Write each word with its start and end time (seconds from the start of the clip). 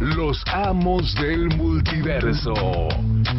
Los 0.00 0.42
amos 0.52 1.14
del 1.14 1.56
multiverso. 1.56 2.52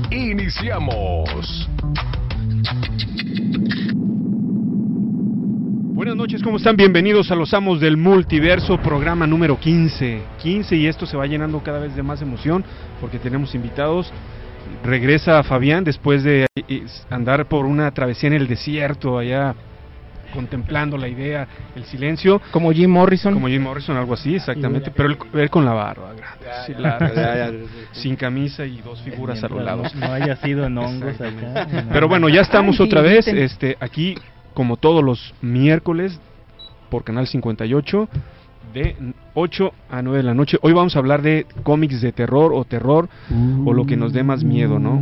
Iniciamos. 0.09 1.69
Buenas 5.93 6.15
noches, 6.15 6.41
¿cómo 6.41 6.55
están? 6.55 6.77
Bienvenidos 6.77 7.29
a 7.29 7.35
Los 7.35 7.53
Amos 7.53 7.81
del 7.81 7.97
Multiverso, 7.97 8.77
programa 8.77 9.27
número 9.27 9.59
15. 9.59 10.21
15 10.41 10.75
y 10.77 10.87
esto 10.87 11.05
se 11.05 11.17
va 11.17 11.27
llenando 11.27 11.61
cada 11.61 11.79
vez 11.79 11.93
de 11.93 12.03
más 12.03 12.21
emoción 12.21 12.63
porque 13.01 13.19
tenemos 13.19 13.53
invitados. 13.53 14.13
Regresa 14.83 15.43
Fabián 15.43 15.83
después 15.83 16.23
de 16.23 16.47
eh, 16.55 16.85
andar 17.09 17.47
por 17.47 17.65
una 17.65 17.91
travesía 17.91 18.27
en 18.27 18.33
el 18.33 18.47
desierto 18.47 19.17
allá 19.17 19.55
contemplando 20.35 20.97
la 20.97 21.07
idea, 21.07 21.47
el 21.75 21.85
silencio. 21.85 22.41
Como 22.51 22.71
Jim 22.71 22.91
Morrison. 22.91 23.33
Como 23.33 23.47
Jim 23.47 23.63
Morrison, 23.63 23.97
algo 23.97 24.13
así, 24.13 24.35
exactamente. 24.35 24.91
Pero 24.91 25.09
él, 25.09 25.17
él 25.33 25.49
con 25.49 25.65
la 25.65 25.73
barba 25.73 26.13
grande, 26.13 26.45
sí, 26.65 26.73
larga, 26.77 27.51
sin 27.93 28.15
camisa 28.15 28.65
y 28.65 28.81
dos 28.81 29.01
figuras 29.01 29.43
a 29.43 29.47
los 29.47 29.63
lados. 29.63 29.95
No 29.95 30.11
haya 30.11 30.35
sido 30.35 30.65
en 30.65 30.77
hongos 30.77 31.19
acá. 31.19 31.67
Pero 31.91 32.07
bueno, 32.07 32.29
ya 32.29 32.41
estamos 32.41 32.79
otra 32.79 33.01
vez 33.01 33.27
este, 33.27 33.77
aquí, 33.79 34.15
como 34.53 34.77
todos 34.77 35.03
los 35.03 35.33
miércoles, 35.41 36.19
por 36.89 37.03
Canal 37.03 37.27
58, 37.27 38.09
de 38.73 38.95
8 39.33 39.71
a 39.89 40.01
9 40.01 40.17
de 40.17 40.23
la 40.23 40.33
noche. 40.33 40.57
Hoy 40.61 40.73
vamos 40.73 40.95
a 40.95 40.99
hablar 40.99 41.21
de 41.21 41.45
cómics 41.63 42.01
de 42.01 42.11
terror 42.11 42.51
o 42.53 42.65
terror, 42.65 43.09
o 43.65 43.73
lo 43.73 43.85
que 43.85 43.95
nos 43.95 44.13
dé 44.13 44.23
más 44.23 44.43
miedo, 44.43 44.79
¿no? 44.79 45.01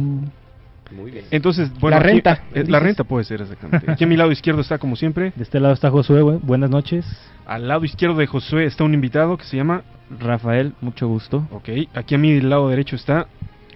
Muy 0.95 1.11
bien. 1.11 1.25
Entonces, 1.31 1.72
bueno, 1.80 1.97
La 1.97 2.03
aquí- 2.03 2.11
renta, 2.13 2.44
eh, 2.53 2.63
la 2.67 2.80
renta 2.80 3.03
puede 3.03 3.23
ser, 3.25 3.41
exactamente. 3.41 3.86
Aquí 3.91 4.03
a 4.03 4.08
mi 4.08 4.16
lado 4.16 4.31
izquierdo 4.31 4.61
está, 4.61 4.77
como 4.77 4.95
siempre, 4.95 5.33
De 5.36 5.44
este 5.44 5.59
lado 5.59 5.73
está 5.73 5.89
Josué, 5.89 6.22
bu- 6.22 6.39
buenas 6.41 6.69
noches. 6.69 7.05
al 7.45 7.67
lado 7.67 7.83
izquierdo 7.86 8.16
de 8.17 8.27
Josué 8.27 8.66
está 8.66 8.83
un 8.83 8.94
invitado 8.94 9.36
que 9.38 9.44
se 9.45 9.58
llama, 9.58 9.83
Rafael, 10.19 10.73
mucho 10.81 11.08
gusto. 11.08 11.47
ok, 11.52 11.69
aquí 11.94 12.16
a 12.16 12.17
mi 12.17 12.39
lado 12.41 12.69
derecho 12.69 12.95
está, 12.95 13.27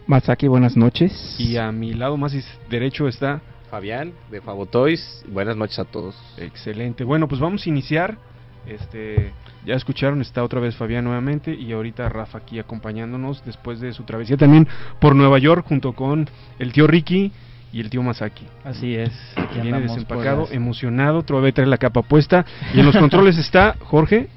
Masaki, 0.06 0.48
buenas 0.48 0.78
noches. 0.78 1.36
y 1.40 1.58
a 1.58 1.72
mi 1.72 1.94
lado 1.94 2.16
más 2.18 2.34
derecho 2.70 3.08
está, 3.08 3.42
Fabián 3.72 4.14
de 4.32 4.40
Favotoys, 4.40 5.26
buenas 5.28 5.58
noches 5.58 5.80
a 5.80 5.86
todos. 5.86 6.16
excelente. 6.38 7.04
Bueno, 7.04 7.28
pues 7.28 7.42
vamos 7.42 7.66
a 7.66 7.70
iniciar, 7.70 8.18
este, 8.66 9.34
ya 9.68 9.76
escucharon, 9.76 10.22
está 10.22 10.44
otra 10.44 10.60
vez 10.60 10.76
Fabián 10.76 11.04
nuevamente, 11.04 11.54
y 11.54 11.72
ahorita 11.74 12.08
Rafa 12.10 12.40
aquí 12.40 12.58
acompañándonos 12.58 13.44
después 13.46 13.80
de 13.80 13.94
su 13.94 14.04
travesía 14.04 14.38
también 14.38 14.68
por 15.00 15.16
Nueva 15.16 15.38
York 15.40 15.66
junto 15.68 15.94
con 15.94 16.28
el 16.58 16.72
tío 16.72 16.88
Ricky 16.88 17.32
y 17.74 17.82
el 17.82 17.90
tío 17.90 18.02
Masaki. 18.02 18.46
Así 18.64 18.96
es. 18.96 19.12
aquí 19.36 19.60
Viene 19.62 19.82
desempacado, 19.82 20.42
las- 20.44 20.52
emocionado, 20.54 21.22
todavía 21.24 21.52
trae 21.52 21.68
la 21.68 21.78
capa 21.78 22.02
puesta. 22.02 22.46
Y 22.74 22.80
en 22.80 22.86
los 22.86 22.96
controles 22.98 23.38
está 23.38 23.76
Jorge, 23.82 24.30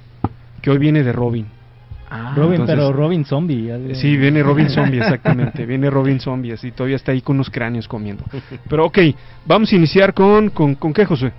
que 0.61 0.71
hoy 0.71 0.79
viene 0.79 1.03
de 1.05 1.13
Robin. 1.13 1.47
Ah, 2.13 2.33
Robin, 2.35 2.55
entonces- 2.63 2.75
pero 2.75 2.93
Robin 2.93 3.25
Zombie. 3.25 3.71
de- 3.71 3.95
Sí, 3.95 4.17
viene 4.17 4.43
Robin 4.43 4.69
Zombie, 4.69 4.99
exactamente. 4.99 5.65
Viene 5.65 5.89
Robin 5.91 6.19
Zombie, 6.19 6.53
así 6.53 6.73
todavía 6.73 6.97
está 6.97 7.13
ahí 7.13 7.21
con 7.21 7.37
unos 7.37 7.51
cráneos 7.51 7.87
comiendo. 7.87 8.25
Pero 8.69 8.87
ok, 8.87 8.99
vamos 9.47 9.73
a 9.73 9.77
iniciar 9.77 10.13
con, 10.13 10.51
con, 10.51 10.75
¿con 10.75 10.93
qué, 10.93 11.05
Josué? 11.07 11.33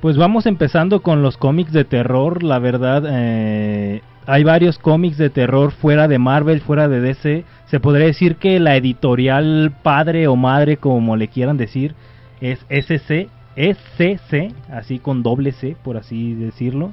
Pues 0.00 0.16
vamos 0.16 0.46
empezando 0.46 1.02
con 1.02 1.22
los 1.22 1.36
cómics 1.36 1.72
de 1.72 1.84
terror. 1.84 2.42
La 2.44 2.58
verdad, 2.60 3.02
eh, 3.08 4.00
hay 4.26 4.44
varios 4.44 4.78
cómics 4.78 5.18
de 5.18 5.28
terror 5.30 5.72
fuera 5.72 6.06
de 6.06 6.18
Marvel, 6.18 6.60
fuera 6.60 6.86
de 6.88 7.00
DC. 7.00 7.44
Se 7.66 7.80
podría 7.80 8.06
decir 8.06 8.36
que 8.36 8.60
la 8.60 8.76
editorial 8.76 9.72
padre 9.82 10.28
o 10.28 10.36
madre, 10.36 10.76
como 10.76 11.16
le 11.16 11.28
quieran 11.28 11.56
decir, 11.56 11.94
es 12.40 12.64
SC, 12.68 13.28
SCC, 13.56 14.54
así 14.70 15.00
con 15.00 15.24
doble 15.24 15.50
C, 15.52 15.76
por 15.82 15.96
así 15.96 16.34
decirlo. 16.34 16.92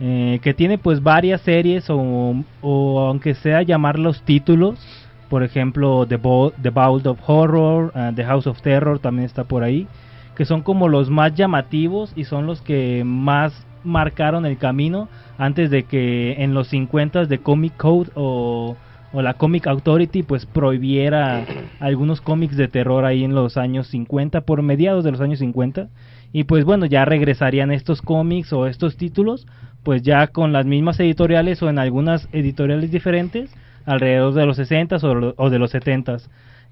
Eh, 0.00 0.40
que 0.42 0.52
tiene 0.52 0.78
pues 0.78 1.00
varias 1.00 1.42
series 1.42 1.88
o, 1.88 2.34
o 2.60 3.00
aunque 3.06 3.34
sea 3.34 3.62
llamar 3.62 4.00
los 4.00 4.22
títulos 4.22 4.80
por 5.28 5.44
ejemplo 5.44 6.06
The, 6.08 6.16
Bo- 6.16 6.52
The 6.60 6.70
Vault 6.70 7.06
of 7.06 7.20
Horror 7.24 7.92
uh, 7.94 8.12
The 8.12 8.24
House 8.24 8.48
of 8.48 8.60
Terror 8.62 8.98
también 8.98 9.26
está 9.26 9.44
por 9.44 9.62
ahí 9.62 9.86
que 10.36 10.44
son 10.44 10.62
como 10.62 10.88
los 10.88 11.10
más 11.10 11.34
llamativos 11.34 12.12
y 12.16 12.24
son 12.24 12.46
los 12.46 12.62
que 12.62 13.02
más 13.04 13.66
marcaron 13.84 14.46
el 14.46 14.58
camino 14.58 15.08
antes 15.38 15.70
de 15.70 15.84
que 15.84 16.42
en 16.42 16.54
los 16.54 16.68
50 16.68 17.24
de 17.24 17.38
Comic 17.38 17.76
Code 17.76 18.10
o, 18.14 18.76
o 19.12 19.22
la 19.22 19.34
Comic 19.34 19.66
Authority 19.66 20.22
pues 20.22 20.46
prohibiera 20.46 21.44
algunos 21.80 22.20
cómics 22.20 22.56
de 22.56 22.68
terror 22.68 23.04
ahí 23.04 23.24
en 23.24 23.34
los 23.34 23.56
años 23.56 23.88
50 23.88 24.42
por 24.42 24.62
mediados 24.62 25.04
de 25.04 25.10
los 25.10 25.20
años 25.20 25.40
50 25.40 25.88
y 26.32 26.44
pues 26.44 26.64
bueno 26.64 26.86
ya 26.86 27.04
regresarían 27.04 27.72
estos 27.72 28.02
cómics 28.02 28.52
o 28.52 28.66
estos 28.66 28.96
títulos 28.96 29.46
pues 29.82 30.02
ya 30.02 30.28
con 30.28 30.52
las 30.52 30.64
mismas 30.64 30.98
editoriales 31.00 31.62
o 31.62 31.68
en 31.68 31.78
algunas 31.78 32.28
editoriales 32.32 32.90
diferentes 32.90 33.52
alrededor 33.84 34.32
de 34.34 34.46
los 34.46 34.56
60 34.56 34.96
o, 34.96 35.34
o 35.36 35.50
de 35.50 35.58
los 35.58 35.72
70 35.72 36.18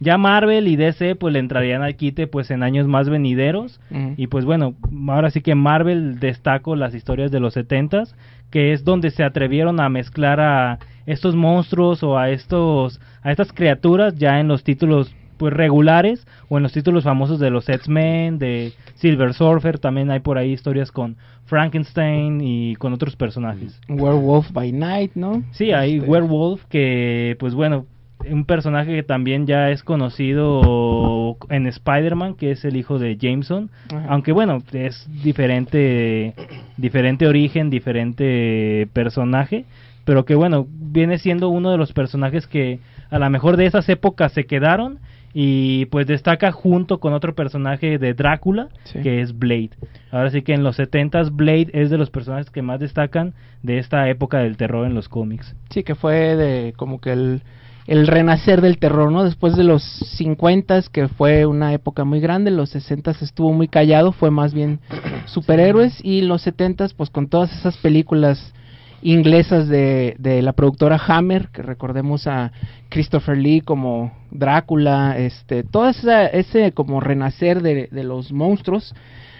ya 0.00 0.16
Marvel 0.16 0.66
y 0.66 0.76
DC 0.76 1.14
pues 1.14 1.32
le 1.32 1.38
entrarían 1.38 1.82
al 1.82 1.94
quite 1.94 2.26
pues 2.26 2.50
en 2.50 2.62
años 2.62 2.88
más 2.88 3.08
venideros 3.08 3.80
y 4.16 4.26
pues 4.26 4.44
bueno, 4.44 4.74
ahora 5.08 5.30
sí 5.30 5.42
que 5.42 5.54
Marvel 5.54 6.18
destaco 6.18 6.74
las 6.74 6.94
historias 6.94 7.30
de 7.30 7.38
los 7.38 7.56
70s, 7.56 8.14
que 8.50 8.72
es 8.72 8.84
donde 8.84 9.10
se 9.10 9.22
atrevieron 9.22 9.78
a 9.80 9.88
mezclar 9.88 10.40
a 10.40 10.78
estos 11.06 11.36
monstruos 11.36 12.02
o 12.02 12.18
a 12.18 12.30
estos 12.30 13.00
a 13.22 13.30
estas 13.30 13.52
criaturas 13.52 14.16
ya 14.16 14.40
en 14.40 14.48
los 14.48 14.64
títulos 14.64 15.14
pues 15.36 15.54
regulares 15.54 16.26
o 16.50 16.58
en 16.58 16.62
los 16.62 16.72
títulos 16.72 17.04
famosos 17.04 17.38
de 17.38 17.48
los 17.48 17.66
X-Men, 17.66 18.38
de 18.38 18.74
Silver 18.96 19.32
Surfer, 19.32 19.78
también 19.78 20.10
hay 20.10 20.20
por 20.20 20.36
ahí 20.36 20.52
historias 20.52 20.92
con 20.92 21.16
Frankenstein 21.46 22.42
y 22.42 22.76
con 22.76 22.92
otros 22.92 23.16
personajes. 23.16 23.80
Werewolf 23.88 24.52
by 24.52 24.70
Night, 24.70 25.12
¿no? 25.14 25.42
Sí, 25.52 25.72
hay 25.72 25.96
Este, 25.96 26.10
Werewolf 26.10 26.66
que, 26.66 27.36
pues 27.40 27.54
bueno, 27.54 27.86
un 28.28 28.44
personaje 28.44 28.94
que 28.96 29.02
también 29.02 29.46
ya 29.46 29.70
es 29.70 29.82
conocido 29.82 31.36
en 31.48 31.66
Spider-Man, 31.66 32.34
que 32.34 32.50
es 32.50 32.64
el 32.64 32.76
hijo 32.76 32.98
de 32.98 33.16
Jameson. 33.16 33.70
Ajá. 33.88 34.06
Aunque 34.08 34.32
bueno, 34.32 34.58
es 34.72 35.08
diferente, 35.22 36.34
diferente 36.76 37.26
origen, 37.26 37.70
diferente 37.70 38.88
personaje. 38.92 39.64
Pero 40.04 40.24
que 40.24 40.34
bueno, 40.34 40.66
viene 40.70 41.18
siendo 41.18 41.48
uno 41.50 41.70
de 41.70 41.78
los 41.78 41.92
personajes 41.92 42.46
que 42.46 42.80
a 43.10 43.18
lo 43.18 43.30
mejor 43.30 43.56
de 43.56 43.66
esas 43.66 43.88
épocas 43.88 44.32
se 44.32 44.44
quedaron. 44.44 44.98
Y 45.32 45.84
pues 45.86 46.08
destaca 46.08 46.50
junto 46.50 46.98
con 46.98 47.12
otro 47.12 47.36
personaje 47.36 47.98
de 47.98 48.14
Drácula, 48.14 48.66
Sí. 48.82 48.98
que 49.00 49.20
es 49.20 49.38
Blade. 49.38 49.70
Ahora 50.10 50.30
sí 50.30 50.42
que 50.42 50.54
en 50.54 50.64
los 50.64 50.76
70s 50.76 51.30
Blade 51.30 51.68
es 51.72 51.88
de 51.88 51.98
los 51.98 52.10
personajes 52.10 52.50
que 52.50 52.62
más 52.62 52.80
destacan 52.80 53.32
de 53.62 53.78
esta 53.78 54.08
época 54.08 54.38
del 54.38 54.56
terror 54.56 54.86
en 54.88 54.94
los 54.94 55.08
cómics. 55.08 55.54
Sí, 55.68 55.84
que 55.84 55.94
fue 55.94 56.34
de 56.34 56.72
como 56.76 57.00
que 57.00 57.12
el, 57.12 57.42
el 57.90 58.06
renacer 58.06 58.60
del 58.60 58.78
terror, 58.78 59.10
¿no? 59.10 59.24
Después 59.24 59.56
de 59.56 59.64
los 59.64 59.82
50 59.82 60.80
que 60.92 61.08
fue 61.08 61.44
una 61.44 61.72
época 61.74 62.04
muy 62.04 62.20
grande, 62.20 62.52
los 62.52 62.70
60 62.70 63.10
estuvo 63.20 63.52
muy 63.52 63.66
callado, 63.66 64.12
fue 64.12 64.30
más 64.30 64.54
bien 64.54 64.78
superhéroes 65.26 65.98
y 66.04 66.22
los 66.22 66.42
70 66.42 66.86
pues 66.96 67.10
con 67.10 67.26
todas 67.28 67.52
esas 67.52 67.76
películas 67.78 68.54
inglesas 69.02 69.66
de, 69.68 70.14
de 70.18 70.40
la 70.40 70.52
productora 70.52 71.00
Hammer, 71.08 71.48
que 71.48 71.62
recordemos 71.62 72.26
a 72.28 72.52
Christopher 72.90 73.36
Lee 73.36 73.60
como 73.62 74.12
Drácula, 74.30 75.18
este, 75.18 75.64
todo 75.64 75.88
esa- 75.88 76.26
ese 76.26 76.70
como 76.72 77.00
renacer 77.00 77.60
de, 77.60 77.88
de 77.90 78.04
los 78.04 78.30
monstruos, 78.32 78.94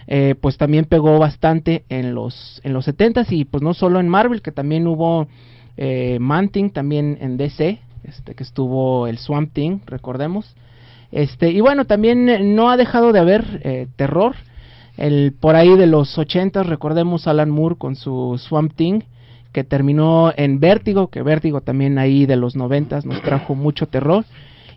eh, 0.09 0.35
pues 0.41 0.57
también 0.57 0.87
pegó 0.87 1.19
bastante 1.21 1.85
en 1.89 2.15
los 2.17 2.61
en 2.65 2.73
los 2.73 2.85
70 2.87 3.27
y 3.31 3.45
pues 3.45 3.63
no 3.63 3.75
solo 3.75 4.01
en 4.01 4.09
Marvel, 4.09 4.43
que 4.43 4.51
también 4.51 4.89
hubo 4.89 5.29
eh, 5.77 6.19
Man-Thing 6.21 6.71
también 6.71 7.17
en 7.21 7.37
DC, 7.37 7.79
este 8.05 8.35
que 8.35 8.43
estuvo 8.43 9.07
el 9.07 9.19
Swamp 9.19 9.53
Thing, 9.53 9.79
recordemos. 9.87 10.55
Este, 11.13 11.51
y 11.51 11.61
bueno, 11.61 11.85
también 11.87 12.29
eh, 12.29 12.41
no 12.43 12.71
ha 12.71 12.77
dejado 12.77 13.13
de 13.13 13.19
haber 13.21 13.61
eh, 13.65 13.87
terror. 13.97 14.35
El, 14.97 15.33
por 15.39 15.57
ahí 15.57 15.77
de 15.77 15.87
los 15.87 16.17
80 16.19 16.63
recordemos 16.63 17.27
Alan 17.27 17.51
Moore 17.51 17.77
con 17.77 17.97
su 17.97 18.39
Swamp 18.39 18.75
Thing, 18.75 19.01
que 19.53 19.65
terminó 19.65 20.33
en 20.37 20.61
Vértigo, 20.61 21.09
que 21.09 21.23
Vértigo 21.23 21.61
también 21.63 21.99
ahí 21.99 22.27
de 22.27 22.37
los 22.37 22.55
90 22.55 23.01
nos 23.05 23.21
trajo 23.23 23.55
mucho 23.55 23.87
terror. 23.87 24.25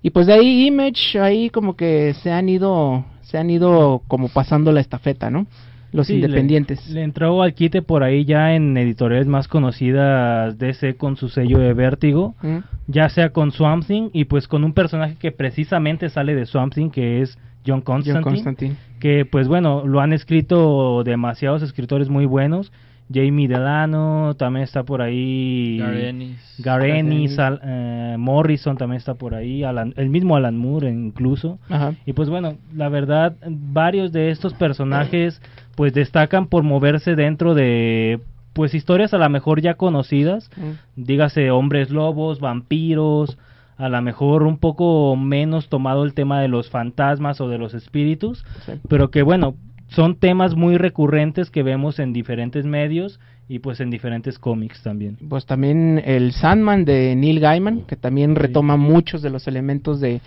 Y 0.02 0.10
pues 0.10 0.28
de 0.28 0.34
ahí 0.34 0.66
Image, 0.68 1.20
ahí 1.20 1.50
como 1.50 1.76
que 1.76 2.14
se 2.24 2.32
han 2.32 2.50
ido, 2.50 3.06
se 3.22 3.38
han 3.38 3.50
ido 3.50 4.02
como 4.08 4.30
pasando 4.30 4.72
la 4.72 4.82
estafeta, 4.82 5.30
¿no? 5.30 5.46
los 5.92 6.08
Sí, 6.08 6.14
le- 6.14 6.22
independientes. 6.26 6.90
Le, 6.90 7.04
entró 7.04 7.44
al 7.44 7.54
quite 7.54 7.84
por 7.84 8.02
ahí 8.04 8.26
ya 8.26 8.56
en 8.56 8.76
editoriales 8.78 9.28
más 9.28 9.48
conocidas 9.48 10.58
DC 10.58 10.96
con 10.96 11.18
su 11.18 11.30
sello 11.30 11.60
de 11.60 11.74
vértigo, 11.74 12.34
Mm, 12.42 12.58
ya 12.88 13.10
sea 13.10 13.30
con 13.30 13.52
Swamp 13.52 13.86
Thing 13.86 14.10
y 14.14 14.26
pues 14.26 14.48
con 14.48 14.64
un 14.64 14.74
personaje 14.74 15.16
que 15.16 15.32
precisamente 15.32 16.10
sale 16.10 16.36
de 16.36 16.46
Swamp 16.46 16.74
Thing 16.74 16.90
que 16.90 17.22
es 17.22 17.38
John 17.66 17.76
John 17.78 17.82
Constantine, 17.82 18.24
Constantine. 18.24 18.76
que 19.00 19.26
pues 19.26 19.48
bueno, 19.48 19.86
lo 19.88 20.02
han 20.02 20.12
escrito 20.14 21.04
demasiados 21.04 21.62
escritores 21.62 22.10
muy 22.10 22.26
buenos. 22.26 22.72
Jamie 23.14 23.48
Delano 23.50 24.34
también 24.38 24.64
está 24.64 24.84
por 24.84 25.02
ahí. 25.02 25.78
Garenis. 25.78 26.56
Garenis, 26.60 27.38
Garenis. 27.38 27.40
Al- 27.40 27.60
eh, 27.64 28.16
Morrison 28.18 28.78
también 28.78 28.98
está 28.98 29.14
por 29.16 29.36
ahí, 29.36 29.64
Alan- 29.64 29.94
el 29.98 30.10
mismo 30.10 30.36
Alan 30.36 30.58
Moore 30.58 30.90
incluso. 30.90 31.60
Ajá. 31.70 31.94
Y 32.06 32.14
pues 32.14 32.30
bueno, 32.30 32.56
la 32.74 32.90
verdad, 32.90 33.36
varios 33.48 34.12
de 34.14 34.32
estos 34.32 34.54
personajes 34.54 35.42
pues 35.76 35.94
destacan 35.94 36.48
por 36.48 36.64
moverse 36.64 37.16
dentro 37.16 37.54
de 37.54 38.20
pues 38.54 38.74
historias 38.74 39.14
a 39.14 39.18
lo 39.18 39.30
mejor 39.30 39.62
ya 39.62 39.74
conocidas, 39.76 40.50
Mm, 40.56 41.04
dígase 41.04 41.52
hombres 41.52 41.90
lobos, 41.90 42.40
vampiros, 42.40 43.38
a 43.78 43.90
lo 43.90 44.02
mejor 44.02 44.44
un 44.44 44.58
poco 44.58 45.16
menos 45.16 45.68
tomado 45.68 46.04
el 46.04 46.14
tema 46.14 46.42
de 46.42 46.48
los 46.48 46.70
fantasmas 46.70 47.42
o 47.42 47.50
de 47.50 47.58
los 47.58 47.74
espíritus, 47.74 48.46
sí. 48.66 48.74
pero 48.88 49.10
que 49.10 49.24
bueno, 49.24 49.56
son 49.88 50.16
temas 50.16 50.56
muy 50.56 50.78
recurrentes 50.78 51.50
que 51.50 51.64
vemos 51.64 52.00
en 52.00 52.14
diferentes 52.14 52.66
medios 52.66 53.20
y 53.50 53.60
pues 53.60 53.80
en 53.80 53.90
diferentes 53.90 54.40
cómics 54.40 54.82
también. 54.82 55.18
Pues 55.30 55.46
también 55.46 56.02
el 56.04 56.32
Sandman 56.32 56.86
de 56.86 57.16
Neil 57.16 57.40
Gaiman, 57.40 57.82
que 57.82 57.96
también 57.96 58.36
retoma 58.36 58.78
muchos 58.78 59.22
de 59.22 59.30
los 59.30 59.48
elementos 59.48 60.00
de 60.00 60.22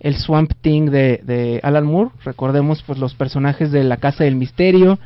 el 0.00 0.16
Swamp 0.16 0.52
Thing 0.60 0.90
de, 0.90 1.20
de 1.24 1.60
Alan 1.62 1.86
Moore. 1.86 2.10
Recordemos 2.24 2.82
pues 2.82 2.98
los 2.98 3.14
personajes 3.14 3.70
de 3.70 3.84
la 3.84 3.98
Casa 3.98 4.24
del 4.24 4.34
Misterio 4.34 4.98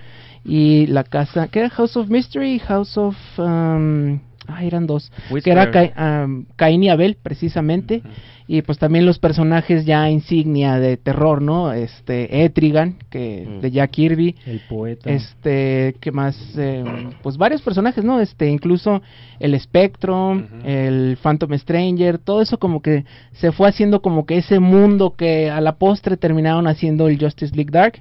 y 0.46 0.87
la 0.87 1.02
casa, 1.04 1.48
¿qué 1.48 1.60
era? 1.60 1.70
House 1.70 1.96
of 1.96 2.08
Mystery, 2.08 2.58
House 2.60 2.96
of... 2.96 3.16
um, 3.38 4.20
ah, 4.48 4.64
eran 4.64 4.87
dos. 4.87 5.10
Que 5.43 5.50
era. 5.50 5.70
Ca- 5.70 6.25
um, 6.25 6.44
Cain 6.56 6.82
y 6.82 6.88
Abel, 6.88 7.16
precisamente. 7.22 8.02
Y 8.48 8.62
pues 8.62 8.78
también 8.78 9.04
los 9.06 9.19
personajes 9.19 9.84
ya 9.87 10.08
insignia 10.08 10.78
de 10.78 10.96
terror, 10.96 11.43
¿no? 11.43 11.72
Este, 11.72 12.44
Etrigan, 12.44 12.94
que 13.10 13.58
de 13.60 13.70
Jack 13.72 13.90
Kirby. 13.90 14.37
El 14.46 14.60
poeta. 14.69 15.10
Este, 15.10 15.96
¿qué 16.00 16.12
más? 16.12 16.38
Eh, 16.56 16.84
pues 17.25 17.37
varios 17.38 17.60
personajes, 17.62 18.04
¿no? 18.04 18.20
Este, 18.20 18.48
incluso 18.48 19.02
el 19.40 19.58
Spectro, 19.58 20.31
Ujú. 20.31 20.44
el 20.64 21.19
Phantom 21.20 21.58
Stranger, 21.58 22.19
todo 22.19 22.40
eso 22.40 22.58
como 22.58 22.81
que 22.82 23.04
se 23.32 23.50
fue 23.50 23.69
haciendo 23.69 24.00
como 24.00 24.26
que 24.26 24.37
ese 24.38 24.60
mundo 24.60 25.14
que 25.16 25.50
a 25.50 25.60
la 25.60 25.72
postre 25.75 26.16
terminaron 26.16 26.69
haciendo 26.69 27.08
el 27.08 27.19
Justice 27.19 27.52
League 27.56 27.72
Dark. 27.72 28.00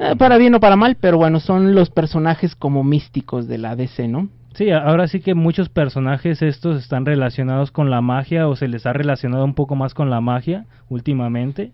Eh, 0.00 0.14
para 0.18 0.38
bien 0.38 0.54
o 0.56 0.60
para 0.60 0.74
mal, 0.76 0.96
pero 1.00 1.18
bueno, 1.18 1.38
son 1.38 1.74
los 1.76 1.90
personajes 1.90 2.56
como 2.56 2.82
místicos 2.82 3.46
de 3.46 3.58
la 3.58 3.76
DC, 3.76 4.08
¿no? 4.08 4.28
Sí, 4.54 4.70
ahora 4.70 5.06
sí 5.08 5.20
que 5.20 5.34
muchos 5.34 5.68
personajes 5.68 6.42
estos 6.42 6.78
están 6.82 7.06
relacionados 7.06 7.70
con 7.70 7.90
la 7.90 8.00
magia 8.00 8.48
o 8.48 8.56
se 8.56 8.68
les 8.68 8.86
ha 8.86 8.92
relacionado 8.92 9.44
un 9.44 9.54
poco 9.54 9.76
más 9.76 9.94
con 9.94 10.10
la 10.10 10.20
magia 10.20 10.66
últimamente. 10.88 11.72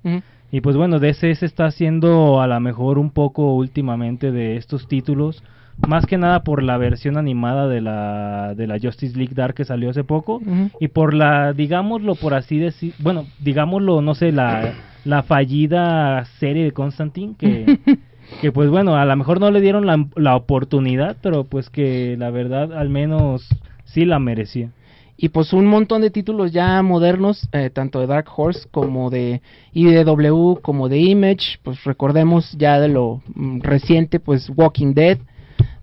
Y 0.50 0.60
pues 0.60 0.76
bueno, 0.76 0.98
DC 0.98 1.34
se 1.34 1.46
está 1.46 1.66
haciendo 1.66 2.40
a 2.40 2.46
lo 2.46 2.60
mejor 2.60 2.98
un 2.98 3.10
poco 3.10 3.54
últimamente 3.54 4.32
de 4.32 4.56
estos 4.56 4.86
títulos, 4.86 5.42
más 5.86 6.06
que 6.06 6.18
nada 6.18 6.44
por 6.44 6.62
la 6.62 6.76
versión 6.76 7.16
animada 7.16 7.66
de 7.66 7.80
la, 7.80 8.54
de 8.54 8.66
la 8.66 8.78
Justice 8.78 9.16
League 9.16 9.34
Dark 9.34 9.54
que 9.54 9.64
salió 9.64 9.90
hace 9.90 10.04
poco 10.04 10.40
y 10.78 10.88
por 10.88 11.14
la, 11.14 11.52
digámoslo 11.52 12.14
por 12.14 12.34
así 12.34 12.58
decir, 12.58 12.94
bueno, 12.98 13.26
digámoslo, 13.40 14.00
no 14.00 14.14
sé, 14.14 14.30
la, 14.30 14.74
la 15.04 15.22
fallida 15.22 16.24
serie 16.38 16.64
de 16.64 16.72
Constantine 16.72 17.34
que... 17.38 17.78
que 18.40 18.52
pues 18.52 18.70
bueno, 18.70 18.96
a 18.96 19.04
lo 19.04 19.16
mejor 19.16 19.40
no 19.40 19.50
le 19.50 19.60
dieron 19.60 19.86
la, 19.86 20.06
la 20.16 20.36
oportunidad, 20.36 21.16
pero 21.22 21.44
pues 21.44 21.70
que 21.70 22.16
la 22.18 22.30
verdad 22.30 22.72
al 22.72 22.88
menos 22.88 23.48
sí 23.84 24.04
la 24.04 24.18
merecía. 24.18 24.70
Y 25.16 25.28
pues 25.28 25.52
un 25.52 25.66
montón 25.66 26.02
de 26.02 26.10
títulos 26.10 26.52
ya 26.52 26.82
modernos, 26.82 27.48
eh, 27.52 27.70
tanto 27.70 28.00
de 28.00 28.08
Dark 28.08 28.26
Horse 28.36 28.68
como 28.70 29.10
de 29.10 29.42
IDW, 29.72 30.60
como 30.60 30.88
de 30.88 30.98
Image, 30.98 31.58
pues 31.62 31.84
recordemos 31.84 32.52
ya 32.58 32.80
de 32.80 32.88
lo 32.88 33.22
mm, 33.34 33.60
reciente, 33.60 34.18
pues 34.18 34.50
Walking 34.54 34.92
Dead 34.92 35.18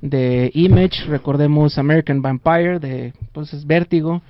de 0.02 0.52
Image, 0.54 1.06
recordemos 1.08 1.78
American 1.78 2.22
Vampire 2.22 2.80
de 2.80 3.14
pues 3.32 3.54
es 3.54 3.66
Vértigo, 3.66 4.22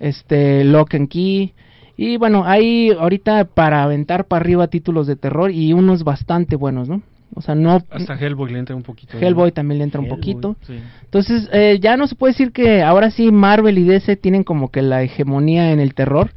este 0.00 0.64
Lock 0.64 0.94
and 0.94 1.08
Key 1.08 1.52
y 1.96 2.16
bueno, 2.16 2.44
hay 2.44 2.90
ahorita 2.90 3.44
para 3.44 3.82
aventar 3.82 4.26
para 4.26 4.40
arriba 4.40 4.68
títulos 4.68 5.06
de 5.06 5.16
terror 5.16 5.50
y 5.50 5.72
unos 5.72 6.02
bastante 6.02 6.56
buenos, 6.56 6.88
¿no? 6.88 7.02
O 7.34 7.40
sea, 7.40 7.54
no 7.54 7.82
Hasta 7.90 8.14
Hellboy 8.14 8.52
le 8.52 8.58
entra 8.58 8.74
un 8.74 8.82
poquito. 8.82 9.14
¿no? 9.14 9.26
Hellboy 9.26 9.52
también 9.52 9.78
le 9.78 9.84
entra 9.84 10.00
un 10.00 10.08
poquito. 10.08 10.56
sí. 10.66 10.78
Entonces, 11.04 11.48
eh, 11.52 11.78
ya 11.80 11.96
no 11.96 12.06
se 12.06 12.14
puede 12.14 12.32
decir 12.32 12.52
que 12.52 12.82
ahora 12.82 13.10
sí 13.10 13.30
Marvel 13.30 13.78
y 13.78 13.84
DC 13.84 14.16
tienen 14.16 14.44
como 14.44 14.70
que 14.70 14.82
la 14.82 15.02
hegemonía 15.02 15.72
en 15.72 15.80
el 15.80 15.94
terror. 15.94 16.32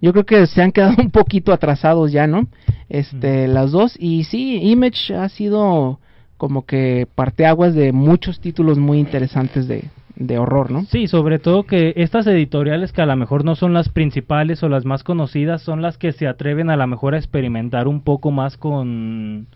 Yo 0.00 0.12
creo 0.12 0.24
que 0.24 0.46
se 0.46 0.62
han 0.62 0.72
quedado 0.72 0.94
un 0.98 1.10
poquito 1.10 1.52
atrasados 1.52 2.12
ya, 2.12 2.26
¿no? 2.26 2.46
Este, 2.88 3.48
las 3.48 3.72
dos. 3.72 3.96
Y 3.98 4.24
sí, 4.24 4.58
Image 4.62 5.14
ha 5.14 5.28
sido 5.28 5.98
como 6.36 6.66
que 6.66 7.06
parteaguas 7.14 7.74
de 7.74 7.92
muchos 7.92 8.40
títulos 8.40 8.78
muy 8.78 8.98
interesantes 8.98 9.66
de, 9.66 9.84
de 10.16 10.38
horror, 10.38 10.70
¿no? 10.70 10.84
Sí, 10.84 11.06
sobre 11.06 11.38
todo 11.38 11.64
que 11.64 11.94
estas 11.96 12.26
editoriales 12.26 12.92
que 12.92 13.02
a 13.02 13.06
lo 13.06 13.16
mejor 13.16 13.44
no 13.44 13.54
son 13.54 13.72
las 13.72 13.88
principales 13.88 14.62
o 14.62 14.68
las 14.68 14.84
más 14.84 15.02
conocidas 15.02 15.62
son 15.62 15.82
las 15.82 15.98
que 15.98 16.12
se 16.12 16.26
atreven 16.26 16.70
a 16.70 16.76
lo 16.76 16.86
mejor 16.86 17.14
a 17.14 17.18
experimentar 17.18 17.88
un 17.88 18.00
poco 18.00 18.30
más 18.30 18.56
con, 18.56 19.46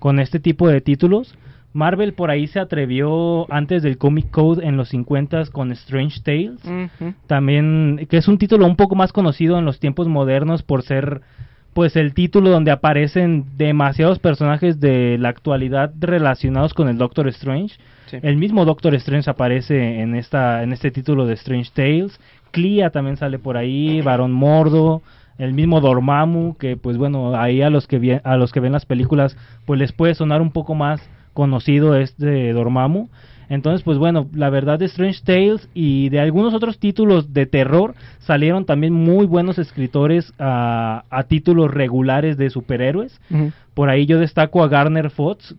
con 0.00 0.18
este 0.18 0.40
tipo 0.40 0.68
de 0.68 0.80
títulos. 0.80 1.36
Marvel 1.72 2.14
por 2.14 2.30
ahí 2.30 2.48
se 2.48 2.58
atrevió 2.58 3.50
antes 3.52 3.84
del 3.84 3.96
Comic 3.96 4.30
Code 4.30 4.66
en 4.66 4.76
los 4.76 4.88
50 4.88 5.46
con 5.52 5.70
Strange 5.70 6.20
Tales. 6.20 6.60
También, 7.28 8.08
que 8.10 8.16
es 8.16 8.26
un 8.26 8.38
título 8.38 8.66
un 8.66 8.74
poco 8.74 8.96
más 8.96 9.12
conocido 9.12 9.56
en 9.56 9.64
los 9.64 9.78
tiempos 9.78 10.08
modernos 10.08 10.64
por 10.64 10.82
ser 10.82 11.20
pues 11.72 11.94
el 11.94 12.14
título 12.14 12.50
donde 12.50 12.72
aparecen 12.72 13.44
demasiados 13.56 14.18
personajes 14.18 14.80
de 14.80 15.16
la 15.18 15.28
actualidad 15.28 15.92
relacionados 16.00 16.74
con 16.74 16.88
el 16.88 16.98
Doctor 16.98 17.28
Strange. 17.28 17.76
Sí. 18.06 18.18
El 18.22 18.36
mismo 18.38 18.64
Doctor 18.64 18.96
Strange 18.96 19.30
aparece 19.30 20.00
en 20.00 20.16
esta 20.16 20.64
en 20.64 20.72
este 20.72 20.90
título 20.90 21.26
de 21.26 21.34
Strange 21.34 21.70
Tales. 21.72 22.20
Clea 22.50 22.90
también 22.90 23.16
sale 23.16 23.38
por 23.38 23.56
ahí, 23.56 24.00
Barón 24.00 24.32
Mordo, 24.32 25.02
el 25.40 25.52
mismo 25.54 25.80
Dormammu, 25.80 26.56
que 26.56 26.76
pues 26.76 26.96
bueno, 26.96 27.34
ahí 27.34 27.62
a 27.62 27.70
los 27.70 27.86
que 27.86 27.98
vi- 27.98 28.20
a 28.22 28.36
los 28.36 28.52
que 28.52 28.60
ven 28.60 28.72
las 28.72 28.86
películas 28.86 29.36
pues 29.66 29.78
les 29.80 29.92
puede 29.92 30.14
sonar 30.14 30.40
un 30.42 30.50
poco 30.52 30.74
más 30.74 31.00
conocido 31.34 31.96
este 31.96 32.52
Dormammu. 32.52 33.08
Entonces, 33.48 33.82
pues 33.82 33.98
bueno, 33.98 34.28
la 34.32 34.48
verdad 34.48 34.78
de 34.78 34.84
Strange 34.84 35.22
Tales 35.24 35.68
y 35.74 36.08
de 36.10 36.20
algunos 36.20 36.54
otros 36.54 36.78
títulos 36.78 37.32
de 37.34 37.46
terror 37.46 37.94
salieron 38.20 38.64
también 38.64 38.92
muy 38.92 39.26
buenos 39.26 39.58
escritores 39.58 40.32
a, 40.38 41.02
a 41.10 41.22
títulos 41.24 41.68
regulares 41.68 42.36
de 42.36 42.48
superhéroes. 42.50 43.20
Por 43.74 43.88
ahí 43.90 44.06
yo 44.06 44.20
destaco 44.20 44.62
a 44.62 44.68
Garner 44.68 45.10
Fox, 45.10 45.56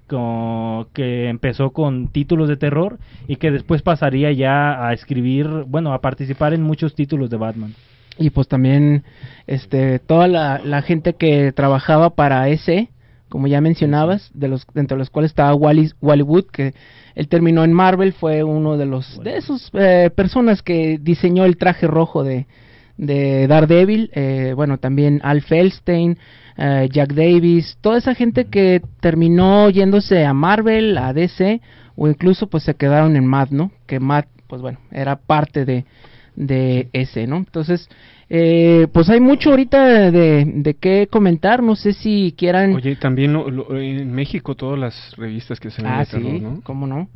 que 0.94 1.28
empezó 1.30 1.72
con 1.72 2.08
títulos 2.08 2.48
de 2.48 2.56
terror 2.58 2.98
y 3.28 3.36
que 3.38 3.52
después 3.52 3.82
pasaría 3.82 4.32
ya 4.32 4.88
a 4.88 4.94
escribir, 4.94 5.48
bueno, 5.68 5.94
a 5.94 6.00
participar 6.00 6.54
en 6.54 6.62
muchos 6.64 6.96
títulos 6.96 7.30
de 7.30 7.38
Batman. 7.38 7.74
Y 8.18 8.30
pues 8.30 8.48
también 8.48 9.04
este 9.48 10.00
toda 10.00 10.28
la, 10.28 10.62
la 10.64 10.82
gente 10.82 11.14
que 11.14 11.52
trabajaba 11.54 12.12
para 12.12 12.50
ese, 12.50 12.90
como 13.30 13.48
ya 13.48 13.62
mencionabas, 13.62 14.30
de 14.34 14.48
los 14.48 14.66
entre 14.76 14.98
los 14.98 15.10
cuales 15.10 15.32
estaba 15.32 15.56
Wally, 15.56 15.92
Wally 16.02 16.24
Wood, 16.24 16.46
que 16.52 16.74
él 17.16 17.28
terminó 17.28 17.64
en 17.64 17.74
Marvel, 17.74 18.14
fue 18.14 18.44
uno 18.44 18.78
de 18.78 18.86
los 18.86 19.22
de 19.24 19.38
esos 19.38 19.70
eh, 19.74 20.12
personas 20.14 20.62
que 20.62 21.00
diseñó 21.02 21.46
el 21.46 21.58
traje 21.58 21.88
rojo 21.88 22.24
de 22.24 22.48
de 23.02 23.48
Daredevil, 23.48 24.12
eh, 24.14 24.54
bueno, 24.56 24.78
también 24.78 25.22
Al 25.24 25.42
Feldstein, 25.42 26.18
eh, 26.58 26.88
Jack 26.92 27.14
Davis, 27.14 27.78
toda 27.82 27.98
esa 27.98 28.14
gente 28.14 28.46
que 28.46 28.82
terminó 29.00 29.70
yéndose 29.72 30.24
a 30.24 30.34
Marvel, 30.34 30.98
a 30.98 31.12
DC, 31.12 31.62
o 31.96 32.08
incluso 32.08 32.48
pues 32.48 32.64
se 32.64 32.76
quedaron 32.76 33.16
en 33.16 33.26
Mad, 33.26 33.50
¿no? 33.50 33.72
Que 33.88 34.00
Mad, 34.00 34.26
pues 34.48 34.62
bueno, 34.62 34.80
era 34.92 35.16
parte 35.16 35.66
de, 35.66 35.86
de 36.36 36.90
ese, 36.94 37.28
¿no? 37.28 37.38
Entonces, 37.38 37.90
eh, 38.30 38.88
pues 38.94 39.10
hay 39.10 39.20
mucho 39.20 39.50
ahorita 39.52 40.12
de, 40.12 40.46
de 40.46 40.74
qué 40.76 41.08
comentar, 41.12 41.62
no 41.62 41.76
sé 41.76 41.94
si 41.94 42.34
quieran... 42.38 42.74
Oye, 42.76 42.96
también 42.96 43.34
lo- 43.34 43.50
lo- 43.52 43.78
en 43.78 44.12
México 44.14 44.56
todas 44.56 44.80
las 44.80 45.16
revistas 45.18 45.60
que 45.60 45.70
se 45.70 45.82
ah, 45.86 46.06
sí, 46.06 46.40
¿no? 46.42 46.62
cómo 46.64 46.88
no. 46.88 47.10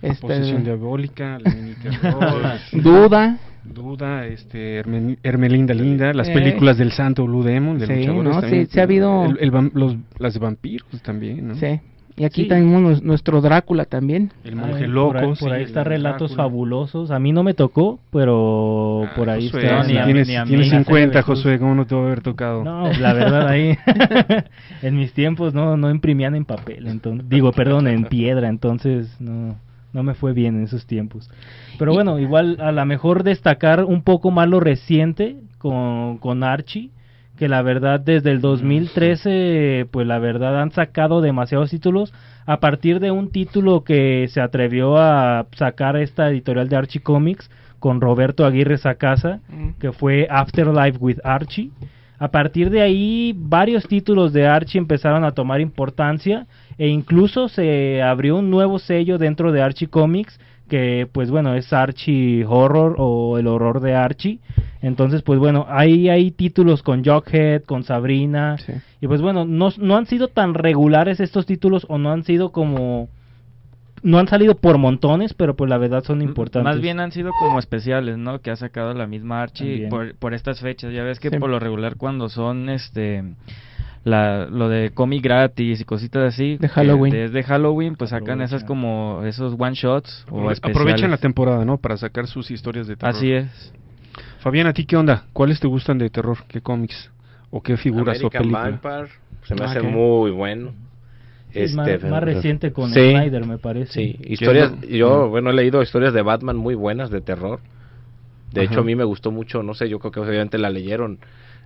Este, 0.00 0.20
Posesión 0.26 0.64
diabólica, 0.64 1.38
terror, 1.82 2.42
Duda, 2.72 3.38
Duda, 3.64 4.26
este, 4.26 4.80
Hermen- 4.82 5.18
Hermelinda 5.22 5.74
Linda, 5.74 6.12
las 6.12 6.28
Eh. 6.28 6.32
películas 6.32 6.76
del 6.78 6.90
Santo 6.90 7.24
Blue 7.24 7.44
Demon, 7.44 7.78
de 7.78 7.86
Sí, 7.86 8.06
¿no? 8.06 8.40
Sí, 8.42 8.66
sí 8.68 8.80
ha 8.80 8.82
habido- 8.82 9.26
El- 9.26 9.38
el 9.54 9.70
los- 9.74 9.96
las 10.18 10.34
de 10.34 10.40
vampiros 10.40 10.88
también, 11.02 11.46
¿no? 11.48 11.54
sí. 11.54 11.78
Y 12.16 12.24
aquí 12.24 12.42
Sí. 12.42 12.48
tenemos 12.48 13.02
nuestro 13.02 13.40
Drácula 13.40 13.84
también. 13.86 14.32
El 14.44 14.56
monje 14.56 14.86
loco. 14.86 15.12
Por 15.12 15.16
ahí, 15.22 15.26
por 15.28 15.36
sí, 15.38 15.46
ahí 15.46 15.62
el 15.62 15.66
está 15.68 15.82
Relatos 15.84 16.30
Drácula. 16.32 16.42
fabulosos. 16.44 17.10
A 17.10 17.18
mí 17.18 17.32
no 17.32 17.42
me 17.42 17.54
tocó, 17.54 17.98
pero 18.10 19.04
Ah, 19.06 19.12
por 19.16 19.30
ahí 19.30 19.46
Josué, 19.48 19.64
está. 19.64 19.82
Ni 19.84 19.92
tienes, 20.04 20.28
ni 20.28 20.34
tienes 20.44 20.66
Hacer 20.68 20.84
50, 20.84 21.22
Jesús. 21.22 21.38
Josué, 21.38 21.58
¿cómo 21.58 21.74
no 21.74 21.86
te 21.86 21.94
va 21.94 22.02
a 22.02 22.04
haber 22.04 22.20
tocado? 22.20 22.64
No, 22.64 22.92
la 22.92 23.12
verdad 23.14 23.48
ahí 23.48 23.76
en 24.82 24.96
mis 24.96 25.12
tiempos 25.12 25.54
no 25.54 25.76
no 25.76 25.90
imprimían 25.90 26.34
en 26.34 26.44
papel, 26.44 26.86
entonces 26.86 27.28
digo, 27.28 27.52
perdón, 27.52 27.86
en 27.88 28.04
piedra, 28.04 28.48
entonces 28.48 29.16
no 29.20 29.56
no 29.92 30.02
me 30.02 30.14
fue 30.14 30.32
bien 30.32 30.56
en 30.56 30.64
esos 30.64 30.86
tiempos. 30.86 31.30
Pero 31.78 31.92
bueno, 31.92 32.18
igual 32.18 32.56
a 32.60 32.72
lo 32.72 32.84
mejor 32.86 33.24
destacar 33.24 33.84
un 33.84 34.02
poco 34.02 34.30
más 34.30 34.48
lo 34.48 34.58
reciente 34.60 35.36
con 35.58 36.18
con 36.18 36.44
Archie, 36.44 36.90
que 37.42 37.48
la 37.48 37.62
verdad 37.62 37.98
desde 37.98 38.30
el 38.30 38.40
2013 38.40 39.88
pues 39.90 40.06
la 40.06 40.20
verdad 40.20 40.62
han 40.62 40.70
sacado 40.70 41.20
demasiados 41.20 41.70
títulos 41.70 42.14
a 42.46 42.60
partir 42.60 43.00
de 43.00 43.10
un 43.10 43.32
título 43.32 43.82
que 43.82 44.28
se 44.30 44.40
atrevió 44.40 44.96
a 44.96 45.46
sacar 45.56 45.96
esta 45.96 46.30
editorial 46.30 46.68
de 46.68 46.76
Archie 46.76 47.02
Comics 47.02 47.50
con 47.80 48.00
Roberto 48.00 48.46
Aguirre 48.46 48.78
Sacasa 48.78 49.40
que 49.80 49.90
fue 49.90 50.28
Afterlife 50.30 50.98
with 50.98 51.18
Archie. 51.24 51.72
A 52.20 52.28
partir 52.28 52.70
de 52.70 52.80
ahí, 52.80 53.34
varios 53.36 53.88
títulos 53.88 54.32
de 54.32 54.46
Archie 54.46 54.78
empezaron 54.78 55.24
a 55.24 55.32
tomar 55.32 55.60
importancia 55.60 56.46
e 56.78 56.86
incluso 56.86 57.48
se 57.48 58.02
abrió 58.02 58.36
un 58.36 58.50
nuevo 58.50 58.78
sello 58.78 59.18
dentro 59.18 59.50
de 59.50 59.62
Archie 59.62 59.88
Comics 59.88 60.38
que 60.68 61.06
pues 61.10 61.30
bueno 61.30 61.54
es 61.54 61.72
Archie 61.72 62.44
Horror 62.46 62.96
o 62.98 63.38
el 63.38 63.46
horror 63.46 63.80
de 63.80 63.94
Archie. 63.94 64.38
Entonces 64.80 65.22
pues 65.22 65.38
bueno, 65.38 65.66
ahí 65.68 66.08
hay 66.08 66.30
títulos 66.30 66.82
con 66.82 67.04
Jughead, 67.04 67.62
con 67.64 67.84
Sabrina 67.84 68.56
Sí. 68.58 68.72
y 69.00 69.06
pues 69.06 69.20
bueno, 69.20 69.44
no, 69.44 69.68
no 69.78 69.96
han 69.96 70.06
sido 70.06 70.28
tan 70.28 70.54
regulares 70.54 71.20
estos 71.20 71.46
títulos 71.46 71.86
o 71.88 71.98
no 71.98 72.10
han 72.10 72.24
sido 72.24 72.50
como... 72.52 73.08
No 74.04 74.18
han 74.18 74.26
salido 74.26 74.56
por 74.56 74.78
montones, 74.78 75.32
pero 75.32 75.54
pues 75.54 75.70
la 75.70 75.78
verdad 75.78 76.02
son 76.02 76.22
importantes. 76.22 76.64
Más 76.64 76.80
bien 76.80 76.98
han 76.98 77.12
sido 77.12 77.30
como 77.38 77.60
especiales, 77.60 78.18
¿no? 78.18 78.40
Que 78.40 78.50
ha 78.50 78.56
sacado 78.56 78.92
la 78.94 79.06
misma 79.06 79.42
Archie 79.42 79.86
por, 79.88 80.16
por 80.16 80.34
estas 80.34 80.58
fechas. 80.60 80.92
Ya 80.92 81.04
ves 81.04 81.20
que 81.20 81.30
Sí. 81.30 81.36
por 81.38 81.48
lo 81.48 81.60
regular 81.60 81.94
cuando 81.94 82.28
son 82.28 82.68
este 82.68 83.22
la, 84.04 84.46
lo 84.46 84.68
de 84.68 84.90
cómic 84.90 85.22
gratis 85.22 85.80
y 85.80 85.84
cositas 85.84 86.34
así. 86.34 86.56
De 86.58 86.68
Halloween. 86.68 87.12
Desde 87.12 87.42
Halloween 87.42 87.94
pues 87.96 88.10
sacan 88.10 88.40
esas 88.40 88.64
como 88.64 89.22
esos 89.24 89.54
one 89.58 89.74
shots 89.74 90.24
o 90.30 90.50
especiales. 90.50 90.76
Aprovechan 90.76 91.10
la 91.10 91.18
temporada, 91.18 91.64
¿no? 91.64 91.78
Para 91.78 91.96
sacar 91.96 92.26
sus 92.26 92.50
historias 92.50 92.86
de 92.86 92.96
terror. 92.96 93.14
Así 93.14 93.30
es. 93.32 93.72
Fabián, 94.40 94.66
¿a 94.66 94.72
ti 94.72 94.84
qué 94.86 94.96
onda? 94.96 95.24
¿Cuáles 95.32 95.60
te 95.60 95.68
gustan 95.68 95.98
de 95.98 96.10
terror? 96.10 96.38
¿Qué 96.48 96.60
cómics? 96.60 97.10
¿O 97.50 97.62
qué 97.62 97.76
figuras 97.76 98.22
o 98.22 98.30
películas? 98.30 98.80
Vampire 98.82 99.08
se 99.44 99.54
me 99.54 99.62
Ah, 99.62 99.66
hace 99.66 99.82
muy 99.82 100.30
bueno. 100.30 100.72
Es 101.54 101.74
más, 101.74 101.88
Este, 101.88 102.08
más 102.08 102.22
reciente 102.22 102.72
con 102.72 102.90
sí, 102.90 103.10
Snyder, 103.10 103.46
me 103.46 103.58
parece. 103.58 103.92
Sí, 103.92 104.16
historias, 104.24 104.72
no? 104.72 104.86
yo, 104.86 105.26
Mm. 105.26 105.30
bueno, 105.30 105.50
he 105.50 105.52
leído 105.52 105.82
historias 105.82 106.14
de 106.14 106.22
Batman 106.22 106.56
muy 106.56 106.74
buenas 106.74 107.10
de 107.10 107.20
terror. 107.20 107.60
De 108.52 108.62
Ajá. 108.62 108.70
hecho, 108.72 108.80
a 108.80 108.84
mí 108.84 108.94
me 108.96 109.04
gustó 109.04 109.30
mucho, 109.30 109.62
no 109.62 109.74
sé, 109.74 109.88
yo 109.88 109.98
creo 109.98 110.12
que 110.12 110.20
obviamente 110.20 110.56
la 110.58 110.70
leyeron, 110.70 111.18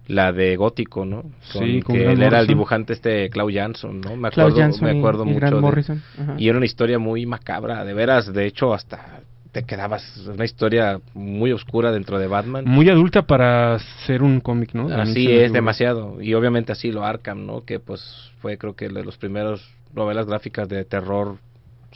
la 0.08 0.32
de 0.32 0.56
Gótico, 0.56 1.04
¿no? 1.04 1.24
Sí, 1.52 1.82
con 1.82 1.96
que 1.96 2.02
Grant 2.02 2.18
él 2.18 2.22
era 2.22 2.40
el 2.40 2.46
dibujante 2.46 2.92
este 2.92 3.28
Claude 3.30 3.54
Janson, 3.54 4.00
¿no? 4.00 4.16
Me 4.16 4.28
acuerdo, 4.28 4.56
Janson 4.56 4.84
me 4.88 4.94
y- 4.94 4.98
acuerdo 4.98 5.24
y 5.24 5.30
mucho 5.30 5.60
Morrison. 5.60 6.02
Ajá. 6.20 6.34
y 6.38 6.48
era 6.48 6.56
una 6.56 6.66
historia 6.66 6.98
muy 6.98 7.26
macabra, 7.26 7.84
de 7.84 7.92
veras, 7.94 8.32
de 8.32 8.46
hecho 8.46 8.72
hasta 8.72 9.20
te 9.52 9.64
quedabas 9.64 10.02
una 10.26 10.44
historia 10.44 11.00
muy 11.14 11.50
oscura 11.50 11.90
dentro 11.90 12.18
de 12.18 12.26
Batman. 12.26 12.64
Muy 12.66 12.90
adulta 12.90 13.22
para 13.22 13.78
ser 14.06 14.22
un 14.22 14.40
cómic, 14.40 14.74
¿no? 14.74 14.88
Así 14.94 15.32
es, 15.32 15.50
demasiado. 15.50 16.20
Y 16.20 16.34
obviamente 16.34 16.72
así 16.72 16.92
lo 16.92 17.04
Arkham, 17.04 17.46
¿no? 17.46 17.64
Que 17.64 17.80
pues 17.80 18.30
fue 18.42 18.58
creo 18.58 18.76
que 18.76 18.90
de 18.90 19.02
los 19.02 19.16
primeros 19.16 19.66
novelas 19.94 20.26
gráficas 20.26 20.68
de 20.68 20.84
terror 20.84 21.38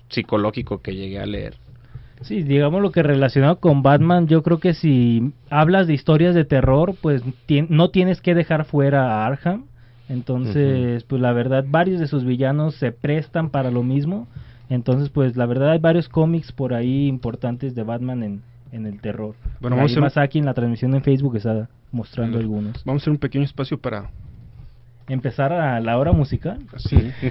psicológico 0.09 0.81
que 0.81 0.95
llegué 0.95 1.21
a 1.21 1.27
leer. 1.27 1.57
Sí, 2.23 2.43
digamos 2.43 2.83
lo 2.83 2.93
que 2.93 3.03
relacionado 3.03 3.61
con 3.61 3.83
Batman, 3.83 4.27
yo 4.29 4.43
creo 4.43 4.61
que 4.61 4.75
si 4.75 5.33
hablas 5.49 5.87
de 5.87 5.95
historias 5.95 6.35
de 6.35 6.45
terror, 6.45 6.95
pues 7.01 7.23
no 7.69 7.91
tienes 7.91 8.21
que 8.21 8.35
dejar 8.35 8.65
fuera 8.67 9.23
a 9.23 9.27
Arkham. 9.27 9.65
Entonces, 10.09 11.05
pues 11.05 11.23
la 11.23 11.33
verdad, 11.33 11.65
varios 11.69 12.01
de 12.01 12.09
sus 12.09 12.25
villanos 12.25 12.75
se 12.75 12.93
prestan 12.93 13.49
para 13.51 13.71
lo 13.71 13.83
mismo. 13.83 14.27
Entonces, 14.69 15.09
pues 15.09 15.37
la 15.37 15.47
verdad 15.47 15.71
hay 15.71 15.79
varios 15.79 16.09
cómics 16.09 16.53
por 16.53 16.75
ahí 16.75 17.07
importantes 17.07 17.75
de 17.75 17.83
Batman 17.85 18.23
en, 18.23 18.43
en 18.73 18.87
el 18.87 19.01
terror. 19.01 19.35
Bueno, 19.61 19.77
vamos 19.77 19.91
a 19.91 19.95
hacer- 19.95 20.03
Masaki 20.03 20.39
en 20.41 20.45
la 20.47 20.55
transmisión 20.55 20.95
en 20.95 21.03
Facebook 21.03 21.37
está 21.37 21.69
mostrando 21.93 22.39
algunos. 22.39 22.85
Vamos 22.85 23.01
a 23.01 23.05
hacer 23.05 23.13
un 23.13 23.19
pequeño 23.19 23.45
espacio 23.45 23.79
para... 23.79 24.11
Empezar 25.09 25.53
a 25.53 25.81
la 25.81 25.99
hora 25.99 26.13
musical. 26.13 26.59
Sí. 26.77 27.11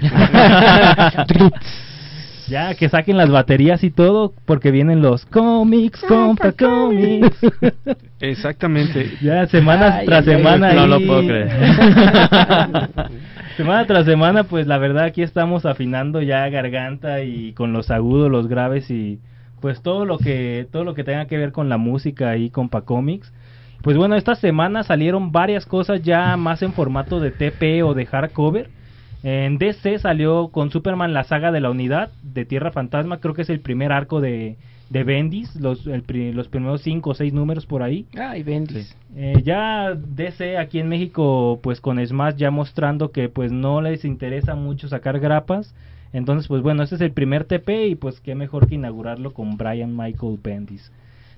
Ya, 2.50 2.74
que 2.74 2.88
saquen 2.88 3.16
las 3.16 3.30
baterías 3.30 3.84
y 3.84 3.90
todo, 3.90 4.34
porque 4.44 4.72
vienen 4.72 5.02
los 5.02 5.24
cómics, 5.26 6.00
compa 6.08 6.52
cómics. 6.52 7.38
Exactamente. 8.20 9.12
ya, 9.22 9.46
semana 9.46 9.98
Ay, 9.98 10.06
tras 10.06 10.26
ay, 10.26 10.34
ay, 10.34 10.38
semana. 10.38 10.72
no 10.74 10.86
lo 10.88 10.98
puedo 11.06 11.20
creer. 11.20 11.50
semana 13.56 13.86
tras 13.86 14.04
semana, 14.04 14.44
pues 14.44 14.66
la 14.66 14.78
verdad 14.78 15.04
aquí 15.04 15.22
estamos 15.22 15.64
afinando 15.64 16.20
ya 16.22 16.48
garganta 16.48 17.22
y 17.22 17.52
con 17.52 17.72
los 17.72 17.90
agudos, 17.90 18.30
los 18.30 18.48
graves 18.48 18.90
y 18.90 19.20
pues 19.60 19.80
todo 19.82 20.04
lo 20.04 20.18
que 20.18 20.66
todo 20.72 20.84
lo 20.84 20.94
que 20.94 21.04
tenga 21.04 21.26
que 21.26 21.38
ver 21.38 21.52
con 21.52 21.68
la 21.68 21.76
música 21.76 22.36
y 22.36 22.50
compa 22.50 22.80
cómics. 22.82 23.32
Pues 23.82 23.96
bueno, 23.96 24.16
esta 24.16 24.34
semana 24.34 24.82
salieron 24.82 25.32
varias 25.32 25.64
cosas 25.66 26.02
ya 26.02 26.36
más 26.36 26.62
en 26.62 26.72
formato 26.72 27.20
de 27.20 27.30
TP 27.30 27.82
o 27.84 27.94
de 27.94 28.06
hardcover. 28.06 28.79
En 29.22 29.58
DC 29.58 29.98
salió 29.98 30.48
con 30.48 30.70
Superman 30.70 31.12
la 31.12 31.24
saga 31.24 31.52
de 31.52 31.60
la 31.60 31.70
unidad 31.70 32.10
de 32.22 32.44
Tierra 32.44 32.72
Fantasma, 32.72 33.20
creo 33.20 33.34
que 33.34 33.42
es 33.42 33.50
el 33.50 33.60
primer 33.60 33.92
arco 33.92 34.20
de, 34.20 34.56
de 34.90 35.04
Bendis, 35.04 35.54
los, 35.56 35.86
el 35.86 36.04
los 36.34 36.48
primeros 36.48 36.82
cinco 36.82 37.10
o 37.10 37.14
seis 37.14 37.32
números 37.32 37.66
por 37.66 37.82
ahí. 37.82 38.06
Ay, 38.18 38.42
Bendis. 38.42 38.96
Eh, 39.14 39.40
ya 39.44 39.94
DC 39.94 40.58
aquí 40.58 40.78
en 40.78 40.88
México, 40.88 41.60
pues 41.62 41.80
con 41.80 42.04
Smash 42.04 42.36
ya 42.36 42.50
mostrando 42.50 43.12
que 43.12 43.28
pues 43.28 43.52
no 43.52 43.80
les 43.80 44.04
interesa 44.04 44.54
mucho 44.54 44.88
sacar 44.88 45.20
grapas. 45.20 45.74
Entonces, 46.12 46.48
pues 46.48 46.60
bueno, 46.62 46.82
este 46.82 46.96
es 46.96 47.00
el 47.02 47.12
primer 47.12 47.44
TP 47.44 47.86
y 47.86 47.94
pues 47.94 48.20
qué 48.20 48.34
mejor 48.34 48.68
que 48.68 48.74
inaugurarlo 48.74 49.32
con 49.32 49.56
Brian 49.56 49.96
Michael 49.96 50.38
Bendis. 50.42 50.90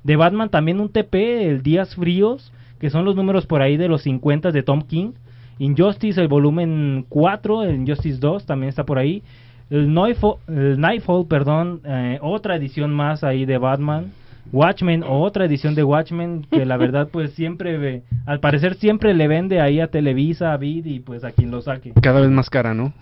De 0.03 0.17
Batman 0.17 0.49
también 0.49 0.81
un 0.81 0.89
TP, 0.89 1.49
el 1.49 1.63
Días 1.63 1.95
Fríos, 1.95 2.53
que 2.81 2.91
son 2.91 3.05
los 3.05 3.17
números 3.17 3.47
por 3.47 3.61
ahí 3.61 3.77
de 3.77 3.89
los 3.89 4.03
50 4.03 4.51
de 4.51 4.63
Tom 4.63 4.83
King. 4.83 5.13
Injustice, 5.59 6.21
el 6.21 6.29
volumen 6.29 7.05
4, 7.09 7.63
el 7.65 7.77
Injustice 7.77 8.19
2 8.19 8.47
también 8.47 8.69
está 8.71 8.85
por 8.85 8.99
ahí. 8.99 9.23
El 9.71 9.93
Nightfall, 9.95 10.37
el 10.49 10.79
Nightfall, 10.81 11.27
perdón, 11.27 11.81
eh, 11.85 12.19
otra 12.21 12.57
edición 12.57 12.93
más 12.93 13.25
ahí 13.25 13.45
de 13.45 13.59
Batman. 13.59 14.13
Watchmen, 14.53 15.05
otra 15.07 15.45
edición 15.45 15.75
de 15.77 15.85
Watchmen, 15.85 16.45
que 16.51 16.67
la 16.67 16.77
verdad 16.79 17.09
pues 17.13 17.33
siempre, 17.33 17.79
ve- 17.79 18.03
al 18.27 18.41
parecer 18.41 18.75
siempre 18.75 19.15
le 19.15 19.29
vende 19.29 19.61
ahí 19.61 19.79
a 19.81 19.87
Televisa, 19.87 20.53
a 20.53 20.57
Vid 20.57 20.85
y 20.85 21.01
pues 21.01 21.23
a 21.25 21.31
quien 21.31 21.51
lo 21.53 21.63
saque. 21.63 21.93
Cada 22.03 22.21
vez 22.21 22.29
más 22.31 22.51
cara, 22.51 22.75
¿no? 22.75 22.93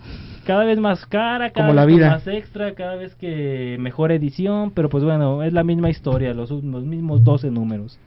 Cada 0.45 0.63
vez 0.65 0.79
más 0.79 1.05
cara, 1.07 1.49
cada 1.49 1.67
Como 1.67 1.67
vez 1.69 1.75
la 1.75 1.85
vida. 1.85 2.09
más 2.11 2.27
extra, 2.27 2.73
cada 2.73 2.95
vez 2.95 3.15
que 3.15 3.75
mejor 3.79 4.11
edición, 4.11 4.71
pero 4.71 4.87
pues 4.87 5.03
bueno, 5.03 5.41
es 5.43 5.51
la 5.51 5.63
misma 5.63 5.89
historia, 5.89 6.33
los, 6.33 6.51
los 6.51 6.83
mismos 6.85 7.23
12 7.23 7.49
números. 7.51 7.99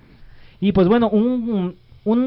Y 0.60 0.72
pues 0.72 0.86
bueno, 0.88 1.08
un, 1.10 1.24
un 1.50 1.74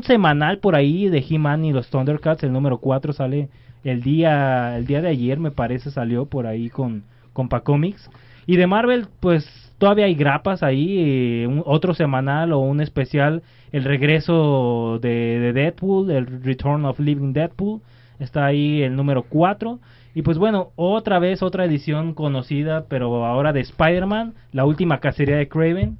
semanal 0.04 0.60
por 0.60 0.76
ahí 0.76 1.08
de 1.10 1.24
He-Man 1.28 1.66
y 1.66 1.72
los 1.74 1.90
Thundercats, 1.90 2.44
el 2.44 2.52
número 2.54 2.80
4 2.80 3.14
sale 3.14 3.50
el 3.84 4.02
día 4.02 4.78
el 4.78 4.86
día 4.86 5.02
de 5.02 5.10
ayer, 5.10 5.40
me 5.40 5.52
parece, 5.52 5.92
salió 5.92 6.26
por 6.26 6.48
ahí 6.48 6.70
con, 6.70 7.04
con 7.34 7.48
Pacomics. 7.50 8.10
Y 8.46 8.56
de 8.58 8.66
Marvel, 8.68 9.08
pues 9.20 9.74
todavía 9.78 10.06
hay 10.06 10.16
grapas 10.16 10.64
ahí, 10.64 10.98
eh, 11.44 11.48
un- 11.48 11.64
otro 11.66 11.94
semanal 11.94 12.54
o 12.54 12.60
un 12.60 12.82
especial, 12.82 13.44
el 13.72 13.84
regreso 13.84 15.00
de, 15.02 15.10
de 15.40 15.54
Deadpool, 15.54 16.10
el 16.12 16.26
Return 16.44 16.86
of 16.86 17.00
Living 17.00 17.34
Deadpool, 17.34 17.82
está 18.20 18.46
ahí 18.46 18.82
el 18.82 18.96
número 18.96 19.24
4. 19.24 19.80
Y 20.16 20.24
pues 20.24 20.40
bueno, 20.40 20.72
otra 20.76 21.20
vez 21.20 21.44
otra 21.44 21.66
edición 21.66 22.14
conocida, 22.16 22.86
pero 22.90 23.26
ahora 23.26 23.54
de 23.54 23.60
Spider-Man, 23.60 24.34
la 24.52 24.66
última 24.66 25.00
cacería 25.00 25.38
de 25.38 25.48
Craven. 25.48 25.98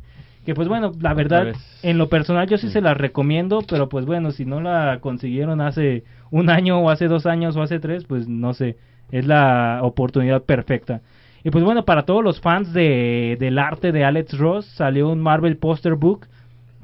Que 0.48 0.56
pues 0.56 0.70
bueno, 0.70 0.94
la 1.02 1.14
verdad, 1.14 1.56
en 1.84 1.98
lo 1.98 2.08
personal 2.08 2.48
yo 2.48 2.58
sí 2.58 2.70
se 2.70 2.80
la 2.80 2.94
recomiendo, 2.94 3.60
pero 3.68 3.90
pues 3.90 4.06
bueno, 4.06 4.32
si 4.32 4.46
no 4.46 4.62
la 4.62 5.00
consiguieron 5.02 5.60
hace 5.60 6.06
un 6.32 6.50
año 6.50 6.80
o 6.80 6.90
hace 6.90 7.10
dos 7.10 7.26
años 7.26 7.58
o 7.58 7.62
hace 7.62 7.82
tres, 7.82 8.06
pues 8.06 8.30
no 8.30 8.54
sé, 8.54 8.78
es 9.12 9.28
la 9.28 9.82
oportunidad 9.84 10.44
perfecta. 10.44 11.02
Y 11.44 11.50
pues 11.50 11.66
bueno, 11.66 11.84
para 11.84 12.04
todos 12.04 12.24
los 12.24 12.40
fans 12.40 12.72
de, 12.72 13.36
del 13.38 13.60
arte 13.60 13.92
de 13.92 14.06
Alex 14.06 14.38
Ross, 14.38 14.66
salió 14.68 15.10
un 15.10 15.20
Marvel 15.20 15.58
Poster 15.58 15.96
Book, 15.96 16.28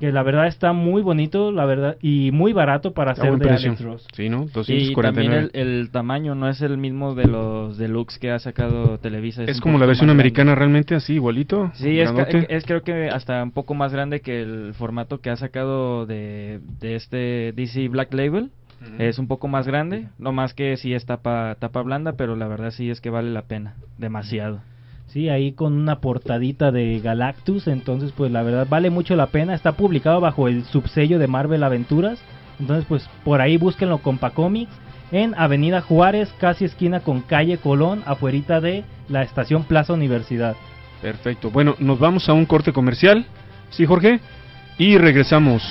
que 0.04 0.12
la 0.12 0.22
verdad 0.22 0.48
está 0.48 0.74
muy 0.74 1.02
bonito, 1.02 1.54
la 1.54 1.64
verdad, 1.64 1.96
y 2.02 2.32
muy 2.32 2.52
barato 2.52 2.94
para 2.94 3.14
buen 3.14 3.40
de 3.40 3.48
precio. 3.48 3.70
Alex 3.70 3.82
Ross. 3.86 4.08
Sí, 4.14 4.28
¿no? 4.28 4.48
Y 4.68 4.94
también 4.94 5.32
249. 5.32 5.50
el, 5.54 5.80
el 5.80 5.92
tamaño 5.92 6.36
no 6.36 6.50
es 6.50 6.62
el 6.62 6.78
mismo 6.78 7.16
de 7.16 7.26
los 7.26 7.78
deluxe 7.78 8.20
que 8.20 8.30
ha 8.30 8.38
sacado 8.40 8.98
Televisa. 8.98 9.46
Es 9.46 9.62
como 9.62 9.80
la 9.80 9.86
versión 9.86 10.08
grande. 10.08 10.20
americana 10.20 10.56
realmente 10.56 10.94
así, 10.94 11.14
igualito. 11.14 11.72
Sí, 11.76 12.02
es, 12.02 12.12
es 12.50 12.66
creo 12.66 12.84
que 12.84 13.08
hasta 13.08 13.42
un 13.42 13.52
poco 13.52 13.76
más 13.76 13.94
grande 13.94 14.20
que 14.20 14.42
el 14.42 14.74
formato 14.74 15.22
que 15.22 15.30
ha 15.30 15.38
sacado 15.38 16.06
de, 16.06 16.60
de 16.82 16.96
este 16.96 17.54
DC 17.56 17.88
Black 17.88 18.14
Label. 18.14 18.52
Es 19.00 19.20
un 19.20 19.30
poco 19.30 19.48
más 19.48 19.66
grande, 19.66 20.10
no 20.20 20.34
más 20.34 20.54
que 20.54 20.76
sí 20.76 20.94
es 20.94 21.06
tapa, 21.06 21.56
tapa 21.58 21.82
blanda, 21.82 22.18
pero 22.18 22.36
la 22.36 22.50
verdad 22.50 22.72
sí 22.72 22.90
es 22.90 23.00
que 23.00 23.10
vale 23.10 23.32
la 23.32 23.44
pena, 23.44 23.76
demasiado. 23.98 24.60
Sí, 25.14 25.30
ahí 25.30 25.52
con 25.52 25.74
una 25.74 26.00
portadita 26.00 26.72
de 26.72 27.00
Galactus, 27.00 27.68
entonces 27.68 28.12
pues 28.18 28.32
la 28.32 28.42
verdad 28.42 28.66
vale 28.68 28.90
mucho 28.90 29.16
la 29.16 29.28
pena. 29.28 29.54
Está 29.54 29.74
publicado 29.74 30.20
bajo 30.20 30.48
el 30.48 30.66
subsello 30.66 31.20
de 31.20 31.28
Marvel 31.28 31.62
Aventuras, 31.62 32.20
entonces 32.60 32.84
pues 32.90 33.08
por 33.24 33.40
ahí 33.40 33.58
búsquenlo 33.58 34.00
con 34.00 34.18
Comics 34.18 34.74
en 35.12 35.36
Avenida 35.38 35.82
Juárez, 35.82 36.34
casi 36.40 36.66
esquina 36.66 37.02
con 37.02 37.22
calle 37.22 37.60
Colón, 37.60 38.02
afuerita 38.08 38.60
de 38.60 38.86
la 39.08 39.22
estación 39.22 39.66
Plaza 39.66 39.94
Universidad. 39.94 40.56
Perfecto. 41.00 41.52
Bueno, 41.52 41.76
nos 41.78 42.00
vamos 42.00 42.28
a 42.28 42.34
un 42.34 42.48
corte 42.48 42.74
comercial, 42.74 43.28
¿sí, 43.70 43.86
Jorge? 43.86 44.20
Y 44.80 44.98
regresamos. 44.98 45.62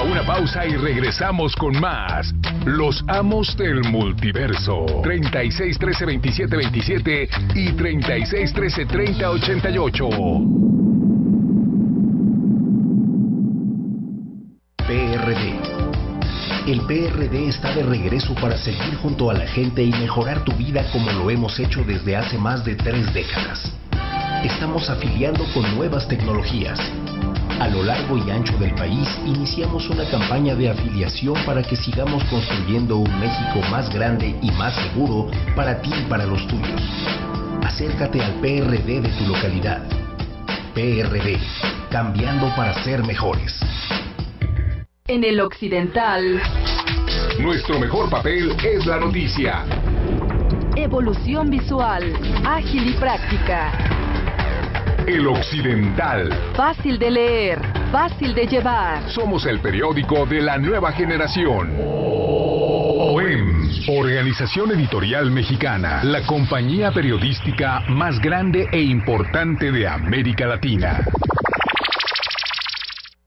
A 0.00 0.02
una 0.02 0.22
pausa 0.24 0.66
y 0.66 0.76
regresamos 0.76 1.54
con 1.56 1.78
más. 1.78 2.32
Los 2.64 3.04
amos 3.06 3.54
del 3.56 3.82
multiverso. 3.90 4.86
36 5.02 5.78
13 5.78 6.06
27 6.06 6.56
27 6.56 7.28
y 7.54 7.72
36 7.72 8.52
13 8.52 8.86
30 8.86 9.30
88. 9.30 10.08
PRD. 14.86 15.60
El 16.66 16.80
PRD 16.82 17.48
está 17.48 17.74
de 17.74 17.82
regreso 17.82 18.34
para 18.36 18.56
seguir 18.56 18.94
junto 19.02 19.30
a 19.30 19.34
la 19.34 19.46
gente 19.48 19.82
y 19.82 19.90
mejorar 19.90 20.44
tu 20.44 20.52
vida 20.52 20.82
como 20.92 21.12
lo 21.12 21.30
hemos 21.30 21.58
hecho 21.60 21.84
desde 21.84 22.16
hace 22.16 22.38
más 22.38 22.64
de 22.64 22.74
tres 22.74 23.12
décadas. 23.12 23.70
Estamos 24.44 24.88
afiliando 24.88 25.44
con 25.52 25.74
nuevas 25.74 26.08
tecnologías. 26.08 26.80
A 27.60 27.68
lo 27.68 27.82
largo 27.82 28.16
y 28.16 28.30
ancho 28.30 28.56
del 28.58 28.74
país 28.74 29.06
iniciamos 29.26 29.88
una 29.90 30.08
campaña 30.10 30.54
de 30.54 30.70
afiliación 30.70 31.34
para 31.44 31.62
que 31.62 31.76
sigamos 31.76 32.24
construyendo 32.24 32.96
un 32.96 33.20
México 33.20 33.60
más 33.70 33.92
grande 33.94 34.34
y 34.40 34.50
más 34.52 34.74
seguro 34.74 35.30
para 35.54 35.80
ti 35.82 35.90
y 35.94 36.08
para 36.08 36.24
los 36.24 36.46
tuyos. 36.48 36.80
Acércate 37.62 38.22
al 38.22 38.32
PRD 38.40 39.02
de 39.02 39.08
tu 39.10 39.26
localidad. 39.26 39.82
PRD, 40.74 41.38
cambiando 41.90 42.50
para 42.56 42.82
ser 42.82 43.04
mejores. 43.04 43.60
En 45.06 45.22
el 45.24 45.40
occidental, 45.40 46.40
Nuestro 47.40 47.78
mejor 47.78 48.08
papel 48.08 48.56
es 48.64 48.86
la 48.86 48.98
noticia. 48.98 49.64
evolución 50.76 51.50
visual, 51.50 52.04
ágil 52.46 52.88
y 52.88 52.92
práctica, 52.94 53.70
El 55.10 55.26
Occidental. 55.26 56.30
fácil 56.54 56.96
de 56.96 57.10
leer, 57.10 57.60
fácil 57.90 58.32
de 58.32 58.46
llevar. 58.46 59.10
Somos 59.10 59.44
el 59.44 59.58
periódico 59.58 60.24
de 60.24 60.40
la 60.40 60.56
nueva 60.56 60.92
generación. 60.92 61.74
OEM, 61.80 63.70
Organización 63.88 64.70
Editorial 64.70 65.32
Mexicana, 65.32 66.04
la 66.04 66.24
compañía 66.24 66.92
periodística 66.92 67.80
más 67.88 68.20
grande 68.20 68.68
e 68.70 68.80
importante 68.82 69.72
de 69.72 69.88
América 69.88 70.46
Latina. 70.46 71.00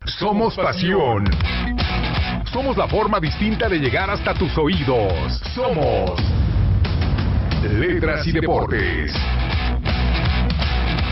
Somos 0.06 0.56
pasión. 0.56 1.26
Somos 2.46 2.78
la 2.78 2.88
forma 2.88 3.20
distinta 3.20 3.68
de 3.68 3.80
llegar 3.80 4.10
hasta 4.10 4.34
tus 4.34 4.58
oídos. 4.58 5.42
Somos 5.54 6.14
Letras 7.62 8.26
y 8.26 8.32
Deportes. 8.32 9.14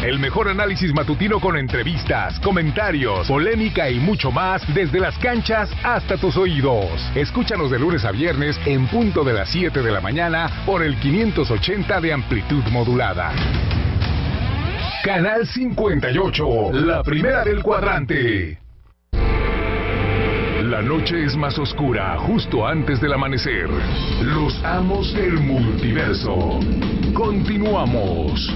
El 0.03 0.17
mejor 0.17 0.49
análisis 0.49 0.91
matutino 0.95 1.39
con 1.39 1.55
entrevistas, 1.55 2.39
comentarios, 2.39 3.27
polémica 3.27 3.87
y 3.87 3.99
mucho 3.99 4.31
más 4.31 4.63
desde 4.73 4.99
las 4.99 5.15
canchas 5.19 5.69
hasta 5.83 6.17
tus 6.17 6.35
oídos. 6.37 6.89
Escúchanos 7.13 7.69
de 7.69 7.77
lunes 7.77 8.03
a 8.03 8.11
viernes 8.11 8.59
en 8.65 8.87
punto 8.87 9.23
de 9.23 9.33
las 9.33 9.49
7 9.49 9.83
de 9.83 9.91
la 9.91 10.01
mañana 10.01 10.63
por 10.65 10.81
el 10.81 10.95
580 10.99 12.01
de 12.01 12.13
amplitud 12.13 12.63
modulada. 12.71 13.31
Canal 15.03 15.45
58, 15.45 16.71
la 16.73 17.03
primera 17.03 17.43
del 17.43 17.61
cuadrante. 17.61 18.57
La 20.63 20.81
noche 20.81 21.25
es 21.25 21.35
más 21.37 21.59
oscura 21.59 22.17
justo 22.17 22.65
antes 22.65 22.99
del 23.01 23.13
amanecer. 23.13 23.69
Los 24.23 24.63
amos 24.63 25.13
del 25.13 25.33
multiverso. 25.33 26.59
Continuamos. 27.13 28.51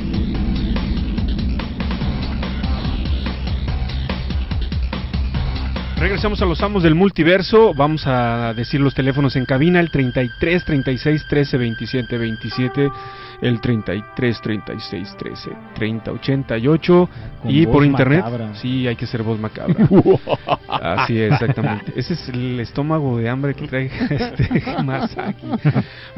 Regresamos 6.06 6.40
a 6.40 6.46
los 6.46 6.62
amos 6.62 6.84
del 6.84 6.94
multiverso. 6.94 7.74
Vamos 7.74 8.06
a 8.06 8.54
decir 8.54 8.80
los 8.80 8.94
teléfonos 8.94 9.36
en 9.38 9.46
cabina: 9.46 9.80
el 9.80 9.90
33 9.90 10.64
36 10.64 11.26
13 11.28 11.58
27 11.58 12.18
27, 12.20 12.92
el 13.42 13.60
33 13.60 14.40
36 14.40 15.16
13 15.18 15.50
30 15.74 16.12
88 16.12 17.10
Con 17.42 17.50
y 17.50 17.66
por 17.66 17.84
internet. 17.84 18.24
macabra. 18.24 18.54
Sí, 18.54 18.88
hay 18.88 18.96
que 18.96 19.08
ser 19.08 19.24
voz 19.24 19.40
macabra. 19.40 19.90
Así 20.68 21.20
es, 21.20 21.34
exactamente. 21.34 21.92
Ese 21.96 22.14
es 22.14 22.30
el 22.30 22.60
estómago 22.60 23.18
de 23.18 23.28
hambre 23.28 23.56
que 23.56 23.68
trae 23.68 23.90
este 24.10 24.84
Masaki. 24.84 25.48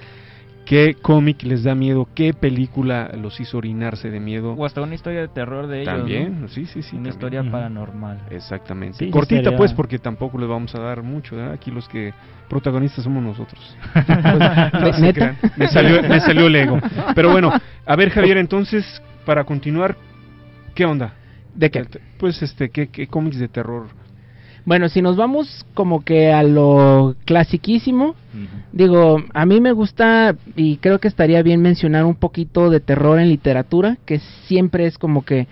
qué 0.65 0.95
cómic 1.01 1.43
les 1.43 1.63
da 1.63 1.75
miedo, 1.75 2.10
qué 2.13 2.33
película 2.33 3.10
los 3.17 3.39
hizo 3.39 3.57
orinarse 3.57 4.10
de 4.10 4.19
miedo. 4.19 4.51
O 4.53 4.65
hasta 4.65 4.81
una 4.81 4.95
historia 4.95 5.21
de 5.21 5.29
terror 5.29 5.67
de 5.67 5.83
ellos. 5.83 5.93
¿no? 5.93 5.99
También, 5.99 6.45
sí, 6.49 6.65
sí, 6.65 6.81
sí. 6.81 6.97
Una 6.97 7.10
también. 7.12 7.13
historia 7.13 7.51
paranormal. 7.51 8.19
Exactamente. 8.31 8.97
Sí, 8.97 9.10
Cortita 9.10 9.43
sería- 9.43 9.57
pues 9.57 9.73
porque 9.73 9.97
tampoco 9.97 10.38
les 10.38 10.49
vamos 10.49 10.75
a 10.75 10.79
dar 10.79 11.03
mucho, 11.03 11.38
¿verdad? 11.38 11.53
Aquí 11.53 11.71
los 11.71 11.88
que 11.88 12.13
protagonistas 12.49 13.03
somos 13.05 13.23
nosotros. 13.23 13.77
No 14.73 14.93
se 14.93 15.01
¿Neta? 15.01 15.13
crean. 15.13 15.38
Me 15.55 15.67
salió, 15.69 16.01
me 16.03 16.19
salió 16.19 16.47
el 16.47 16.55
ego. 16.57 16.79
Pero 17.15 17.31
bueno, 17.31 17.51
a 17.86 17.95
ver 17.95 18.10
Javier, 18.10 18.38
entonces, 18.38 19.01
para 19.25 19.45
continuar, 19.45 19.95
¿qué 20.75 20.83
onda? 20.86 21.13
¿De 21.55 21.71
qué? 21.71 21.86
Pues 22.19 22.41
este, 22.41 22.69
¿qué, 22.71 22.88
qué 22.89 23.07
cómics 23.07 23.39
de 23.39 23.47
terror? 23.47 23.86
Bueno, 24.67 24.89
si 24.89 25.01
nos 25.01 25.15
vamos 25.15 25.65
como 25.73 26.03
que 26.03 26.34
a 26.34 26.43
lo 26.43 27.15
clasiquísimo, 27.23 28.15
digo, 28.73 29.23
a 29.34 29.45
mí 29.45 29.62
me 29.62 29.71
gusta 29.71 30.36
y 30.58 30.75
creo 30.75 30.99
que 30.99 31.08
estaría 31.08 31.41
bien 31.41 31.62
mencionar 31.62 32.03
un 32.03 32.15
poquito 32.15 32.69
de 32.69 32.82
terror 32.82 33.17
en 33.17 33.30
literatura, 33.30 33.97
que 34.06 34.19
siempre 34.45 34.86
es 34.86 34.97
como 34.97 35.23
que 35.23 35.47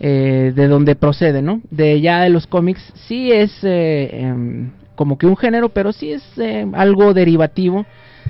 eh, 0.00 0.52
de 0.52 0.66
donde 0.66 0.96
procede, 0.96 1.42
¿no? 1.42 1.60
De 1.70 2.00
ya 2.00 2.22
de 2.22 2.28
los 2.30 2.48
cómics, 2.48 2.82
sí 3.06 3.30
es 3.30 3.56
eh, 3.62 4.10
em, 4.12 4.72
como 4.96 5.16
que 5.16 5.28
un 5.28 5.36
género, 5.36 5.68
pero 5.68 5.92
sí 5.92 6.10
es 6.10 6.24
eh, 6.36 6.66
algo 6.72 7.14
derivativo 7.14 7.86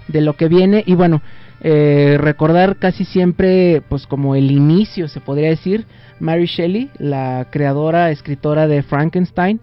de 0.06 0.20
lo 0.20 0.36
que 0.36 0.48
viene 0.48 0.84
y 0.86 0.96
bueno, 0.96 1.22
eh, 1.62 2.18
recordar 2.20 2.76
casi 2.76 3.06
siempre 3.06 3.82
pues 3.88 4.06
como 4.06 4.34
el 4.34 4.50
inicio, 4.50 5.08
se 5.08 5.20
podría 5.20 5.48
decir, 5.48 5.86
Mary 6.20 6.44
Shelley, 6.44 6.90
la 6.98 7.46
creadora, 7.50 8.10
escritora 8.10 8.66
de 8.66 8.82
Frankenstein, 8.82 9.60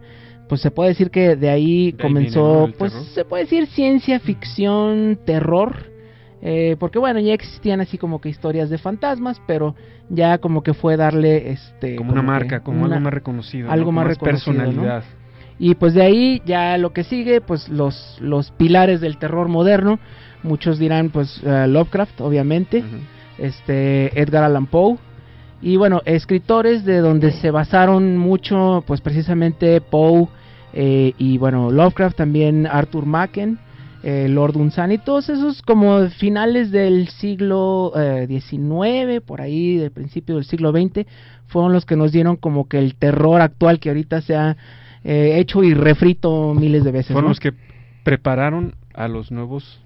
pues 0.54 0.62
se 0.62 0.72
puede 0.72 0.90
decir 0.90 1.10
que 1.10 1.36
de 1.36 1.50
ahí 1.50 1.92
De 1.94 1.98
comenzó, 2.04 2.70
pues 2.78 2.92
terror. 2.94 3.08
se 3.08 3.26
puede 3.26 3.44
decir 3.44 3.66
ciencia 3.68 4.20
ficción, 4.20 5.18
terror, 5.26 5.92
eh, 6.42 6.76
porque 6.80 7.00
bueno, 7.00 7.20
ya 7.20 7.34
existían 7.34 7.82
así 7.82 7.98
como 7.98 8.22
que 8.22 8.30
historias 8.30 8.70
de 8.70 8.78
fantasmas, 8.78 9.42
pero 9.48 9.76
ya 10.10 10.38
como 10.38 10.62
que 10.62 10.74
fue 10.76 10.96
darle 10.98 11.52
este... 11.52 11.96
Como 11.96 12.12
una 12.12 12.22
marca, 12.22 12.60
como 12.60 12.84
una- 12.84 12.96
algo 12.98 13.04
más 13.06 13.14
reconocido. 13.14 13.68
¿no? 13.68 13.74
algo 13.74 13.92
más 13.92 14.08
reconocido, 14.08 14.54
¿no? 14.54 14.60
personalidad. 14.64 15.04
y 15.58 15.74
pues 15.76 15.94
de 15.96 16.02
ahí 16.04 16.42
ya 16.46 16.78
lo 16.78 16.94
que 16.94 17.04
sigue, 17.04 17.42
pues 17.42 17.68
los, 17.70 18.18
los 18.22 18.52
pilares 18.52 19.02
del 19.02 19.18
terror 19.18 19.48
moderno, 19.48 20.00
muchos 20.44 20.78
dirán 20.78 21.10
pues 21.10 21.42
eh, 21.46 21.66
Lovecraft, 21.68 22.22
obviamente, 22.22 22.84
este 23.40 24.20
Edgar 24.22 24.44
Allan 24.44 24.68
Poe 24.68 24.98
y 25.62 25.78
bueno, 25.78 26.02
escritores 26.04 26.84
de 26.84 26.98
donde 26.98 27.32
se 27.32 27.50
basaron 27.50 28.18
mucho, 28.18 28.84
pues 28.86 29.00
precisamente 29.00 29.80
Poe 29.80 30.28
eh, 30.74 31.14
y 31.18 31.38
bueno, 31.38 31.72
Lovecraft 31.72 32.18
también 32.18 32.68
Arthur 32.68 33.06
Machen, 33.06 33.60
eh, 34.04 34.28
Lord 34.28 34.58
Unsan 34.58 34.92
y 34.92 34.98
todos 34.98 35.30
esos 35.30 35.62
como 35.62 36.08
finales 36.10 36.72
del 36.72 37.08
siglo 37.10 37.94
eh, 37.96 38.28
XIX, 38.28 39.22
por 39.26 39.40
ahí 39.42 39.78
del 39.78 39.92
principio 39.92 40.36
del 40.36 40.46
siglo 40.46 40.72
XX, 40.72 41.06
fueron 41.48 41.72
los 41.74 41.86
que 41.86 41.96
nos 41.96 42.12
dieron 42.12 42.36
como 42.36 42.68
que 42.68 42.80
el 42.80 42.96
terror 42.96 43.42
actual 43.42 43.80
que 43.80 43.90
ahorita 43.90 44.22
se 44.22 44.36
ha 44.36 44.58
eh, 45.04 45.38
hecho 45.40 45.64
y 45.64 45.74
refrito 45.74 46.54
miles 46.54 46.84
de 46.84 46.92
veces. 46.92 47.08
Fueron 47.14 47.26
¿no? 47.26 47.30
los 47.30 47.40
que 47.40 47.54
prepararon 48.04 48.76
a 48.94 49.08
los 49.08 49.32
nuevos 49.32 49.80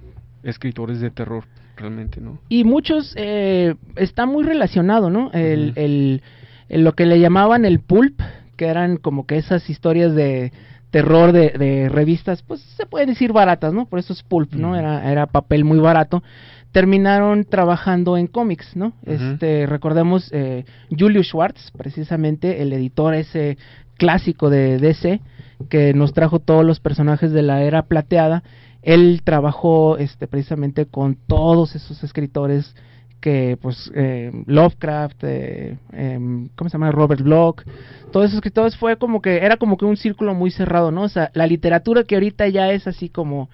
escritores 0.44 1.00
de 1.00 1.12
terror, 1.12 1.44
realmente, 1.76 2.22
¿no? 2.22 2.40
y 2.50 2.64
muchos 2.64 3.14
eh, 3.18 3.76
está 3.96 4.26
muy 4.26 4.44
relacionado, 4.44 5.10
¿no? 5.10 5.32
El- 5.34 5.74
el- 5.76 6.22
lo 6.70 6.94
que 6.94 7.06
le 7.06 7.20
llamaban 7.20 7.66
el 7.66 7.80
pulp, 7.80 8.20
que 8.58 8.66
eran 8.66 8.98
como 8.98 9.26
que 9.26 9.38
esas 9.38 9.70
historias 9.70 10.16
de 10.16 10.52
terror 10.98 11.32
de, 11.32 11.52
de 11.52 11.90
revistas, 11.90 12.42
pues 12.42 12.60
se 12.76 12.88
puede 12.88 13.06
decir 13.06 13.32
baratas, 13.32 13.72
¿no? 13.72 13.86
Por 13.86 14.00
eso 14.00 14.14
es 14.14 14.24
pulp, 14.24 14.54
¿no? 14.54 14.76
Era, 14.76 15.12
era 15.12 15.28
papel 15.28 15.64
muy 15.64 15.78
barato. 15.78 16.24
Terminaron 16.72 17.46
trabajando 17.46 18.18
en 18.18 18.26
cómics, 18.26 18.76
¿no? 18.76 18.94
Este, 19.06 19.68
recordemos 19.68 20.32
eh, 20.34 20.66
Julius 20.90 21.28
Schwartz, 21.28 21.70
precisamente 21.78 22.64
el 22.64 22.74
editor 22.74 23.14
ese 23.14 23.60
clásico 23.98 24.50
de 24.50 24.80
DC 24.80 25.22
que 25.70 25.94
nos 25.94 26.14
trajo 26.14 26.40
todos 26.40 26.66
los 26.66 26.80
personajes 26.80 27.32
de 27.32 27.44
la 27.44 27.62
era 27.62 27.84
plateada. 27.84 28.42
Él 28.82 29.22
trabajó 29.24 30.00
este 30.00 30.26
precisamente 30.26 30.88
con 30.88 31.16
todos 31.28 31.76
esos 31.76 32.04
escritores 32.04 32.76
que 33.20 33.58
pues 33.62 33.92
eh, 33.96 34.32
Lovecraft, 34.46 35.24
eh, 35.24 35.78
em, 35.92 36.50
¿cómo 36.56 36.70
se 36.70 36.76
llama? 36.76 36.92
Robert 36.92 37.22
Bloch, 37.22 37.64
todos 38.12 38.28
esos 38.28 38.36
escritores 38.36 38.76
fue 38.78 38.98
como 38.98 39.22
que 39.22 39.38
era 39.38 39.58
como 39.58 39.78
que 39.78 39.86
un 39.86 39.98
círculo 39.98 40.34
muy 40.34 40.52
cerrado, 40.52 40.92
¿no? 40.92 41.04
O 41.04 41.10
sea, 41.10 41.32
la 41.34 41.48
literatura 41.48 42.04
que 42.04 42.16
ahorita 42.16 42.48
ya 42.48 42.72
es 42.72 42.88
así 42.88 43.10
como 43.10 43.50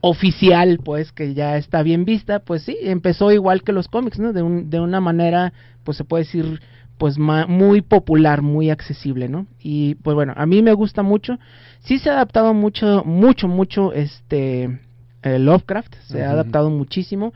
oficial, 0.00 0.78
pues 0.84 1.12
que 1.12 1.34
ya 1.34 1.56
está 1.56 1.82
bien 1.82 2.04
vista, 2.04 2.38
pues 2.40 2.62
sí, 2.62 2.76
empezó 2.82 3.32
igual 3.32 3.62
que 3.62 3.72
los 3.72 3.88
cómics, 3.88 4.18
¿no? 4.18 4.32
De, 4.32 4.42
un, 4.42 4.70
de 4.70 4.80
una 4.80 5.00
manera, 5.00 5.52
pues 5.84 5.96
se 5.96 6.04
puede 6.04 6.24
decir, 6.24 6.60
pues 6.98 7.18
ma- 7.18 7.46
muy 7.46 7.80
popular, 7.82 8.42
muy 8.42 8.70
accesible, 8.70 9.28
¿no? 9.28 9.46
Y 9.60 9.96
pues 9.96 10.14
bueno, 10.14 10.34
a 10.36 10.46
mí 10.46 10.62
me 10.62 10.72
gusta 10.74 11.02
mucho. 11.02 11.38
Sí 11.80 11.98
se 11.98 12.10
ha 12.10 12.14
adaptado 12.14 12.54
mucho, 12.54 13.02
mucho, 13.04 13.48
mucho, 13.48 13.92
este, 13.92 14.78
eh, 15.22 15.38
Lovecraft, 15.38 15.94
se 16.06 16.24
ha 16.24 16.30
adaptado 16.30 16.70
muchísimo. 16.70 17.32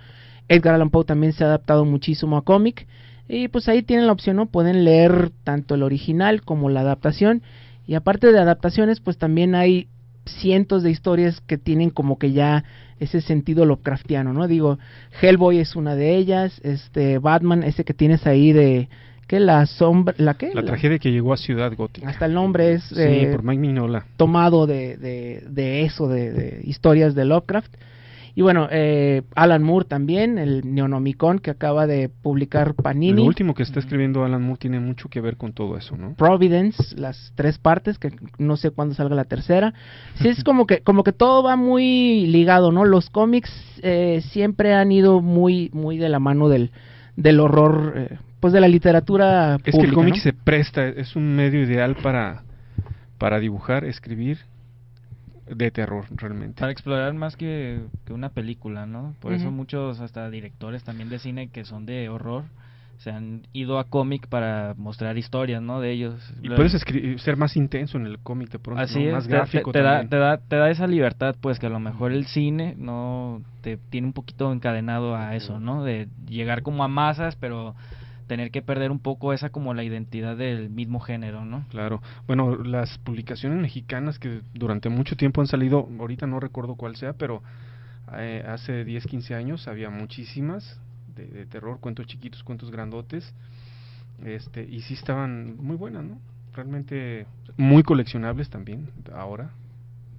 Edgar 0.51 0.75
Allan 0.75 0.91
Poe 0.91 1.05
también 1.05 1.33
se 1.33 1.45
ha 1.45 1.47
adaptado 1.47 1.85
muchísimo 1.85 2.37
a 2.37 2.43
cómic. 2.43 2.87
Y 3.29 3.47
pues 3.49 3.69
ahí 3.69 3.83
tienen 3.83 4.07
la 4.07 4.13
opción, 4.13 4.37
¿no? 4.37 4.47
Pueden 4.47 4.85
leer 4.85 5.31
tanto 5.45 5.77
el 5.77 5.85
original 5.85 6.43
como 6.43 6.69
la 6.69 6.81
adaptación. 6.81 7.43
Y 7.87 7.95
aparte 7.95 8.33
de 8.33 8.41
adaptaciones, 8.41 8.99
pues 9.01 9.17
también 9.17 9.55
hay 9.55 9.87
cientos 10.27 10.83
de 10.83 10.91
historias 10.91 11.41
que 11.41 11.57
tienen 11.57 11.91
como 11.91 12.19
que 12.19 12.33
ya 12.33 12.65
ese 12.99 13.21
sentido 13.21 13.65
Lovecraftiano, 13.65 14.33
¿no? 14.33 14.49
Digo, 14.49 14.79
Hellboy 15.23 15.59
es 15.59 15.77
una 15.77 15.95
de 15.95 16.17
ellas, 16.17 16.61
este 16.65 17.19
Batman, 17.19 17.63
ese 17.63 17.85
que 17.85 17.95
tienes 17.95 18.27
ahí 18.27 18.53
de 18.53 18.89
¿qué? 19.29 19.39
La 19.39 19.65
sombra, 19.67 20.15
¿la 20.19 20.35
qué? 20.35 20.51
La 20.53 20.65
tragedia 20.65 20.99
que 20.99 21.13
llegó 21.13 21.33
a 21.33 21.37
Ciudad 21.37 21.73
Gótica. 21.77 22.09
Hasta 22.09 22.27
el 22.27 22.35
nombre 22.35 22.73
es 22.75 22.83
Sí, 22.85 22.97
eh, 22.99 23.29
por 23.31 23.45
Mike 23.45 23.61
Mignola. 23.61 24.07
tomado 24.17 24.67
de, 24.67 24.97
de, 24.97 25.45
de 25.49 25.85
eso, 25.85 26.09
de, 26.09 26.33
de 26.33 26.61
historias 26.65 27.15
de 27.15 27.25
Lovecraft. 27.25 27.73
Y 28.35 28.43
bueno, 28.43 28.69
eh, 28.71 29.23
Alan 29.35 29.63
Moore 29.63 29.87
también, 29.87 30.39
el 30.39 30.63
Neonomicon 30.65 31.39
que 31.39 31.51
acaba 31.51 31.87
de 31.87 32.09
publicar 32.09 32.75
Panini. 32.75 33.13
Lo 33.13 33.25
último 33.25 33.55
que 33.55 33.63
está 33.63 33.81
escribiendo 33.81 34.25
Alan 34.25 34.43
Moore 34.43 34.59
tiene 34.59 34.81
mucho 34.81 35.09
que 35.09 35.21
ver 35.21 35.37
con 35.37 35.53
todo 35.53 35.77
eso, 35.77 35.97
¿no? 35.97 36.15
Providence, 36.15 36.97
las 36.97 37.33
tres 37.35 37.59
partes, 37.59 37.99
que 37.99 38.13
no 38.39 38.57
sé 38.57 38.71
cuándo 38.71 38.95
salga 38.95 39.15
la 39.15 39.25
tercera. 39.25 39.75
Sí, 40.15 40.29
es 40.29 40.45
como 40.45 40.67
que, 40.67 40.81
como 40.81 41.05
que 41.05 41.13
todo 41.13 41.43
va 41.43 41.57
muy 41.57 42.27
ligado, 42.27 42.73
¿no? 42.73 42.85
Los 42.85 43.11
cómics 43.11 43.51
eh, 43.83 44.23
siempre 44.31 44.75
han 44.75 44.93
ido 44.93 45.21
muy, 45.21 45.71
muy 45.73 45.99
de 45.99 46.09
la 46.09 46.21
mano 46.21 46.49
del, 46.49 46.71
del 47.17 47.41
horror, 47.41 47.95
eh, 47.97 48.19
pues 48.39 48.53
de 48.53 48.61
la 48.61 48.69
literatura 48.69 49.57
Es 49.65 49.75
que 49.75 49.81
el 49.83 49.93
cómic 49.93 50.15
¿no? 50.15 50.21
se 50.21 50.33
presta, 50.33 50.87
es 50.87 51.17
un 51.17 51.35
medio 51.35 51.63
ideal 51.63 51.97
para, 52.03 52.43
para 53.19 53.41
dibujar, 53.41 53.85
escribir 53.85 54.39
de 55.55 55.71
terror, 55.71 56.07
realmente. 56.17 56.61
Para 56.61 56.73
explorar 56.73 57.13
más 57.15 57.37
que, 57.37 57.83
que 58.07 58.13
una 58.13 58.31
película, 58.31 58.87
¿no? 58.87 59.15
Por 59.21 59.33
eso 59.33 59.49
Ujú. 59.49 59.57
muchos 59.57 60.01
hasta 60.01 60.31
directores 60.31 60.85
también 60.85 61.09
de 61.09 61.19
cine 61.19 61.49
que 61.49 61.65
son 61.65 61.87
de 61.87 62.09
horror 62.09 62.45
se 62.99 63.11
han 63.11 63.43
ido 63.55 63.79
a 63.79 63.85
cómic 63.85 64.27
para 64.29 64.75
mostrar 64.77 65.17
historias, 65.17 65.63
¿no? 65.63 65.81
De 65.81 65.91
ellos. 65.91 66.23
Y 66.43 66.49
Lo- 66.49 66.57
puedes 66.57 66.77
ser 67.23 67.37
más 67.37 67.57
intenso 67.57 67.97
en 67.97 68.05
el 68.07 68.19
cómic 68.19 68.51
de 68.51 68.59
pronto, 68.59 68.83
Así 68.83 68.99
¿no? 68.99 69.07
es, 69.07 69.13
más 69.15 69.27
te- 69.27 69.33
gráfico 69.33 69.73
te, 69.73 69.79
te 69.79 69.83
da, 69.85 70.07
te, 70.07 70.17
da, 70.17 70.37
te 70.37 70.57
da 70.57 70.71
esa 70.71 70.87
libertad, 70.87 71.35
pues 71.41 71.59
que 71.59 71.67
a 71.67 71.71
lo 71.71 71.81
mejor 71.81 72.13
el 72.13 72.27
cine 72.27 72.75
no 72.77 73.41
te 73.63 73.79
tiene 73.79 74.07
un 74.09 74.13
poquito 74.13 74.53
encadenado 74.53 75.17
a 75.17 75.35
eso, 75.35 75.59
¿no? 75.61 75.83
De 75.83 76.09
llegar 76.29 76.63
como 76.63 76.85
a 76.85 76.89
masas, 76.89 77.37
pero 77.37 77.75
tener 78.31 78.53
que 78.53 78.63
perder 78.63 78.93
un 78.93 79.01
poco 79.01 79.33
esa 79.33 79.51
como 79.51 79.75
la 79.75 79.83
identidad 79.83 80.37
del 80.37 80.71
mismo 80.71 81.01
género, 81.01 81.45
¿no? 81.45 81.67
Claro. 81.69 82.01
Bueno, 82.29 82.55
las 82.63 82.97
publicaciones 82.99 83.61
mexicanas 83.61 84.21
que 84.21 84.43
durante 84.55 84.89
mucho 84.89 85.17
tiempo 85.17 85.41
han 85.41 85.49
salido, 85.49 85.89
ahorita 85.99 86.29
no 86.29 86.39
recuerdo 86.39 86.77
cuál 86.77 86.95
sea, 86.95 87.13
pero 87.13 87.43
eh, 88.17 88.45
hace 88.47 88.85
10, 88.85 89.05
15 89.09 89.35
años 89.35 89.67
había 89.67 89.91
muchísimas 89.91 90.79
de, 91.17 91.27
de 91.27 91.45
terror, 91.47 91.81
cuentos 91.81 92.07
chiquitos, 92.07 92.45
cuentos 92.45 92.71
grandotes, 92.71 93.35
este 94.25 94.63
y 94.63 94.83
sí 94.83 94.95
estaban 94.95 95.57
muy 95.57 95.75
buenas, 95.75 96.05
¿no? 96.05 96.17
Realmente 96.55 97.27
muy 97.57 97.83
coleccionables 97.83 98.49
también 98.49 98.91
ahora. 99.13 99.51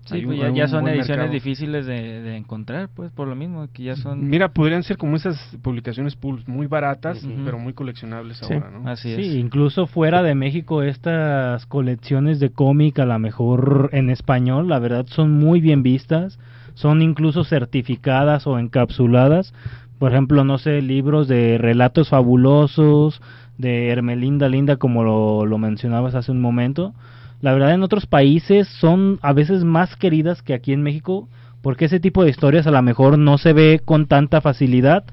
Sí, 0.06 0.16
Hay 0.16 0.26
pues 0.26 0.40
un- 0.40 0.42
ya, 0.42 0.48
hay 0.48 0.56
ya 0.56 0.64
un 0.64 0.70
son 0.72 0.88
ediciones 0.88 1.10
mercado. 1.10 1.32
difíciles 1.34 1.86
de, 1.86 2.22
de 2.24 2.36
encontrar, 2.36 2.90
pues 2.96 3.12
por 3.12 3.28
lo 3.28 3.36
mismo, 3.36 3.68
que 3.72 3.84
ya 3.84 3.96
son... 3.96 4.28
Mira, 4.30 4.50
podrían 4.50 4.82
ser 4.82 4.98
como 4.98 5.16
esas 5.16 5.38
publicaciones 5.62 6.16
pulp 6.16 6.48
muy 6.48 6.66
baratas, 6.66 7.24
pero 7.46 7.60
muy 7.60 7.74
coleccionables 7.74 8.38
Sí. 8.38 8.52
ahora, 8.54 8.72
¿no? 8.72 8.90
Así 8.90 9.12
es. 9.12 9.18
Sí, 9.18 9.38
incluso 9.40 9.86
fuera 9.86 10.24
de 10.24 10.34
México 10.34 10.82
estas 10.82 11.68
colecciones 11.68 12.40
de 12.40 12.50
cómic 12.50 12.98
a 12.98 13.06
lo 13.06 13.20
mejor 13.20 13.90
en 13.94 14.10
español, 14.10 14.68
la 14.70 14.80
verdad 14.80 15.06
son 15.08 15.32
muy 15.34 15.62
bien 15.62 15.84
vistas, 15.84 16.40
son 16.74 17.02
incluso 17.04 17.44
certificadas 17.44 18.48
o 18.48 18.58
encapsuladas. 18.58 19.54
Por 20.00 20.12
ejemplo, 20.14 20.44
no 20.44 20.58
sé, 20.58 20.82
libros 20.82 21.28
de 21.28 21.60
relatos 21.60 22.10
fabulosos, 22.10 23.22
de 23.60 23.90
Hermelinda 23.90 24.50
Linda 24.50 24.78
como 24.78 25.04
lo, 25.04 25.46
lo 25.46 25.58
mencionabas 25.60 26.16
hace 26.16 26.32
un 26.32 26.42
momento. 26.42 26.94
La 27.42 27.54
verdad 27.54 27.74
en 27.74 27.84
otros 27.84 28.06
países 28.06 28.68
son 28.68 29.20
a 29.22 29.34
veces 29.34 29.64
más 29.64 29.96
queridas 29.96 30.42
que 30.42 30.54
aquí 30.54 30.74
en 30.74 30.84
México 30.84 31.28
porque 31.62 31.86
ese 31.86 32.00
tipo 32.00 32.24
de 32.24 32.30
historias 32.30 32.66
a 32.68 32.72
lo 32.72 32.82
mejor 32.82 33.18
no 33.18 33.38
se 33.38 33.54
ve 33.54 33.82
con 33.84 34.08
tanta 34.08 34.42
facilidad. 34.42 35.04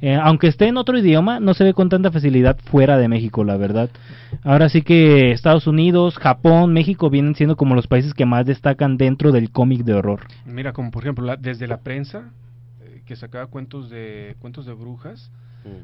Eh, 0.00 0.18
aunque 0.20 0.48
esté 0.48 0.66
en 0.66 0.76
otro 0.78 0.98
idioma, 0.98 1.38
no 1.38 1.54
se 1.54 1.62
ve 1.62 1.74
con 1.74 1.88
tanta 1.88 2.10
facilidad 2.10 2.58
fuera 2.58 2.98
de 2.98 3.06
México, 3.06 3.44
la 3.44 3.56
verdad. 3.56 3.88
Ahora 4.42 4.68
sí 4.68 4.82
que 4.82 5.30
Estados 5.30 5.68
Unidos, 5.68 6.18
Japón, 6.18 6.72
México 6.72 7.08
vienen 7.08 7.36
siendo 7.36 7.54
como 7.56 7.76
los 7.76 7.86
países 7.86 8.12
que 8.12 8.26
más 8.26 8.44
destacan 8.44 8.96
dentro 8.96 9.30
del 9.30 9.52
cómic 9.52 9.84
de 9.84 9.94
horror. 9.94 10.22
Mira, 10.44 10.72
como 10.72 10.90
por 10.90 11.04
ejemplo, 11.04 11.24
la- 11.24 11.36
desde 11.36 11.68
la 11.68 11.78
prensa, 11.82 12.30
eh, 12.84 13.02
que 13.06 13.14
sacaba 13.14 13.46
cuentos 13.46 13.90
de 13.90 14.34
cuentos 14.40 14.66
de 14.66 14.72
brujas, 14.72 15.30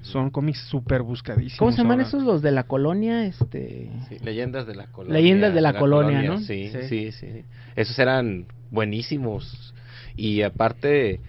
son 0.03 0.31
cómics 0.31 0.59
súper 0.69 1.03
buscadísimos. 1.03 1.59
¿Cómo 1.59 1.71
se 1.73 1.79
llaman 1.79 1.99
ahora. 2.01 2.09
esos 2.09 2.23
los 2.25 2.43
de 2.43 2.51
la 2.51 2.65
colonia? 2.65 3.25
Este... 3.27 3.91
Sí, 4.09 4.19
leyendas 4.25 4.67
de 4.67 4.75
la 4.75 4.87
colonia. 4.89 5.21
Leyendas 5.21 5.55
de 5.55 5.61
la 5.61 5.79
colonia, 5.79 6.23
¿no? 6.23 6.39
Sí, 6.39 6.71
Sí. 6.71 6.83
sí, 6.89 7.13
sí, 7.13 7.45
Esos 7.77 7.99
eran 7.99 8.47
buenísimos. 8.71 9.75
Y 10.17 10.43
aparte, 10.43 11.21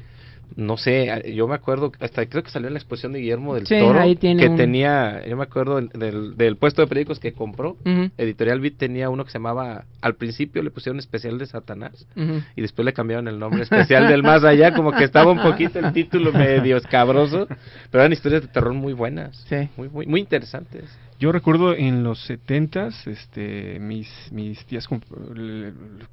no 0.56 0.78
sé, 0.78 1.32
yo 1.36 1.48
me 1.48 1.56
acuerdo, 1.56 1.92
hasta 2.00 2.26
creo 2.28 2.44
que 2.44 2.50
salió 2.50 2.68
en 2.68 2.74
la 2.74 2.80
exposición 2.80 3.14
de 3.14 3.20
Guillermo 3.20 3.56
del 3.56 3.68
Sí, 3.68 3.78
Toro, 3.80 4.00
ahí 4.00 4.16
tiene 4.16 4.42
que 4.44 4.50
un- 4.50 4.58
tenía, 4.58 5.26
yo 5.28 5.38
me 5.38 5.44
acuerdo 5.44 5.76
del, 5.78 5.90
del, 5.90 6.36
del 6.38 6.56
puesto 6.58 6.82
de 6.82 6.88
periódicos 6.88 7.20
que 7.20 7.34
compró. 7.34 7.78
Editorial 8.18 8.60
Beat 8.60 8.76
tenía 8.78 9.10
uno 9.10 9.24
que 9.26 9.32
se 9.32 9.38
llamaba, 9.38 9.86
al 10.02 10.16
principio 10.16 10.62
le 10.64 10.72
pusieron 10.72 11.00
especial 11.00 11.38
de 11.38 11.46
Satanás 11.46 12.08
y 12.56 12.62
después 12.62 12.86
le 12.86 12.94
cambiaron 12.94 13.28
el 13.28 13.38
nombre 13.40 13.64
especial 13.64 14.08
del 14.08 14.24
más 14.24 14.44
allá, 14.44 14.74
como 14.74 14.92
que 14.92 15.04
estaba 15.04 15.32
un 15.32 15.42
poquito 15.42 15.80
el 15.80 15.94
título 15.94 16.32
medio 16.34 16.78
escabroso, 16.78 17.48
pero 17.92 18.04
eran 18.04 18.14
historias 18.14 18.42
de 18.42 18.48
terror 18.48 18.74
muy 18.74 18.94
buenas, 18.94 19.38
Sí. 19.50 19.70
muy, 19.78 19.90
muy, 19.90 20.06
muy 20.08 20.20
interesantes. 20.20 20.84
Yo 21.20 21.32
recuerdo 21.34 21.74
en 21.76 22.02
los 22.04 22.20
setentas, 22.26 23.06
este, 23.06 23.78
mis, 23.80 24.08
mis 24.32 24.66
tías 24.66 24.88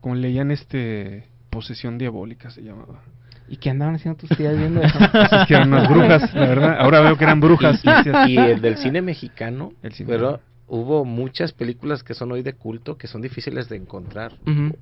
como 0.01 0.14
leían 0.16 0.51
este 0.51 1.25
Posesión 1.51 1.96
Diabólica 1.96 2.51
se 2.51 2.62
llamaba. 2.62 3.03
¿Y 3.48 3.56
qué 3.59 3.70
andaban 3.70 3.94
haciendo 3.94 4.18
tus 4.18 4.37
tías 4.37 4.56
viendo 4.56 4.80
eso? 4.82 4.98
Pues 5.12 5.32
es 5.32 5.46
que 5.46 5.54
eran 5.54 5.72
unas 5.72 5.88
brujas, 5.88 6.35
la 6.35 6.46
verdad. 6.48 6.76
Ahora 6.80 7.00
veo 7.00 7.16
que 7.16 7.24
eran 7.24 7.40
brujas. 7.40 7.80
Y, 8.28 8.37
el 8.37 8.61
del 8.61 8.76
cine 8.76 9.02
mexicano, 9.02 9.72
El 9.82 9.92
cine. 9.92 10.09
pero 10.09 10.40
hubo 10.68 11.04
muchas 11.04 11.52
películas 11.52 12.02
que 12.02 12.12
son 12.12 12.32
hoy 12.32 12.42
de 12.42 12.52
culto 12.54 12.98
que 12.98 13.06
son 13.06 13.22
difíciles 13.22 13.68
de 13.68 13.76
encontrar. 13.76 14.32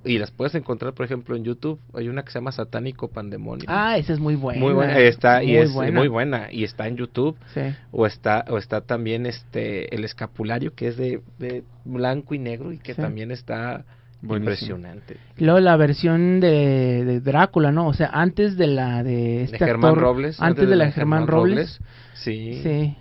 Y 0.03 0.17
las 0.19 0.31
puedes 0.31 0.55
encontrar, 0.55 0.95
por 0.95 1.05
ejemplo, 1.05 1.37
en 1.37 1.45
YouTube. 1.45 1.79
Hay 1.93 2.09
una 2.09 2.23
que 2.23 2.31
se 2.33 2.39
llama 2.39 2.53
Satánico 2.53 3.09
Pandemonio. 3.09 3.67
Ah, 3.69 3.99
esa 3.99 4.15
es 4.15 4.19
muy 4.19 4.35
buena. 4.35 4.61
muy 4.61 4.73
buena. 4.73 4.97
Está, 4.99 5.43
y 5.45 5.57
es 5.57 5.73
buena. 5.75 5.99
muy 5.99 6.09
buena. 6.09 6.49
Y 6.51 6.65
está 6.65 6.89
en 6.89 6.97
YouTube. 6.97 7.37
Sí. 7.53 7.61
O 7.93 8.07
está, 8.07 8.47
o 8.49 8.57
está 8.57 8.81
también 8.81 9.27
este 9.27 9.95
el 9.95 10.05
escapulario 10.05 10.75
que 10.75 10.89
es 10.89 10.97
de, 10.97 11.21
de 11.39 11.65
blanco 11.85 12.35
y 12.35 12.39
negro 12.39 12.73
y 12.73 12.79
que 12.79 12.95
Sí. 12.95 13.03
también 13.03 13.31
está 13.31 13.85
Buenísimo. 14.27 14.77
impresionante. 14.77 15.17
Luego 15.39 15.61
la 15.61 15.77
versión 15.77 16.41
de, 16.41 17.05
de 17.05 17.21
Drácula, 17.21 17.71
¿no? 17.73 17.87
O 17.89 17.95
sea, 17.95 18.11
antes 18.13 18.57
de 18.57 18.67
la 18.67 19.03
de 19.03 19.45
este 19.45 19.59
de 19.59 19.65
Germán 19.67 19.93
actor- 19.93 20.03
Robles. 20.03 20.41
Antes 20.41 20.69
de 20.69 20.77
la 20.77 20.87
de 20.87 20.93
Germán 20.93 21.27
Robles. 21.27 21.81
Sí. 22.15 22.61
Sí. 22.63 22.95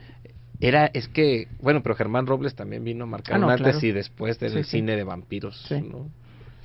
Era, 0.59 0.85
es 0.93 1.07
que, 1.09 1.47
bueno, 1.61 1.81
pero 1.83 1.95
Germán 1.95 2.25
Robles 2.25 2.55
también 2.55 2.83
vino 2.83 3.03
a 3.03 3.07
marcar 3.07 3.35
Ah, 3.35 3.39
no, 3.39 3.47
un 3.47 3.51
antes 3.51 3.71
claro. 3.73 3.87
y 3.87 3.91
después 3.91 4.39
del 4.39 4.51
Sí, 4.51 4.63
sí. 4.63 4.69
cine 4.77 4.95
de 4.95 5.03
vampiros, 5.03 5.57
Sí. 5.67 5.81
¿no? 5.81 6.07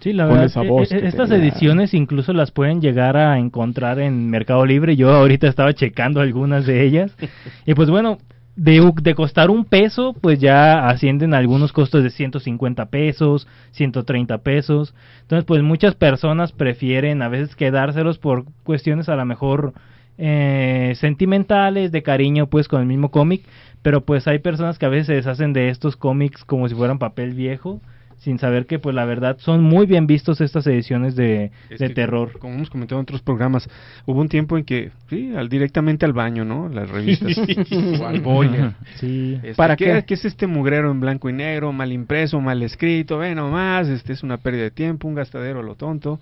Sí, 0.01 0.13
la 0.13 0.27
verdad, 0.27 0.45
esa 0.45 0.63
e- 0.63 0.69
voz 0.69 0.93
e- 0.93 1.01
que 1.01 1.09
estas 1.09 1.29
tenía. 1.29 1.45
ediciones 1.49 1.93
incluso 1.95 2.33
las 2.33 2.53
pueden 2.53 2.81
llegar 2.81 3.17
a 3.17 3.37
encontrar 3.41 3.99
en 3.99 4.31
Mercado 4.31 4.65
Libre. 4.65 4.95
Yo 4.95 5.11
ahorita 5.11 5.49
estaba 5.49 5.73
checando 5.75 6.21
algunas 6.21 6.67
de 6.67 6.85
ellas. 6.85 7.13
Y 7.67 7.75
pues 7.75 7.91
bueno, 7.91 8.19
de, 8.59 9.15
costar 9.15 9.51
un 9.51 9.65
peso, 9.65 10.15
pues 10.21 10.41
ya 10.41 10.89
ascienden 10.89 11.33
algunos 11.33 11.73
costos 11.73 12.03
de 12.03 12.11
150 12.11 12.87
pesos, 12.87 13.47
130 13.71 14.39
pesos. 14.39 14.95
Entonces, 15.23 15.45
pues 15.45 15.63
muchas 15.63 15.95
personas 15.95 16.51
prefieren 16.53 17.23
a 17.23 17.29
veces 17.29 17.55
quedárselos 17.55 18.19
por 18.19 18.47
cuestiones 18.65 19.09
a 19.09 19.15
lo 19.15 19.25
mejor 19.25 19.75
eh, 20.19 20.95
sentimentales, 20.97 21.93
de 21.93 22.03
cariño 22.03 22.49
pues 22.49 22.67
con 22.67 22.81
el 22.81 22.87
mismo 22.87 23.13
cómic, 23.13 23.45
pero 23.83 24.01
pues 24.01 24.27
hay 24.27 24.41
personas 24.41 24.77
que 24.79 24.87
a 24.87 24.91
veces 24.91 25.07
se 25.07 25.15
deshacen 25.15 25.53
de 25.53 25.69
estos 25.69 25.97
cómics 25.97 26.45
como 26.45 26.69
si 26.69 26.75
fueran 26.75 26.99
papel 26.99 27.35
viejo 27.35 27.81
sin 28.19 28.39
saber 28.39 28.67
que 28.67 28.79
pues 28.79 28.95
la 28.95 29.05
verdad 29.05 29.37
son 29.39 29.63
muy 29.63 29.87
bien 29.87 30.07
vistos 30.07 30.41
estas 30.41 30.67
ediciones 30.67 31.15
de, 31.17 31.51
Es 31.71 31.79
de 31.79 31.89
que, 31.89 31.95
terror. 31.95 32.39
Como 32.39 32.55
hemos 32.55 32.71
comentado 32.71 33.01
en 33.01 33.05
otros 33.05 33.23
programas, 33.23 33.69
hubo 34.07 34.21
un 34.21 34.29
tiempo 34.29 34.59
en 34.59 34.65
que, 34.65 34.91
sí, 35.09 35.33
al, 35.37 35.49
directamente 35.49 36.05
al 36.05 36.13
baño, 36.13 36.45
¿no? 36.45 36.69
Las 36.69 36.91
revistas. 36.91 37.39
o 38.01 38.07
al 38.07 38.21
boiler. 38.21 38.73
Sí. 38.97 39.35
Este, 39.37 39.55
¿Para 39.55 39.77
¿qué, 39.77 39.87
qué? 39.87 40.05
qué 40.05 40.15
es 40.15 40.25
este 40.25 40.47
mugrero 40.47 40.91
en 40.91 41.01
blanco 41.01 41.31
y 41.31 41.33
negro, 41.33 41.73
mal 41.73 41.93
impreso, 41.93 42.41
mal 42.41 42.63
escrito? 42.63 43.19
Ve 43.19 43.35
nomás, 43.35 43.89
este 43.89 44.13
es 44.13 44.23
una 44.23 44.39
pérdida 44.39 44.65
de 44.65 44.71
tiempo, 44.71 45.09
un 45.09 45.15
gastadero 45.15 45.61
a 45.61 45.63
lo 45.63 45.75
tonto. 45.75 46.21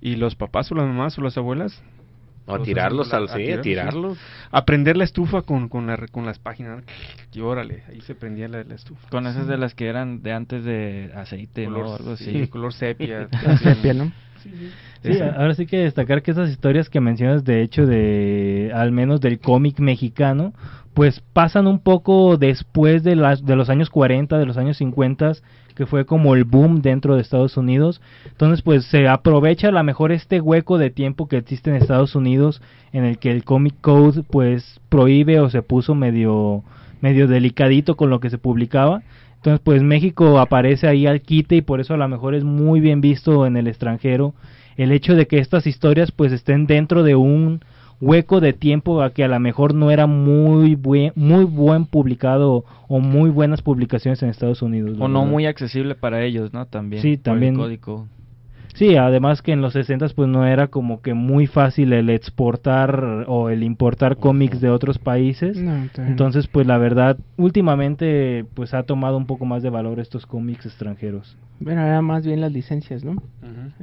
Y 0.00 0.16
los 0.16 0.34
papás 0.34 0.70
o 0.72 0.74
las 0.74 0.86
mamás 0.86 1.18
o 1.18 1.22
las 1.22 1.36
abuelas, 1.36 1.82
O 2.50 2.54
a 2.54 2.58
Los 2.58 2.66
tirarlos 2.66 3.12
al 3.14 3.24
a 3.24 3.28
sí, 3.28 3.50
a 3.52 3.60
tirarlos, 3.60 3.62
tirarlos. 3.62 4.18
aprender 4.50 4.96
la 4.96 5.04
estufa 5.04 5.42
con, 5.42 5.68
con, 5.68 5.86
la, 5.86 5.96
con 6.10 6.26
las 6.26 6.38
páginas. 6.38 6.82
Y 7.32 7.40
órale, 7.40 7.82
ahí 7.88 8.00
se 8.02 8.14
prendía 8.14 8.48
la, 8.48 8.64
la 8.64 8.74
estufa. 8.74 9.08
Con 9.08 9.26
esas 9.26 9.46
de 9.46 9.56
las 9.58 9.74
que 9.74 9.86
eran 9.88 10.22
de 10.22 10.32
antes 10.32 10.64
de 10.64 11.10
aceite, 11.14 11.64
color, 11.64 11.98
Algo 12.00 12.12
así. 12.12 12.24
sí, 12.24 12.48
color 12.48 12.72
sepia. 12.72 13.28
Sepia, 13.62 13.94
¿no? 13.94 14.12
Sí, 14.42 14.50
Esa. 15.02 15.32
ahora 15.34 15.54
sí 15.54 15.66
que 15.66 15.78
destacar 15.78 16.22
que 16.22 16.30
esas 16.30 16.48
historias 16.50 16.88
que 16.88 17.00
mencionas, 17.00 17.44
de 17.44 17.62
hecho, 17.62 17.84
de 17.86 18.70
al 18.74 18.90
menos 18.90 19.20
del 19.20 19.38
cómic 19.38 19.80
mexicano, 19.80 20.54
pues 20.94 21.20
pasan 21.34 21.66
un 21.66 21.78
poco 21.78 22.36
después 22.38 23.02
de, 23.02 23.16
las, 23.16 23.44
de 23.44 23.54
los 23.56 23.68
años 23.70 23.90
40, 23.90 24.38
de 24.38 24.46
los 24.46 24.56
años 24.56 24.78
50, 24.78 25.32
que 25.80 25.86
fue 25.86 26.04
como 26.04 26.34
el 26.34 26.44
boom 26.44 26.82
dentro 26.82 27.14
de 27.14 27.22
Estados 27.22 27.56
Unidos. 27.56 28.02
Entonces, 28.26 28.60
pues 28.60 28.84
se 28.84 29.08
aprovecha 29.08 29.68
a 29.68 29.72
lo 29.72 29.82
mejor 29.82 30.12
este 30.12 30.38
hueco 30.38 30.76
de 30.76 30.90
tiempo 30.90 31.26
que 31.26 31.38
existe 31.38 31.70
en 31.70 31.76
Estados 31.76 32.14
Unidos, 32.14 32.60
en 32.92 33.06
el 33.06 33.16
que 33.16 33.30
el 33.30 33.44
Comic 33.44 33.76
Code, 33.80 34.22
pues 34.24 34.78
prohíbe 34.90 35.40
o 35.40 35.48
se 35.48 35.62
puso 35.62 35.94
medio, 35.94 36.64
medio 37.00 37.28
delicadito 37.28 37.96
con 37.96 38.10
lo 38.10 38.20
que 38.20 38.28
se 38.28 38.36
publicaba. 38.36 39.00
Entonces, 39.36 39.62
pues 39.64 39.82
México 39.82 40.38
aparece 40.38 40.86
ahí 40.86 41.06
al 41.06 41.22
quite 41.22 41.56
y 41.56 41.62
por 41.62 41.80
eso 41.80 41.94
a 41.94 41.96
lo 41.96 42.08
mejor 42.08 42.34
es 42.34 42.44
muy 42.44 42.80
bien 42.80 43.00
visto 43.00 43.46
en 43.46 43.56
el 43.56 43.66
extranjero 43.66 44.34
el 44.76 44.92
hecho 44.92 45.14
de 45.14 45.26
que 45.26 45.38
estas 45.38 45.66
historias 45.66 46.12
pues 46.12 46.30
estén 46.30 46.66
dentro 46.66 47.04
de 47.04 47.16
un 47.16 47.62
hueco 48.00 48.40
de 48.40 48.52
tiempo 48.52 49.02
a 49.02 49.10
que 49.10 49.24
a 49.24 49.28
lo 49.28 49.38
mejor 49.40 49.74
no 49.74 49.90
era 49.90 50.06
muy 50.06 50.74
buen, 50.74 51.12
muy 51.14 51.44
buen 51.44 51.86
publicado 51.86 52.64
o 52.88 53.00
muy 53.00 53.30
buenas 53.30 53.62
publicaciones 53.62 54.22
en 54.22 54.30
Estados 54.30 54.62
Unidos. 54.62 54.96
O 54.98 55.08
no 55.08 55.20
verdad. 55.20 55.32
muy 55.32 55.46
accesible 55.46 55.94
para 55.94 56.22
ellos, 56.22 56.52
¿no? 56.52 56.66
También. 56.66 57.02
Sí, 57.02 57.16
por 57.16 57.16
el 57.16 57.22
también. 57.22 57.54
código. 57.56 58.08
Sí, 58.74 58.96
además 58.96 59.42
que 59.42 59.52
en 59.52 59.60
los 59.60 59.72
60 59.72 60.08
pues 60.14 60.28
no 60.28 60.46
era 60.46 60.68
como 60.68 61.02
que 61.02 61.12
muy 61.12 61.46
fácil 61.46 61.92
el 61.92 62.08
exportar 62.08 63.24
o 63.26 63.50
el 63.50 63.62
importar 63.62 64.16
cómics 64.16 64.60
de 64.60 64.70
otros 64.70 64.98
países. 64.98 65.56
No. 65.56 65.88
Entonces, 65.98 66.46
pues 66.46 66.66
la 66.66 66.78
verdad, 66.78 67.18
últimamente 67.36 68.44
pues 68.54 68.72
ha 68.72 68.84
tomado 68.84 69.16
un 69.16 69.26
poco 69.26 69.44
más 69.44 69.62
de 69.62 69.70
valor 69.70 70.00
estos 70.00 70.24
cómics 70.24 70.66
extranjeros. 70.66 71.36
Bueno, 71.60 71.86
era 71.86 72.00
más 72.00 72.24
bien 72.24 72.40
las 72.40 72.52
licencias, 72.52 73.04
¿no? 73.04 73.22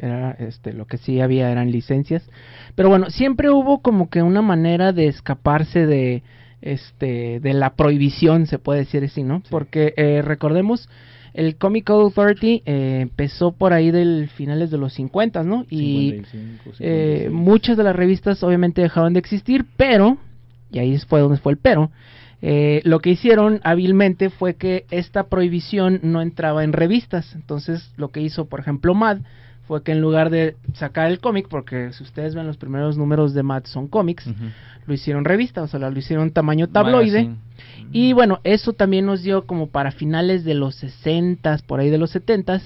Era 0.01 0.31
este 0.31 0.73
lo 0.73 0.85
que 0.85 0.97
sí 0.97 1.21
había 1.21 1.51
eran 1.51 1.71
licencias, 1.71 2.27
pero 2.75 2.89
bueno, 2.89 3.09
siempre 3.11 3.49
hubo 3.51 3.81
como 3.81 4.09
que 4.09 4.23
una 4.23 4.41
manera 4.41 4.93
de 4.93 5.07
escaparse 5.07 5.85
de 5.85 6.23
este 6.61 7.39
de 7.39 7.53
la 7.53 7.75
prohibición, 7.75 8.47
se 8.47 8.57
puede 8.57 8.79
decir 8.79 9.03
así, 9.03 9.23
¿no? 9.23 9.43
Porque 9.49 9.93
eh, 9.95 10.23
recordemos 10.23 10.89
el 11.35 11.55
Comic 11.57 11.85
Code 11.85 12.05
Authority 12.05 12.63
eh, 12.65 12.99
empezó 13.01 13.51
por 13.51 13.71
ahí 13.71 13.91
del 13.91 14.27
finales 14.29 14.71
de 14.71 14.79
los 14.79 14.93
50, 14.93 15.43
¿no? 15.43 15.65
Y 15.69 16.23
55, 16.23 16.63
eh, 16.79 17.25
56. 17.27 17.31
muchas 17.31 17.77
de 17.77 17.83
las 17.83 17.95
revistas 17.95 18.41
obviamente 18.41 18.81
dejaron 18.81 19.13
de 19.13 19.19
existir, 19.19 19.65
pero, 19.77 20.17
y 20.71 20.79
ahí 20.79 20.97
fue 20.97 21.19
donde 21.19 21.37
fue 21.37 21.51
el 21.51 21.59
pero, 21.59 21.91
eh, 22.41 22.81
lo 22.83 22.99
que 22.99 23.11
hicieron 23.11 23.61
hábilmente 23.63 24.29
fue 24.29 24.55
que 24.55 24.85
esta 24.91 25.23
prohibición 25.23 25.99
no 26.03 26.21
entraba 26.21 26.63
en 26.63 26.73
revistas. 26.73 27.33
Entonces, 27.35 27.91
lo 27.97 28.09
que 28.09 28.21
hizo, 28.21 28.45
por 28.45 28.59
ejemplo, 28.59 28.93
Mad 28.93 29.19
fue 29.67 29.83
que 29.83 29.91
en 29.91 30.01
lugar 30.01 30.29
de 30.29 30.55
sacar 30.73 31.11
el 31.11 31.19
cómic, 31.19 31.47
porque 31.49 31.91
si 31.91 32.03
ustedes 32.03 32.35
ven 32.35 32.47
los 32.47 32.57
primeros 32.57 32.97
números 32.97 33.33
de 33.33 33.43
Mad 33.43 33.65
son 33.65 33.87
cómics, 33.87 34.29
lo 34.85 34.93
hicieron 34.93 35.25
revista, 35.25 35.61
o 35.61 35.67
sea, 35.67 35.79
lo 35.79 35.99
hicieron 35.99 36.31
tamaño 36.31 36.69
tabloide. 36.69 37.23
Magazine. 37.23 37.47
Y 37.91 38.13
bueno, 38.13 38.39
eso 38.43 38.73
también 38.73 39.05
nos 39.05 39.23
dio 39.23 39.45
como 39.45 39.67
para 39.67 39.91
finales 39.91 40.45
de 40.45 40.53
los 40.53 40.75
60 40.75 41.59
por 41.67 41.79
ahí 41.79 41.89
de 41.89 41.97
los 41.97 42.11
70 42.11 42.61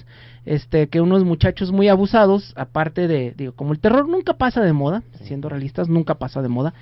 este 0.45 0.87
que 0.87 1.01
unos 1.01 1.23
muchachos 1.23 1.71
muy 1.71 1.87
abusados, 1.87 2.53
aparte 2.55 3.07
de 3.07 3.33
digo, 3.37 3.53
como 3.53 3.73
el 3.73 3.79
terror 3.79 4.07
nunca 4.07 4.33
pasa 4.33 4.61
de 4.61 4.73
moda, 4.73 5.03
siendo 5.23 5.49
realistas, 5.49 5.87
nunca 5.87 6.15
pasa 6.15 6.41
de 6.41 6.49
moda. 6.49 6.73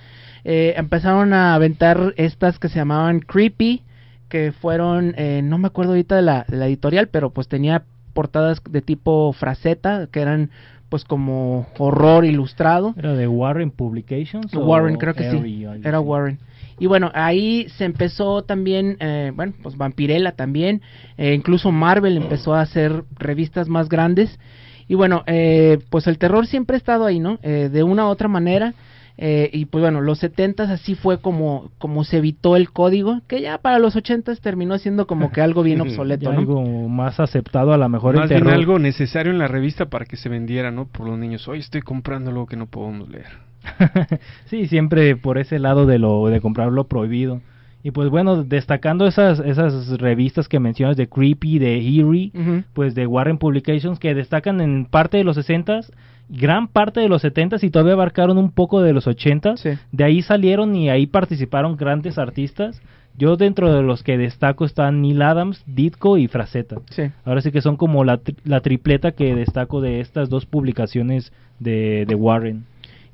Eh, 0.43 0.73
empezaron 0.77 1.33
a 1.33 1.55
aventar 1.55 2.13
estas 2.17 2.59
que 2.59 2.69
se 2.69 2.75
llamaban 2.75 3.19
creepy, 3.19 3.83
que 4.29 4.51
fueron 4.51 5.13
eh, 5.17 5.41
no 5.43 5.57
me 5.57 5.67
acuerdo 5.67 5.93
ahorita 5.93 6.15
de 6.15 6.21
la, 6.21 6.45
de 6.47 6.57
la 6.57 6.67
editorial, 6.67 7.07
pero 7.07 7.31
pues 7.31 7.47
tenía 7.47 7.83
portadas 8.13 8.61
de 8.69 8.81
tipo 8.81 9.33
fraseta, 9.33 10.07
que 10.11 10.21
eran 10.21 10.51
pues 10.89 11.05
como 11.05 11.67
horror 11.77 12.25
ilustrado. 12.25 12.93
¿Era 12.97 13.13
de 13.13 13.27
Warren 13.27 13.71
Publications? 13.71 14.53
Warren, 14.53 14.97
creo 14.97 15.13
que 15.13 15.31
sí. 15.31 15.65
Era? 15.83 15.99
Warren. 15.99 16.39
Y 16.79 16.87
bueno, 16.87 17.11
ahí 17.13 17.67
se 17.77 17.85
empezó 17.85 18.43
también, 18.43 18.97
eh, 18.99 19.31
bueno, 19.35 19.53
pues 19.61 19.75
Vampirella 19.77 20.31
también, 20.31 20.81
eh, 21.17 21.33
incluso 21.33 21.71
Marvel 21.71 22.17
empezó 22.17 22.53
a 22.53 22.61
hacer 22.61 23.03
revistas 23.17 23.67
más 23.67 23.89
grandes. 23.89 24.39
Y 24.87 24.95
bueno, 24.95 25.23
eh, 25.27 25.79
pues 25.89 26.07
el 26.07 26.17
terror 26.17 26.47
siempre 26.47 26.75
ha 26.75 26.77
estado 26.77 27.05
ahí, 27.05 27.19
¿no? 27.19 27.37
Eh, 27.43 27.69
de 27.71 27.83
una 27.83 28.05
u 28.05 28.09
otra 28.09 28.27
manera. 28.27 28.73
Eh, 29.21 29.49
y 29.51 29.65
pues 29.65 29.81
bueno, 29.81 29.99
los 29.99 30.19
70 30.19 30.63
así 30.63 30.95
fue 30.95 31.19
como, 31.19 31.71
como 31.77 32.05
se 32.05 32.19
evitó 32.19 32.55
el 32.55 32.71
código, 32.71 33.19
que 33.27 33.41
ya 33.41 33.57
para 33.57 33.77
los 33.77 33.97
80 33.97 34.33
terminó 34.37 34.77
siendo 34.77 35.07
como 35.07 35.33
que 35.33 35.41
algo 35.41 35.61
bien 35.61 35.81
obsoleto, 35.81 36.31
¿no? 36.31 36.39
algo 36.39 36.87
más 36.87 37.19
aceptado 37.19 37.73
a 37.73 37.77
lo 37.77 37.89
mejor 37.89 38.15
Más 38.15 38.31
el 38.31 38.43
bien 38.43 38.55
algo 38.55 38.79
necesario 38.79 39.33
en 39.33 39.37
la 39.37 39.49
revista 39.49 39.87
para 39.89 40.05
que 40.05 40.15
se 40.15 40.29
vendiera, 40.29 40.71
¿no? 40.71 40.85
Por 40.85 41.09
los 41.09 41.19
niños. 41.19 41.45
Hoy 41.49 41.59
estoy 41.59 41.81
comprando 41.81 42.31
algo 42.31 42.45
que 42.45 42.55
no 42.55 42.67
podemos 42.67 43.09
leer. 43.09 43.27
sí, 44.45 44.67
siempre 44.67 45.17
por 45.17 45.37
ese 45.37 45.59
lado 45.59 45.85
de 45.85 45.99
lo 45.99 46.27
de 46.27 46.39
comprar 46.39 46.71
lo 46.71 46.85
prohibido. 46.85 47.41
Y 47.83 47.91
pues 47.91 48.09
bueno, 48.09 48.45
destacando 48.45 49.05
esas 49.05 49.39
esas 49.39 49.99
revistas 49.99 50.47
que 50.47 50.61
mencionas 50.61 50.95
de 50.95 51.09
Creepy, 51.09 51.59
de 51.59 51.75
Eerie, 51.75 52.31
pues 52.71 52.95
de 52.95 53.05
Warren 53.05 53.37
Publications 53.37 53.99
que 53.99 54.15
destacan 54.15 54.61
en 54.61 54.85
parte 54.85 55.17
de 55.17 55.25
los 55.25 55.37
60s, 55.37 55.91
gran 56.29 56.67
parte 56.67 56.99
de 56.99 57.09
los 57.09 57.23
70s 57.23 57.63
y 57.63 57.69
todavía 57.71 57.93
abarcaron 57.93 58.37
un 58.37 58.51
poco 58.51 58.81
de 58.81 58.93
los 58.93 59.07
80s. 59.07 59.57
Sí. 59.57 59.69
De 59.91 60.03
ahí 60.03 60.21
salieron 60.21 60.75
y 60.75 60.89
ahí 60.89 61.07
participaron 61.07 61.75
grandes 61.75 62.17
artistas. 62.17 62.81
Yo 63.17 63.35
dentro 63.35 63.73
de 63.73 63.81
los 63.81 64.01
que 64.03 64.17
destaco 64.17 64.63
están 64.63 65.01
Neil 65.01 65.21
Adams, 65.21 65.61
Ditko 65.65 66.17
y 66.17 66.27
Fraceta. 66.27 66.77
Sí. 66.91 67.03
Ahora 67.25 67.41
sí 67.41 67.51
que 67.51 67.61
son 67.61 67.75
como 67.75 68.03
la, 68.05 68.21
tri- 68.23 68.37
la 68.45 68.61
tripleta 68.61 69.11
que 69.11 69.35
destaco 69.35 69.81
de 69.81 69.99
estas 69.99 70.29
dos 70.29 70.45
publicaciones 70.45 71.33
de, 71.59 72.05
de 72.07 72.15
Warren. 72.15 72.63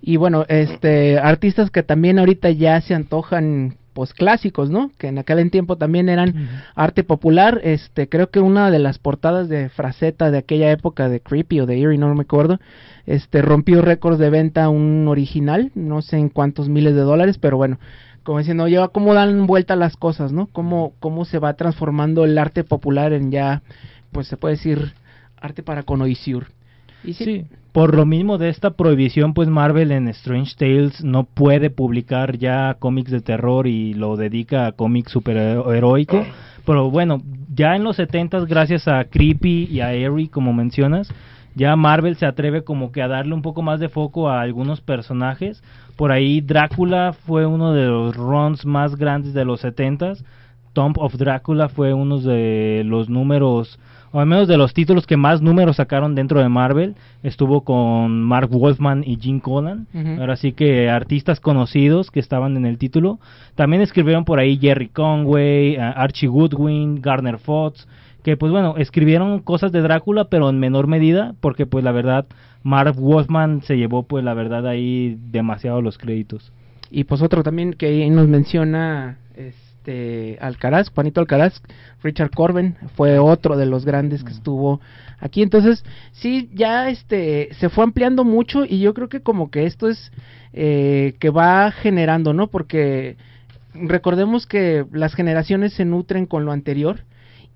Y 0.01 0.17
bueno, 0.17 0.45
este 0.47 1.17
artistas 1.17 1.71
que 1.71 1.81
también 1.81 2.19
ahorita 2.19 2.51
ya 2.51 2.79
se 2.81 2.93
antojan 2.93 3.77
pues 3.95 4.13
clásicos, 4.13 4.69
¿no? 4.69 4.91
Que 4.97 5.07
en 5.07 5.17
aquel 5.17 5.49
tiempo 5.49 5.77
también 5.77 6.09
eran 6.09 6.49
arte 6.75 7.05
popular. 7.05 7.61
Este, 7.63 8.09
creo 8.09 8.29
que 8.29 8.41
una 8.41 8.69
de 8.69 8.77
las 8.77 8.99
portadas 8.99 9.47
de 9.47 9.69
Fraceta 9.69 10.31
de 10.31 10.37
aquella 10.37 10.69
época 10.69 11.07
de 11.07 11.21
Creepy 11.21 11.61
o 11.61 11.65
de 11.65 11.79
Eerie, 11.79 11.97
no 11.97 12.13
me 12.13 12.23
acuerdo, 12.23 12.59
este 13.05 13.41
rompió 13.41 13.81
récords 13.81 14.19
de 14.19 14.29
venta 14.29 14.67
un 14.67 15.07
original, 15.07 15.71
no 15.75 16.01
sé 16.01 16.17
en 16.17 16.27
cuántos 16.27 16.67
miles 16.67 16.93
de 16.93 17.01
dólares, 17.01 17.37
pero 17.39 17.55
bueno, 17.55 17.79
como 18.23 18.39
diciendo, 18.39 18.67
lleva 18.67 18.89
cómo 18.89 19.13
dan 19.13 19.47
vuelta 19.47 19.77
las 19.77 19.95
cosas, 19.95 20.33
¿no? 20.33 20.47
Cómo 20.47 20.91
cómo 20.99 21.23
se 21.23 21.39
va 21.39 21.53
transformando 21.53 22.25
el 22.25 22.37
arte 22.37 22.65
popular 22.65 23.13
en 23.13 23.31
ya 23.31 23.63
pues 24.11 24.27
se 24.27 24.35
puede 24.35 24.55
decir 24.55 24.93
arte 25.37 25.63
para 25.63 25.83
connoisseur. 25.83 26.47
Sí, 27.13 27.45
por 27.71 27.93
lo 27.93 28.05
mismo 28.05 28.37
de 28.37 28.49
esta 28.49 28.71
prohibición, 28.71 29.33
pues 29.33 29.49
Marvel 29.49 29.91
en 29.91 30.07
Strange 30.07 30.55
Tales 30.57 31.03
no 31.03 31.25
puede 31.25 31.69
publicar 31.69 32.37
ya 32.37 32.75
cómics 32.79 33.11
de 33.11 33.21
terror 33.21 33.67
y 33.67 33.93
lo 33.93 34.15
dedica 34.15 34.67
a 34.67 34.71
cómics 34.71 35.11
superheroico. 35.11 36.25
Pero 36.65 36.89
bueno, 36.89 37.21
ya 37.53 37.75
en 37.75 37.83
los 37.83 37.97
70 37.97 38.45
gracias 38.45 38.87
a 38.87 39.03
Creepy 39.03 39.67
y 39.69 39.81
a 39.81 39.93
Eerie, 39.93 40.29
como 40.29 40.53
mencionas, 40.53 41.13
ya 41.53 41.75
Marvel 41.75 42.15
se 42.15 42.25
atreve 42.25 42.63
como 42.63 42.91
que 42.91 43.01
a 43.01 43.07
darle 43.07 43.33
un 43.33 43.41
poco 43.41 43.61
más 43.61 43.79
de 43.79 43.89
foco 43.89 44.29
a 44.29 44.41
algunos 44.41 44.81
personajes. 44.81 45.63
Por 45.95 46.11
ahí 46.11 46.41
Drácula 46.41 47.13
fue 47.13 47.45
uno 47.45 47.73
de 47.73 47.85
los 47.85 48.15
runs 48.15 48.65
más 48.65 48.95
grandes 48.95 49.33
de 49.33 49.45
los 49.45 49.63
70s. 49.63 50.23
Tomb 50.73 50.97
of 50.97 51.15
Drácula 51.15 51.69
fue 51.69 51.93
uno 51.93 52.19
de 52.19 52.83
los 52.85 53.09
números 53.09 53.79
o 54.15 54.21
al 54.21 54.27
menos 54.27 54.47
de 54.47 54.55
los 54.55 54.73
títulos 54.73 55.05
que 55.05 55.17
más 55.17 55.41
números 55.41 55.75
sacaron 55.75 56.15
dentro 56.15 56.39
de 56.39 56.47
Marvel, 56.47 56.95
estuvo 57.21 57.65
con 57.65 58.23
Mark 58.23 58.49
Wolfman 58.49 59.03
y 59.05 59.17
Jim 59.17 59.41
Collan. 59.41 59.87
Ujú. 59.93 60.21
Ahora 60.21 60.37
sí 60.37 60.53
que 60.53 60.89
artistas 60.89 61.41
conocidos 61.41 62.11
que 62.11 62.21
estaban 62.21 62.55
en 62.55 62.65
el 62.65 62.77
título. 62.77 63.19
También 63.55 63.81
escribieron 63.81 64.23
por 64.23 64.39
ahí 64.39 64.57
Jerry 64.57 64.87
Conway, 64.87 65.75
Archie 65.75 66.29
Goodwin, 66.29 67.01
Garner 67.01 67.39
Fox, 67.39 67.89
que 68.23 68.37
pues 68.37 68.53
bueno, 68.53 68.75
escribieron 68.77 69.41
cosas 69.41 69.73
de 69.73 69.81
Drácula, 69.81 70.29
pero 70.29 70.49
en 70.49 70.59
menor 70.59 70.87
medida, 70.87 71.35
porque 71.41 71.65
pues 71.65 71.83
la 71.83 71.91
verdad, 71.91 72.25
Mark 72.63 72.95
Wolfman 72.95 73.63
se 73.63 73.75
llevó 73.75 74.03
pues 74.03 74.23
la 74.23 74.33
verdad 74.33 74.65
ahí 74.65 75.17
demasiado 75.29 75.81
los 75.81 75.97
créditos. 75.97 76.53
Y 76.89 77.03
pues 77.03 77.21
otro 77.21 77.43
también 77.43 77.73
que 77.73 77.87
ahí 77.87 78.09
nos 78.09 78.29
menciona 78.29 79.17
este 79.85 80.37
Alcaraz, 80.41 80.89
Juanito 80.89 81.21
Alcaraz, 81.21 81.61
Richard 82.01 82.31
Corben 82.31 82.75
fue 82.95 83.19
otro 83.19 83.55
de 83.55 83.65
los 83.65 83.85
grandes 83.85 84.23
que 84.23 84.31
estuvo 84.31 84.81
aquí. 85.19 85.43
Entonces, 85.43 85.83
sí, 86.11 86.49
ya 86.53 86.89
este 86.89 87.49
se 87.59 87.69
fue 87.69 87.83
ampliando 87.83 88.23
mucho 88.23 88.65
y 88.65 88.79
yo 88.79 88.93
creo 88.93 89.09
que 89.09 89.21
como 89.21 89.51
que 89.51 89.65
esto 89.65 89.87
es 89.87 90.11
eh, 90.53 91.13
que 91.19 91.29
va 91.29 91.71
generando, 91.71 92.33
¿no? 92.33 92.47
Porque 92.47 93.17
recordemos 93.73 94.47
que 94.47 94.85
las 94.91 95.13
generaciones 95.13 95.73
se 95.73 95.85
nutren 95.85 96.25
con 96.25 96.45
lo 96.45 96.51
anterior 96.51 97.01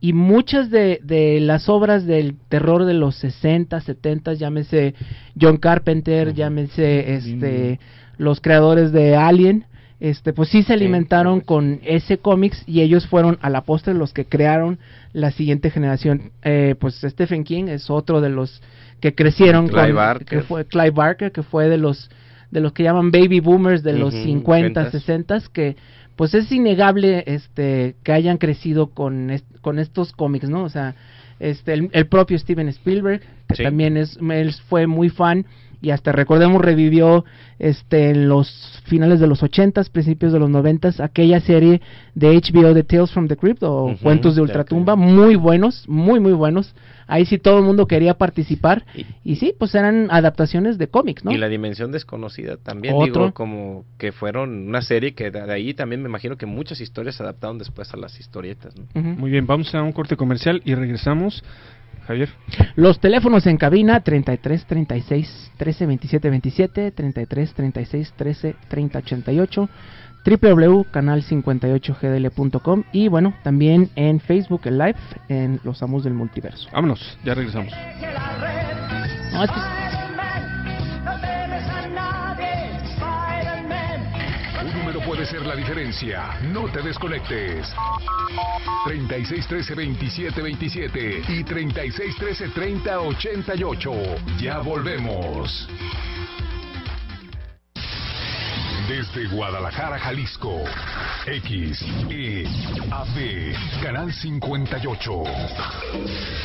y 0.01 0.13
muchas 0.13 0.69
de, 0.69 0.99
de 1.03 1.39
las 1.41 1.67
obras 1.67 2.05
del 2.05 2.37
terror 2.47 2.85
de 2.85 2.93
los 2.93 3.15
60, 3.15 3.81
70, 3.81 4.33
llámese 4.33 4.93
John 5.39 5.57
Carpenter, 5.57 6.33
llámese 6.33 7.15
este 7.15 7.79
los 8.17 8.41
creadores 8.41 8.91
de 8.91 9.15
Alien, 9.15 9.65
este 9.99 10.31
pues 10.33 10.49
sí 10.49 10.63
se 10.63 10.73
alimentaron 10.73 11.41
con 11.41 11.79
ese 11.83 12.17
cómics 12.19 12.63
y 12.65 12.81
ellos 12.81 13.05
fueron 13.07 13.37
a 13.41 13.49
la 13.49 13.61
postre 13.61 13.93
los 13.93 14.13
que 14.13 14.25
crearon 14.25 14.79
la 15.13 15.31
siguiente 15.31 15.69
generación. 15.71 16.31
Eh, 16.43 16.75
pues 16.79 16.95
Stephen 17.03 17.43
King 17.43 17.65
es 17.67 17.89
otro 17.89 18.21
de 18.21 18.29
los 18.29 18.61
que 19.01 19.13
crecieron 19.15 19.67
Clive 19.67 19.87
con 19.87 19.95
Barker. 19.95 20.27
que 20.27 20.41
fue 20.41 20.65
Clive 20.65 20.91
Barker, 20.91 21.31
que 21.31 21.43
fue 21.43 21.67
de 21.69 21.77
los 21.77 22.09
de 22.51 22.61
los 22.61 22.71
que 22.73 22.83
llaman 22.83 23.11
baby 23.11 23.41
boomers 23.41 23.83
de 23.83 23.93
los 23.93 24.13
Ujú, 24.13 24.23
50, 24.23 24.85
50s. 24.87 24.91
60 24.91 25.39
que 25.53 25.75
pues 26.15 26.33
es 26.33 26.51
innegable 26.51 27.23
este 27.27 27.95
que 28.03 28.11
hayan 28.11 28.37
crecido 28.37 28.87
con 28.87 29.29
est- 29.29 29.45
con 29.61 29.79
estos 29.79 30.11
cómics, 30.13 30.49
¿no? 30.49 30.63
O 30.63 30.69
sea, 30.69 30.95
este 31.39 31.73
el, 31.73 31.89
el 31.93 32.07
propio 32.07 32.37
Steven 32.39 32.67
Spielberg 32.69 33.21
que 33.47 33.55
Sí. 33.55 33.63
también 33.63 33.97
es 33.97 34.17
él 34.17 34.53
fue 34.67 34.87
muy 34.87 35.09
fan 35.09 35.45
y 35.81 35.91
hasta 35.91 36.11
recordemos 36.11 36.61
revivió 36.61 37.25
este 37.57 38.09
en 38.11 38.27
los 38.29 38.81
finales 38.85 39.19
de 39.19 39.27
los 39.27 39.41
80s, 39.43 39.89
principios 39.89 40.33
de 40.33 40.39
los 40.39 40.49
90s 40.49 40.99
aquella 40.99 41.39
serie 41.41 41.81
de 42.15 42.29
HBO 42.35 42.73
de 42.73 42.83
Tales 42.83 43.11
from 43.11 43.27
the 43.27 43.37
Crypt 43.37 43.63
o 43.63 43.95
Cuentos 44.01 44.35
de 44.35 44.39
de 44.39 44.43
Ultratumba, 44.43 44.95
muy 44.95 45.35
buenos, 45.35 45.87
muy 45.87 46.19
muy 46.19 46.33
buenos. 46.33 46.73
Ahí 47.07 47.25
sí 47.25 47.39
todo 47.39 47.57
el 47.57 47.63
mundo 47.65 47.87
quería 47.87 48.13
participar 48.13 48.85
Y- 48.95 49.05
y 49.23 49.35
sí, 49.37 49.53
pues 49.57 49.73
eran 49.73 50.09
adaptaciones 50.11 50.77
de 50.77 50.87
cómics, 50.89 51.25
¿no? 51.25 51.31
Y 51.31 51.37
la 51.37 51.49
dimensión 51.49 51.91
desconocida 51.91 52.57
también, 52.57 52.93
Otro. 52.95 53.05
digo, 53.23 53.33
como 53.33 53.83
que 53.97 54.11
fueron 54.11 54.67
una 54.67 54.81
serie 54.83 55.13
que 55.13 55.31
de 55.31 55.51
ahí 55.51 55.73
también 55.73 56.03
me 56.03 56.09
imagino 56.09 56.37
que 56.37 56.45
muchas 56.45 56.79
historias 56.81 57.15
se 57.15 57.23
adaptaron 57.23 57.57
después 57.57 57.91
a 57.93 57.97
las 57.97 58.19
historietas, 58.19 58.75
¿no? 58.77 59.01
Muy 59.01 59.31
bien, 59.31 59.47
vamos 59.47 59.73
a 59.73 59.81
un 59.81 59.91
corte 59.91 60.15
comercial 60.15 60.61
y 60.65 60.75
regresamos. 60.75 61.43
Javier. 62.09 62.29
Los 62.75 62.99
teléfonos 62.99 63.45
en 63.45 63.57
cabina 63.57 63.99
33 64.01 64.65
36 64.65 65.51
13 65.57 65.85
27 65.85 66.29
27, 66.31 66.91
33 66.91 67.53
36 67.53 68.13
13 68.17 68.55
30 68.67 68.97
88, 68.99 69.69
www.canal58gdl.com 70.25 72.83
y 72.91 73.07
bueno, 73.09 73.35
también 73.43 73.89
en 73.95 74.19
Facebook 74.19 74.61
el 74.65 74.79
live 74.79 74.95
en 75.29 75.59
Los 75.63 75.83
Amos 75.83 76.03
del 76.03 76.15
Multiverso. 76.15 76.67
Vámonos, 76.73 77.17
ya 77.23 77.35
regresamos. 77.35 77.71
No, 79.31 79.43
es 79.43 79.51
que- 79.51 79.88
puede 85.19 85.31
ser 85.31 85.45
la 85.45 85.53
diferencia. 85.53 86.39
No 86.53 86.71
te 86.71 86.81
desconectes. 86.81 87.75
3613-2727 88.85 91.27
y 91.27 91.43
3613-3088. 91.43 94.39
Ya 94.39 94.59
volvemos. 94.59 95.67
Desde 98.89 99.27
Guadalajara, 99.27 99.99
Jalisco. 99.99 100.63
X, 101.27 101.85
E, 102.09 102.43
AB, 102.89 103.83
Canal 103.83 104.11
58. 104.11 105.23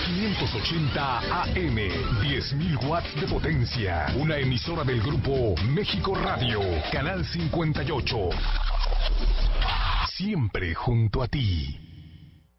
580 0.05 1.19
AM, 1.21 1.77
10.000 2.21 2.87
watts 2.87 3.15
de 3.19 3.27
potencia. 3.29 4.13
Una 4.17 4.37
emisora 4.37 4.85
del 4.85 5.01
grupo 5.01 5.55
México 5.71 6.15
Radio, 6.15 6.61
Canal 6.93 7.25
58. 7.25 8.29
Siempre 10.15 10.75
junto 10.75 11.23
a 11.23 11.29
ti. 11.29 11.94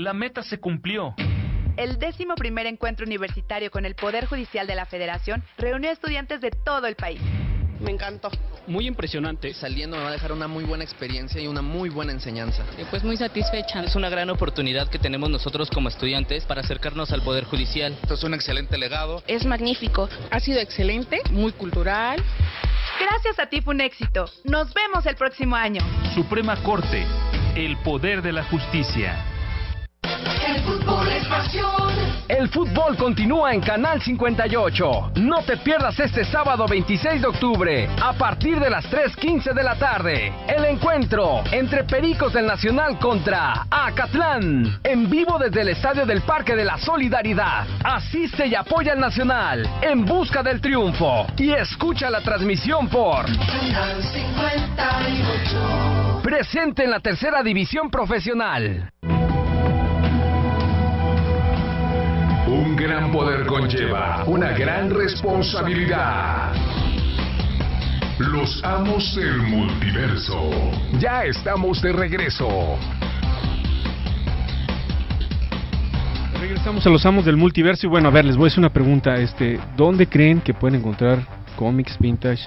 La 0.00 0.14
meta 0.14 0.42
se 0.42 0.58
cumplió. 0.58 1.14
El 1.76 1.98
décimo 1.98 2.34
primer 2.34 2.64
encuentro 2.64 3.04
universitario 3.04 3.70
con 3.70 3.84
el 3.84 3.94
Poder 3.94 4.24
Judicial 4.24 4.66
de 4.66 4.74
la 4.74 4.86
Federación 4.86 5.44
reunió 5.58 5.90
a 5.90 5.92
estudiantes 5.92 6.40
de 6.40 6.50
todo 6.50 6.86
el 6.86 6.96
país. 6.96 7.20
Me 7.80 7.90
encantó. 7.90 8.30
Muy 8.66 8.86
impresionante. 8.86 9.52
Saliendo 9.52 9.98
me 9.98 10.04
va 10.04 10.08
a 10.08 10.12
dejar 10.12 10.32
una 10.32 10.48
muy 10.48 10.64
buena 10.64 10.84
experiencia 10.84 11.38
y 11.38 11.46
una 11.48 11.60
muy 11.60 11.90
buena 11.90 12.12
enseñanza. 12.12 12.64
Pues 12.88 13.04
muy 13.04 13.18
satisfecha. 13.18 13.84
Es 13.84 13.94
una 13.94 14.08
gran 14.08 14.30
oportunidad 14.30 14.88
que 14.88 14.98
tenemos 14.98 15.28
nosotros 15.28 15.68
como 15.68 15.90
estudiantes 15.90 16.46
para 16.46 16.62
acercarnos 16.62 17.12
al 17.12 17.20
Poder 17.20 17.44
Judicial. 17.44 17.94
Esto 18.00 18.14
es 18.14 18.24
un 18.24 18.32
excelente 18.32 18.78
legado. 18.78 19.22
Es 19.26 19.44
magnífico. 19.44 20.08
Ha 20.30 20.40
sido 20.40 20.60
excelente, 20.60 21.20
muy 21.30 21.52
cultural. 21.52 22.24
Gracias 22.98 23.38
a 23.38 23.50
ti 23.50 23.60
fue 23.60 23.74
un 23.74 23.82
éxito. 23.82 24.24
Nos 24.44 24.72
vemos 24.72 25.04
el 25.04 25.16
próximo 25.16 25.56
año. 25.56 25.82
Suprema 26.14 26.56
Corte. 26.62 27.04
El 27.54 27.76
poder 27.78 28.22
de 28.22 28.32
la 28.32 28.44
justicia. 28.44 29.29
El 30.02 30.62
fútbol 30.62 31.08
es 31.08 31.26
pasión. 31.26 31.90
El 32.28 32.48
fútbol 32.48 32.96
continúa 32.96 33.52
en 33.52 33.60
Canal 33.60 34.00
58. 34.00 35.12
No 35.16 35.42
te 35.42 35.56
pierdas 35.58 35.98
este 36.00 36.24
sábado 36.24 36.66
26 36.66 37.22
de 37.22 37.28
octubre, 37.28 37.88
a 38.00 38.12
partir 38.14 38.58
de 38.58 38.70
las 38.70 38.90
3.15 38.90 39.52
de 39.52 39.62
la 39.62 39.74
tarde. 39.76 40.32
El 40.48 40.64
encuentro 40.64 41.42
entre 41.50 41.84
Pericos 41.84 42.32
del 42.32 42.46
Nacional 42.46 42.98
contra 42.98 43.66
Acatlán. 43.70 44.80
En 44.82 45.10
vivo 45.10 45.38
desde 45.38 45.62
el 45.62 45.68
Estadio 45.68 46.06
del 46.06 46.22
Parque 46.22 46.56
de 46.56 46.64
la 46.64 46.78
Solidaridad. 46.78 47.66
Asiste 47.84 48.46
y 48.46 48.54
apoya 48.54 48.92
al 48.92 49.00
Nacional 49.00 49.68
en 49.82 50.04
busca 50.04 50.42
del 50.42 50.60
triunfo. 50.60 51.26
Y 51.36 51.52
escucha 51.52 52.10
la 52.10 52.20
transmisión 52.20 52.88
por 52.88 53.26
Canal 53.26 54.02
58. 54.02 56.20
Presente 56.22 56.84
en 56.84 56.90
la 56.90 57.00
tercera 57.00 57.42
división 57.42 57.90
profesional. 57.90 58.92
Un 62.60 62.76
gran 62.76 63.10
poder 63.10 63.46
conlleva 63.46 64.22
una 64.26 64.52
gran 64.52 64.90
responsabilidad. 64.90 66.52
Los 68.18 68.62
amos 68.62 69.16
del 69.16 69.38
multiverso. 69.38 70.50
Ya 70.98 71.24
estamos 71.24 71.80
de 71.80 71.90
regreso. 71.90 72.76
Regresamos 76.38 76.86
a 76.86 76.90
los 76.90 77.06
amos 77.06 77.24
del 77.24 77.38
multiverso 77.38 77.86
y 77.86 77.88
bueno, 77.88 78.08
a 78.08 78.10
ver, 78.10 78.26
les 78.26 78.36
voy 78.36 78.44
a 78.44 78.48
hacer 78.48 78.58
una 78.58 78.72
pregunta, 78.72 79.14
este, 79.14 79.58
¿dónde 79.74 80.06
creen 80.06 80.42
que 80.42 80.52
pueden 80.52 80.80
encontrar 80.80 81.20
cómics 81.56 81.96
vintage 81.98 82.46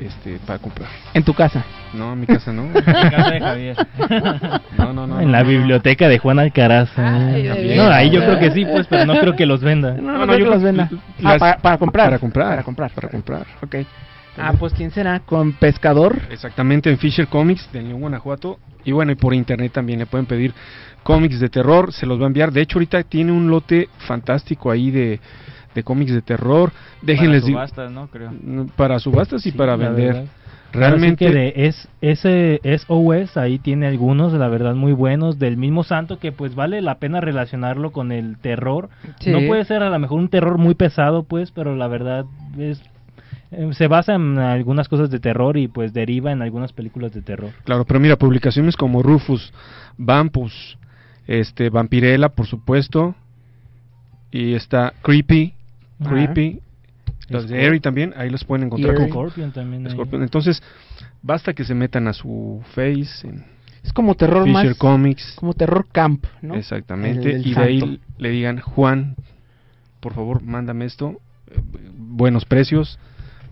este 0.00 0.38
para 0.46 0.58
comprar? 0.58 0.88
En 1.14 1.22
tu 1.24 1.32
casa. 1.34 1.64
No, 1.94 2.12
en 2.12 2.20
mi 2.20 2.26
casa 2.26 2.52
no. 2.52 2.62
En 2.74 2.74
la 2.74 3.10
casa 3.10 3.30
de 3.30 3.40
Javier. 3.40 3.76
No, 4.78 4.92
no, 4.92 5.06
no. 5.06 5.20
En 5.20 5.32
la 5.32 5.42
no. 5.42 5.48
biblioteca 5.48 6.08
de 6.08 6.18
Juan 6.18 6.38
Alcaraz. 6.38 6.90
eh. 6.98 7.50
Ay, 7.50 7.76
no, 7.76 7.84
ahí 7.88 8.10
yo 8.10 8.20
creo 8.20 8.38
que 8.38 8.50
sí, 8.52 8.64
pues, 8.64 8.86
pero 8.88 9.06
no 9.06 9.18
creo 9.18 9.34
que 9.34 9.46
los 9.46 9.60
venda. 9.62 9.94
No, 9.94 10.12
no, 10.12 10.18
Bueno, 10.18 10.26
creo 10.34 10.38
yo 10.38 10.44
que 10.46 10.50
los 10.50 10.62
venda. 10.62 10.88
las- 11.18 11.34
Ah, 11.34 11.38
para, 11.38 11.58
para 11.58 11.78
comprar. 11.78 12.06
para 12.06 12.18
comprar. 12.18 12.48
Para 12.50 12.62
comprar. 12.62 12.90
Para 12.92 13.08
comprar. 13.08 13.46
Ok. 13.62 13.76
Ah, 14.38 14.52
pues 14.58 14.74
quién 14.74 14.90
será, 14.90 15.20
con 15.20 15.52
Pescador. 15.52 16.18
Exactamente, 16.30 16.90
en 16.90 16.98
Fisher 16.98 17.26
Comics 17.26 17.72
de 17.72 17.80
León, 17.82 18.00
Guanajuato. 18.00 18.58
Y 18.84 18.92
bueno, 18.92 19.10
y 19.12 19.14
por 19.14 19.32
internet 19.34 19.72
también 19.72 19.98
le 19.98 20.06
pueden 20.06 20.26
pedir 20.26 20.52
cómics 21.02 21.40
de 21.40 21.48
terror, 21.48 21.92
se 21.92 22.04
los 22.04 22.20
va 22.20 22.24
a 22.24 22.26
enviar. 22.26 22.52
De 22.52 22.60
hecho, 22.60 22.76
ahorita 22.78 23.02
tiene 23.04 23.32
un 23.32 23.48
lote 23.48 23.88
fantástico 24.06 24.70
ahí 24.70 24.90
de, 24.90 25.20
de 25.76 25.84
cómics 25.84 26.12
de 26.12 26.22
terror. 26.22 26.72
Déjenles 27.02 27.42
para 27.42 27.52
subastas, 27.52 27.92
¿no? 27.92 28.08
Creo. 28.08 28.32
Para 28.74 28.98
subastas 28.98 29.46
y 29.46 29.52
Sí, 29.52 29.56
para 29.56 29.76
vender. 29.76 30.24
Realmente 30.72 31.26
Ahora 31.26 31.38
sí 31.38 31.52
que 31.52 31.60
de 31.60 31.66
es, 31.68 31.88
ese 32.00 32.60
SOS 32.64 33.36
ahí 33.36 33.58
tiene 33.58 33.86
algunos, 33.86 34.32
la 34.32 34.48
verdad, 34.48 34.74
muy 34.74 34.92
buenos, 34.92 35.38
del 35.38 35.56
mismo 35.56 35.84
santo 35.84 36.18
que 36.18 36.32
pues 36.32 36.54
vale 36.54 36.82
la 36.82 36.96
pena 36.96 37.20
relacionarlo 37.20 37.92
con 37.92 38.10
el 38.10 38.36
terror. 38.38 38.88
Sí. 39.20 39.30
No 39.30 39.46
puede 39.46 39.64
ser 39.64 39.82
a 39.82 39.90
lo 39.90 39.98
mejor 39.98 40.18
un 40.18 40.28
terror 40.28 40.58
muy 40.58 40.74
pesado, 40.74 41.22
pues, 41.22 41.52
pero 41.52 41.76
la 41.76 41.86
verdad 41.86 42.26
es 42.58 42.82
eh, 43.52 43.70
se 43.72 43.86
basa 43.86 44.14
en 44.14 44.38
algunas 44.38 44.88
cosas 44.88 45.10
de 45.10 45.20
terror 45.20 45.56
y 45.56 45.68
pues 45.68 45.92
deriva 45.92 46.32
en 46.32 46.42
algunas 46.42 46.72
películas 46.72 47.12
de 47.12 47.22
terror. 47.22 47.52
Claro, 47.64 47.84
pero 47.84 48.00
mira, 48.00 48.16
publicaciones 48.16 48.76
como 48.76 49.02
Rufus, 49.02 49.52
Vampus, 49.96 50.78
este, 51.26 51.70
Vampirella, 51.70 52.30
por 52.30 52.46
supuesto, 52.46 53.14
y 54.30 54.54
está 54.54 54.92
Creepy. 55.02 55.54
Creepy, 56.02 56.60
los 57.28 57.48
de 57.48 57.58
Airy 57.58 57.80
también, 57.80 58.14
ahí 58.16 58.30
los 58.30 58.44
pueden 58.44 58.66
encontrar 58.66 58.94
como 58.94 59.08
Scorpion 59.08 59.52
también. 59.52 59.90
Scorpion. 59.90 60.22
Entonces, 60.22 60.62
basta 61.22 61.52
que 61.54 61.64
se 61.64 61.74
metan 61.74 62.06
a 62.08 62.12
su 62.12 62.62
face 62.74 63.26
en 63.26 63.44
Es 63.82 63.92
como 63.92 64.14
terror 64.14 64.44
Fisher 64.44 64.68
más. 64.68 64.76
Comics. 64.76 65.36
Como 65.36 65.54
terror 65.54 65.86
camp, 65.90 66.24
¿no? 66.42 66.54
Exactamente, 66.54 67.36
El 67.36 67.46
y 67.46 67.54
de 67.54 67.62
ahí 67.62 68.00
le 68.18 68.30
digan, 68.30 68.60
Juan, 68.60 69.16
por 70.00 70.14
favor, 70.14 70.42
mándame 70.42 70.84
esto, 70.84 71.20
eh, 71.48 71.60
buenos 71.96 72.44
precios, 72.44 72.98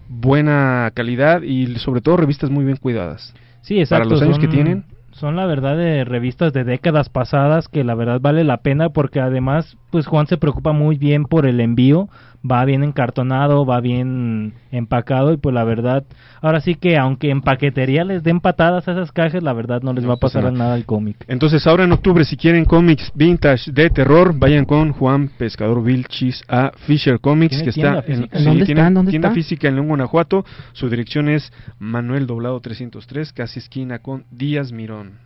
buena 0.08 0.90
calidad 0.94 1.42
y 1.42 1.74
sobre 1.78 2.00
todo 2.00 2.16
revistas 2.16 2.50
muy 2.50 2.64
bien 2.64 2.76
cuidadas. 2.76 3.34
Sí, 3.62 3.78
exacto. 3.78 4.08
Para 4.08 4.10
los 4.10 4.22
años 4.22 4.38
que 4.38 4.48
tienen. 4.48 4.84
Son 5.12 5.36
la 5.36 5.46
verdad 5.46 5.76
de 5.76 6.04
revistas 6.04 6.52
de 6.52 6.64
décadas 6.64 7.08
pasadas 7.08 7.68
que 7.68 7.84
la 7.84 7.94
verdad 7.94 8.20
vale 8.20 8.42
la 8.44 8.58
pena 8.58 8.90
porque 8.90 9.20
además 9.20 9.76
pues 9.94 10.08
Juan 10.08 10.26
se 10.26 10.38
preocupa 10.38 10.72
muy 10.72 10.98
bien 10.98 11.24
por 11.24 11.46
el 11.46 11.60
envío, 11.60 12.08
va 12.44 12.64
bien 12.64 12.82
encartonado, 12.82 13.64
va 13.64 13.80
bien 13.80 14.54
empacado 14.72 15.32
y 15.32 15.36
pues 15.36 15.54
la 15.54 15.62
verdad, 15.62 16.02
ahora 16.40 16.60
sí 16.60 16.74
que 16.74 16.98
aunque 16.98 17.30
en 17.30 17.42
paquetería 17.42 18.02
les 18.02 18.24
den 18.24 18.40
patadas 18.40 18.88
a 18.88 18.90
esas 18.90 19.12
cajas, 19.12 19.40
la 19.40 19.52
verdad 19.52 19.82
no 19.82 19.92
les 19.92 20.02
No 20.02 20.08
va 20.08 20.14
a 20.14 20.16
pasa 20.16 20.40
pasar 20.40 20.52
nada. 20.52 20.64
nada 20.64 20.74
al 20.74 20.84
cómic. 20.84 21.24
Entonces, 21.28 21.64
ahora 21.68 21.84
en 21.84 21.92
octubre, 21.92 22.24
si 22.24 22.36
quieren 22.36 22.64
cómics 22.64 23.12
vintage 23.14 23.70
de 23.70 23.88
terror, 23.88 24.36
vayan 24.36 24.64
con 24.64 24.90
Juan 24.90 25.30
Pescador 25.38 25.80
Vilchis 25.84 26.42
a 26.48 26.72
Fisher 26.88 27.20
Comics, 27.20 27.50
¿Tiene 27.56 27.62
que 27.62 27.70
está 27.70 28.04
en, 28.04 28.22
sí, 28.36 28.44
¿Dónde 28.44 28.64
tiene 28.64 28.80
está? 28.80 28.90
¿Dónde 28.90 29.10
tienda 29.12 29.28
está? 29.28 29.34
física 29.36 29.68
en 29.68 29.76
León, 29.76 29.86
Guanajuato. 29.86 30.44
Su 30.72 30.90
dirección 30.90 31.28
es 31.28 31.52
Manuel 31.78 32.26
Doblado 32.26 32.58
303, 32.58 33.32
casi 33.32 33.60
esquina 33.60 34.00
con 34.00 34.24
Díaz 34.32 34.72
Mirón. 34.72 35.23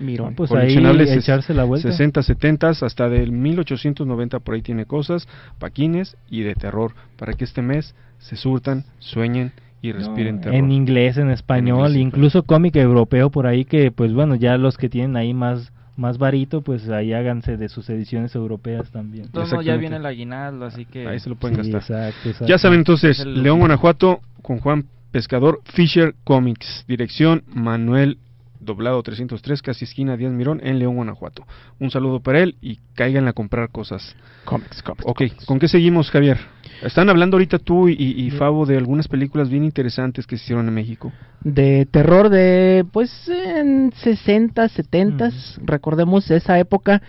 Mirón. 0.00 0.34
Pues 0.34 0.50
ahí 0.52 0.76
echarse 1.10 1.54
la 1.54 1.64
vuelta. 1.64 1.90
60, 1.90 2.22
70, 2.22 2.68
hasta 2.70 3.08
del 3.08 3.32
1890 3.32 4.40
por 4.40 4.54
ahí 4.54 4.62
tiene 4.62 4.86
cosas, 4.86 5.28
paquines 5.58 6.16
y 6.28 6.42
de 6.42 6.54
terror, 6.54 6.94
para 7.16 7.34
que 7.34 7.44
este 7.44 7.62
mes 7.62 7.94
se 8.18 8.36
surtan, 8.36 8.84
sueñen 8.98 9.52
y 9.82 9.92
respiren 9.92 10.40
terror. 10.40 10.56
En 10.56 10.72
inglés, 10.72 11.16
en 11.16 11.30
español, 11.30 11.88
inglés, 11.90 12.02
incluso 12.02 12.42
cómic 12.42 12.76
europeo 12.76 13.30
por 13.30 13.46
ahí 13.46 13.64
que 13.64 13.90
pues 13.90 14.12
bueno, 14.12 14.34
ya 14.34 14.56
los 14.56 14.76
que 14.76 14.88
tienen 14.88 15.16
ahí 15.16 15.34
más 15.34 15.72
más 15.96 16.16
varito, 16.16 16.62
pues 16.62 16.88
ahí 16.88 17.12
háganse 17.12 17.58
de 17.58 17.68
sus 17.68 17.88
ediciones 17.90 18.34
europeas 18.34 18.90
también. 18.90 19.28
Todo 19.28 19.60
ya 19.60 19.76
viene 19.76 19.96
el 19.96 20.06
aguinaldo, 20.06 20.64
así 20.64 20.86
que... 20.86 21.06
Ahí 21.06 21.20
se 21.20 21.28
lo 21.28 21.36
pueden 21.36 21.62
Sí, 21.62 21.70
gastar. 21.70 22.08
exacto, 22.08 22.28
exacto. 22.30 22.46
Ya 22.46 22.56
saben 22.56 22.78
entonces, 22.78 23.24
León, 23.26 23.58
Guanajuato, 23.58 24.20
con 24.40 24.60
Juan 24.60 24.86
Pescador, 25.10 25.60
Fisher 25.64 26.14
Comics, 26.24 26.84
dirección 26.88 27.42
Manuel 27.48 28.16
Doblado 28.60 29.02
303, 29.02 29.62
casi 29.62 29.84
esquina 29.86 30.16
Díaz 30.16 30.32
Mirón, 30.32 30.60
en 30.62 30.78
León, 30.78 30.96
Guanajuato. 30.96 31.46
Un 31.78 31.90
saludo 31.90 32.20
para 32.20 32.40
él 32.40 32.56
y 32.60 32.78
caigan 32.94 33.26
a 33.26 33.32
comprar 33.32 33.70
cosas. 33.70 34.14
Cómics, 34.44 34.82
cómics. 34.82 35.04
Ok, 35.06 35.22
¿con 35.46 35.58
qué 35.58 35.66
seguimos, 35.66 36.10
Javier? 36.10 36.38
Están 36.82 37.08
hablando 37.08 37.36
ahorita 37.36 37.58
tú 37.58 37.88
y, 37.88 37.92
y- 37.98 38.26
y 38.26 38.30
Fabo 38.30 38.66
de 38.66 38.76
algunas 38.76 39.08
películas 39.08 39.48
bien 39.50 39.64
interesantes 39.64 40.26
que 40.26 40.36
se 40.36 40.44
hicieron 40.44 40.68
en 40.68 40.74
México. 40.74 41.12
de 41.42 41.86
terror 41.90 42.28
de 42.28 42.84
pues 42.92 43.28
en 43.28 43.92
60, 43.92 44.68
70, 44.68 45.30
recordemos 45.64 46.30
esa 46.30 46.58
época, 46.58 47.00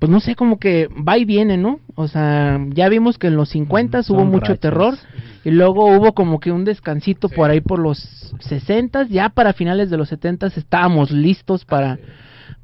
pues 0.00 0.10
no 0.10 0.18
sé, 0.18 0.34
como 0.34 0.58
que 0.58 0.88
va 0.88 1.18
y 1.18 1.26
viene, 1.26 1.58
¿no? 1.58 1.78
O 1.94 2.08
sea, 2.08 2.58
ya 2.70 2.88
vimos 2.88 3.18
que 3.18 3.26
en 3.26 3.36
los 3.36 3.50
50 3.50 3.98
hubo 3.98 4.02
son 4.02 4.28
mucho 4.30 4.56
terror 4.56 4.94
y 5.44 5.50
luego 5.50 5.94
hubo 5.94 6.14
como 6.14 6.40
que 6.40 6.50
un 6.50 6.64
descansito 6.64 7.28
por 7.28 7.50
ahí 7.50 7.60
por 7.60 7.78
los 7.78 8.34
60, 8.40 9.04
ya 9.08 9.28
para 9.28 9.52
finales 9.52 9.90
de 9.90 9.98
los 9.98 10.08
70 10.08 10.46
estábamos 10.46 11.10
listos 11.10 11.66
para 11.66 11.98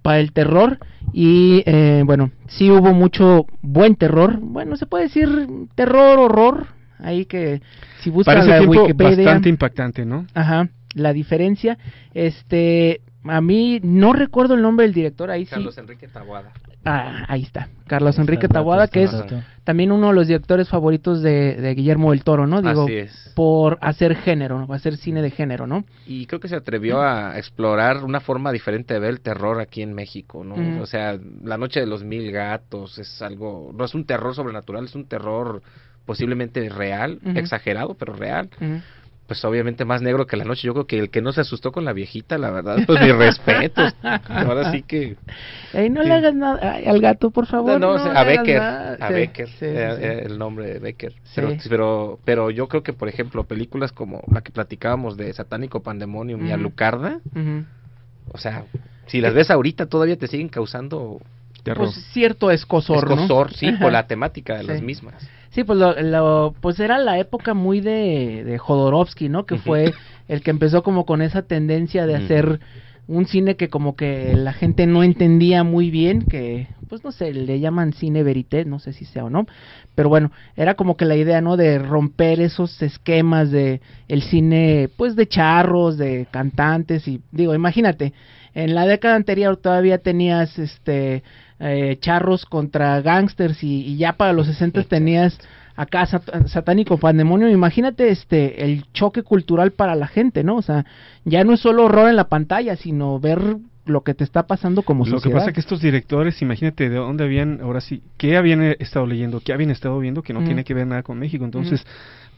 para 0.00 0.20
el 0.20 0.32
terror 0.32 0.78
y 1.12 1.62
eh, 1.66 2.02
bueno, 2.06 2.30
sí 2.46 2.70
hubo 2.70 2.94
mucho 2.94 3.46
buen 3.60 3.96
terror, 3.96 4.38
bueno, 4.40 4.76
se 4.76 4.86
puede 4.86 5.04
decir 5.04 5.28
terror, 5.74 6.18
horror, 6.18 6.68
ahí 7.00 7.26
que 7.26 7.60
si 8.00 8.10
ese 8.10 8.32
la 8.32 8.62
Wikipedia. 8.62 9.24
bastante 9.24 9.48
impactante, 9.50 10.06
¿no? 10.06 10.26
Ajá, 10.32 10.68
la 10.94 11.12
diferencia. 11.12 11.76
Este, 12.14 13.02
a 13.28 13.40
mí 13.40 13.80
no 13.82 14.12
recuerdo 14.12 14.54
el 14.54 14.62
nombre 14.62 14.86
del 14.86 14.94
director, 14.94 15.30
ahí 15.30 15.44
sí. 15.44 15.50
Carlos 15.50 15.78
Enrique 15.78 16.08
Taboada. 16.08 16.52
Ah, 16.84 17.24
ahí 17.28 17.42
está. 17.42 17.68
Carlos 17.88 18.10
Está 18.10 18.22
Enrique 18.22 18.46
Taboada, 18.46 18.86
que 18.86 19.02
es 19.02 19.12
también 19.64 19.90
uno 19.90 20.08
de 20.08 20.14
los 20.14 20.28
directores 20.28 20.68
favoritos 20.68 21.20
de, 21.20 21.56
de 21.56 21.74
Guillermo 21.74 22.12
del 22.12 22.22
Toro, 22.22 22.46
¿no? 22.46 22.62
Digo, 22.62 22.84
Así 22.84 22.94
es. 22.94 23.32
por 23.34 23.78
hacer 23.80 24.14
género, 24.14 24.64
¿no? 24.64 24.72
hacer 24.72 24.96
cine 24.96 25.20
de 25.20 25.30
género, 25.30 25.66
¿no? 25.66 25.84
Y 26.06 26.26
creo 26.26 26.38
que 26.38 26.46
se 26.46 26.54
atrevió 26.54 27.02
a 27.02 27.38
explorar 27.38 28.04
una 28.04 28.20
forma 28.20 28.52
diferente 28.52 28.94
de 28.94 29.00
ver 29.00 29.10
el 29.10 29.20
terror 29.20 29.60
aquí 29.60 29.82
en 29.82 29.94
México, 29.94 30.44
¿no? 30.44 30.80
O 30.80 30.86
sea, 30.86 31.18
La 31.42 31.58
Noche 31.58 31.80
de 31.80 31.86
los 31.86 32.04
Mil 32.04 32.30
Gatos 32.30 32.98
es 32.98 33.20
algo, 33.20 33.72
no 33.76 33.84
es 33.84 33.94
un 33.94 34.04
terror 34.04 34.34
sobrenatural, 34.34 34.84
es 34.84 34.94
un 34.94 35.06
terror 35.06 35.62
posiblemente 36.04 36.68
real, 36.68 37.18
exagerado, 37.34 37.94
pero 37.94 38.14
real. 38.14 38.48
Ujú. 38.60 38.80
Pues 39.26 39.44
obviamente 39.44 39.84
más 39.84 40.02
negro 40.02 40.24
que 40.26 40.36
la 40.36 40.44
noche. 40.44 40.62
Yo 40.68 40.72
creo 40.72 40.86
que 40.86 40.98
el 41.00 41.10
que 41.10 41.20
no 41.20 41.32
se 41.32 41.40
asustó 41.40 41.72
con 41.72 41.84
la 41.84 41.92
viejita, 41.92 42.38
la 42.38 42.50
verdad, 42.52 42.78
pues 42.86 43.00
mis 43.00 43.12
respetos. 43.16 43.92
Ahora 44.28 44.70
sí 44.70 44.82
que... 44.84 45.16
Ey, 45.72 45.90
no 45.90 46.02
Sí. 46.02 46.08
le 46.08 46.14
hagas 46.14 46.34
nada 46.34 46.76
al 46.86 47.00
gato, 47.00 47.32
por 47.32 47.46
favor. 47.46 47.80
No, 47.80 47.98
no, 47.98 48.04
no 48.12 48.18
a 48.18 48.22
Becker, 48.22 48.60
a 48.62 49.08
Sí, 49.08 49.14
Becker, 49.14 49.48
sí, 49.48 49.54
sí, 49.58 49.64
era- 49.66 49.96
sí. 49.96 50.02
era 50.04 50.12
el 50.22 50.38
nombre 50.38 50.66
de 50.66 50.78
Becker. 50.78 51.12
Pero, 51.34 51.50
Sí. 51.58 51.68
pero, 51.68 52.20
pero 52.24 52.50
yo 52.52 52.68
creo 52.68 52.84
que, 52.84 52.92
por 52.92 53.08
ejemplo, 53.08 53.42
películas 53.44 53.90
como 53.90 54.22
la 54.32 54.42
que 54.42 54.52
platicábamos 54.52 55.16
de 55.16 55.32
Satánico 55.32 55.82
Pandemonium 55.82 56.42
y 56.42 56.44
Ujú. 56.46 56.54
Alucarda, 56.54 57.18
Ujú. 57.34 57.64
o 58.32 58.38
sea, 58.38 58.64
si 59.06 59.20
las 59.20 59.34
ves 59.34 59.50
ahorita 59.50 59.86
todavía 59.86 60.16
te 60.16 60.28
siguen 60.28 60.48
causando 60.48 61.20
Terror. 61.64 61.86
Pues 61.86 61.96
cierto 62.12 62.52
escosor, 62.52 63.08
¿no? 63.08 63.14
escosor, 63.16 63.52
sí, 63.54 63.66
Ajá. 63.66 63.78
por 63.80 63.90
la 63.92 64.06
temática 64.06 64.56
de 64.56 64.62
las 64.62 64.78
Sí. 64.78 64.84
mismas. 64.84 65.14
Sí, 65.56 65.64
pues, 65.64 65.78
lo, 65.78 65.94
lo- 66.02 66.54
pues 66.60 66.78
era 66.80 66.98
la 66.98 67.18
época 67.18 67.54
muy 67.54 67.80
de, 67.80 68.44
de 68.44 68.58
Jodorowsky, 68.58 69.30
¿no? 69.30 69.46
Que 69.46 69.56
fue 69.56 69.94
el 70.28 70.42
que 70.42 70.50
empezó 70.50 70.82
como 70.82 71.06
con 71.06 71.22
esa 71.22 71.44
tendencia 71.46 72.06
de 72.06 72.14
hacer 72.14 72.60
un 73.06 73.24
cine 73.26 73.56
que 73.56 73.70
como 73.70 73.96
que 73.96 74.34
la 74.36 74.52
gente 74.52 74.86
no 74.86 75.02
entendía 75.02 75.64
muy 75.64 75.90
bien, 75.90 76.20
que 76.28 76.68
pues 76.88 77.02
no 77.04 77.10
sé, 77.10 77.32
le 77.32 77.58
llaman 77.58 77.94
cine 77.94 78.22
verité, 78.22 78.66
no 78.66 78.78
sé 78.80 78.92
si 78.92 79.06
sea 79.06 79.24
o 79.24 79.30
no, 79.30 79.46
pero 79.94 80.10
bueno, 80.10 80.30
era 80.56 80.74
como 80.74 80.98
que 80.98 81.06
la 81.06 81.16
idea, 81.16 81.40
¿no? 81.40 81.56
De 81.56 81.78
romper 81.78 82.38
esos 82.40 82.82
esquemas 82.82 83.50
de 83.50 83.80
el 84.08 84.22
cine, 84.22 84.90
pues 84.94 85.16
de 85.16 85.26
charros, 85.26 85.96
de 85.96 86.28
cantantes 86.30 87.08
y 87.08 87.22
digo, 87.32 87.54
imagínate, 87.54 88.12
en 88.54 88.74
la 88.74 88.86
década 88.86 89.16
anterior 89.16 89.56
todavía 89.56 89.98
tenías 89.98 90.58
este 90.58 91.22
eh, 91.60 91.96
charros 92.00 92.44
contra 92.46 93.00
gangsters 93.00 93.62
y, 93.62 93.82
y 93.86 93.96
ya 93.96 94.12
para 94.14 94.32
los 94.32 94.46
60 94.46 94.84
tenías 94.84 95.38
acá 95.74 96.06
sat- 96.06 96.46
satánico 96.48 96.98
pandemonio. 96.98 97.48
Imagínate 97.48 98.08
este 98.10 98.64
el 98.64 98.84
choque 98.92 99.22
cultural 99.22 99.72
para 99.72 99.94
la 99.94 100.06
gente 100.06 100.42
no 100.44 100.56
o 100.56 100.62
sea 100.62 100.84
ya 101.24 101.44
no 101.44 101.52
es 101.54 101.60
solo 101.60 101.84
horror 101.84 102.08
en 102.08 102.16
la 102.16 102.28
pantalla 102.28 102.76
sino 102.76 103.18
ver 103.20 103.56
lo 103.86 104.02
que 104.02 104.14
te 104.14 104.24
está 104.24 104.46
pasando 104.48 104.82
como 104.82 105.04
Lo 105.04 105.12
que 105.12 105.18
sociedad. 105.18 105.38
pasa 105.38 105.52
que 105.52 105.60
estos 105.60 105.80
directores, 105.80 106.42
imagínate 106.42 106.90
de 106.90 106.96
dónde 106.96 107.22
habían, 107.22 107.60
ahora 107.62 107.80
sí, 107.80 108.02
qué 108.16 108.36
habían 108.36 108.60
eh, 108.60 108.76
estado 108.80 109.06
leyendo, 109.06 109.38
qué 109.40 109.52
habían 109.52 109.70
estado 109.70 109.96
viendo 110.00 110.22
que 110.22 110.32
no 110.32 110.42
tiene 110.42 110.64
que 110.64 110.74
ver 110.74 110.88
nada 110.88 111.04
con 111.04 111.20
México. 111.20 111.44
Entonces, 111.44 111.86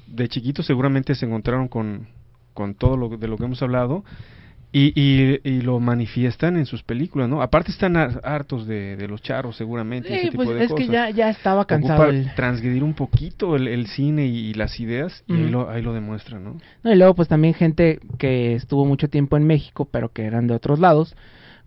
de 0.09 0.29
chiquitos 0.29 0.67
seguramente 0.67 1.15
se 1.15 1.25
encontraron 1.25 1.69
con, 1.69 2.07
con 2.53 2.75
todo 2.75 2.99
lo 2.99 3.09
de 3.17 3.29
lo 3.29 3.39
que 3.39 3.45
hemos 3.45 3.63
hablado 3.63 4.05
y, 4.71 4.93
y, 4.95 5.41
y 5.45 5.63
lo 5.63 5.81
manifiestan 5.81 6.57
en 6.59 6.67
sus 6.67 6.83
películas, 6.83 7.29
¿no? 7.29 7.41
Aparte 7.41 7.71
están 7.71 7.97
har- 7.97 8.21
hartos 8.23 8.67
de, 8.67 8.97
de 8.97 9.09
los 9.09 9.23
charros 9.23 9.57
seguramente, 9.57 10.09
Sí, 10.09 10.15
ese 10.15 10.31
tipo 10.31 10.45
pues 10.45 10.59
de 10.59 10.65
es 10.65 10.69
que 10.73 10.87
cosas. 10.87 10.89
ya 10.93 11.11
ya 11.11 11.31
estaba 11.31 11.67
cansado 11.67 12.03
Ocupa 12.03 12.15
el- 12.15 12.35
transgredir 12.35 12.85
un 12.85 12.93
poquito 12.95 13.57
el, 13.57 13.67
el 13.67 13.87
cine 13.87 14.27
y, 14.27 14.53
las 14.55 14.79
ideas 14.79 15.25
y 15.27 15.35
ahí 15.35 15.49
lo, 15.49 15.71
ahí 15.71 15.81
lo 15.81 15.95
demuestran, 15.95 16.45
¿no? 16.45 16.57
No, 16.83 16.93
y 16.93 16.97
luego 16.97 17.15
pues 17.15 17.29
también 17.29 17.55
gente 17.55 17.99
que 18.19 18.55
estuvo 18.55 18.85
mucho 18.85 19.09
tiempo 19.09 19.37
en 19.39 19.47
México, 19.47 19.89
pero 19.91 20.11
que 20.13 20.25
eran 20.25 20.47
de 20.47 20.55
otros 20.55 20.79
lados, 20.79 21.17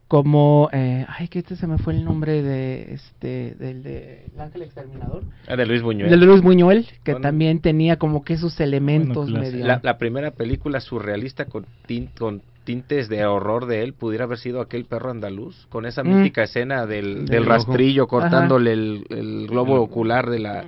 como 0.07 0.69
eh, 0.73 1.05
ay 1.07 1.27
que 1.29 1.39
este 1.39 1.55
se 1.55 1.67
me 1.67 1.77
fue 1.77 1.93
el 1.93 2.03
nombre 2.03 2.41
de 2.43 2.93
este 2.93 3.55
del 3.55 3.81
de 3.81 4.25
el 4.33 4.41
Ángel 4.41 4.63
Exterminador 4.63 5.23
Ah, 5.47 5.55
de 5.55 5.65
Luis 5.65 5.81
Buñuel. 5.81 6.09
de 6.09 6.17
Luis 6.17 6.41
Buñuel 6.41 6.85
que 7.03 7.13
Bueno. 7.13 7.23
también 7.23 7.61
tenía 7.61 7.95
como 7.95 8.23
que 8.25 8.33
esos 8.33 8.59
elementos 8.59 9.31
Bueno, 9.31 9.39
medio 9.39 9.65
la, 9.65 9.79
la 9.81 9.97
primera 9.97 10.31
película 10.31 10.81
surrealista 10.81 11.45
con, 11.45 11.65
tin- 11.87 12.09
con 12.17 12.41
tintes 12.63 13.09
de 13.09 13.25
horror 13.25 13.65
de 13.65 13.83
él 13.83 13.93
pudiera 13.93 14.25
haber 14.25 14.37
sido 14.37 14.61
aquel 14.61 14.85
perro 14.85 15.09
andaluz, 15.11 15.65
con 15.69 15.85
esa 15.85 16.03
Mm. 16.03 16.17
mítica 16.17 16.43
escena 16.43 16.85
del, 16.85 17.25
Del 17.25 17.41
ojo. 17.43 17.49
rastrillo 17.49 18.07
cortándole 18.07 18.73
el, 18.73 19.05
el 19.09 19.47
globo 19.47 19.81
ocular 19.81 20.29
de 20.29 20.39
la 20.39 20.65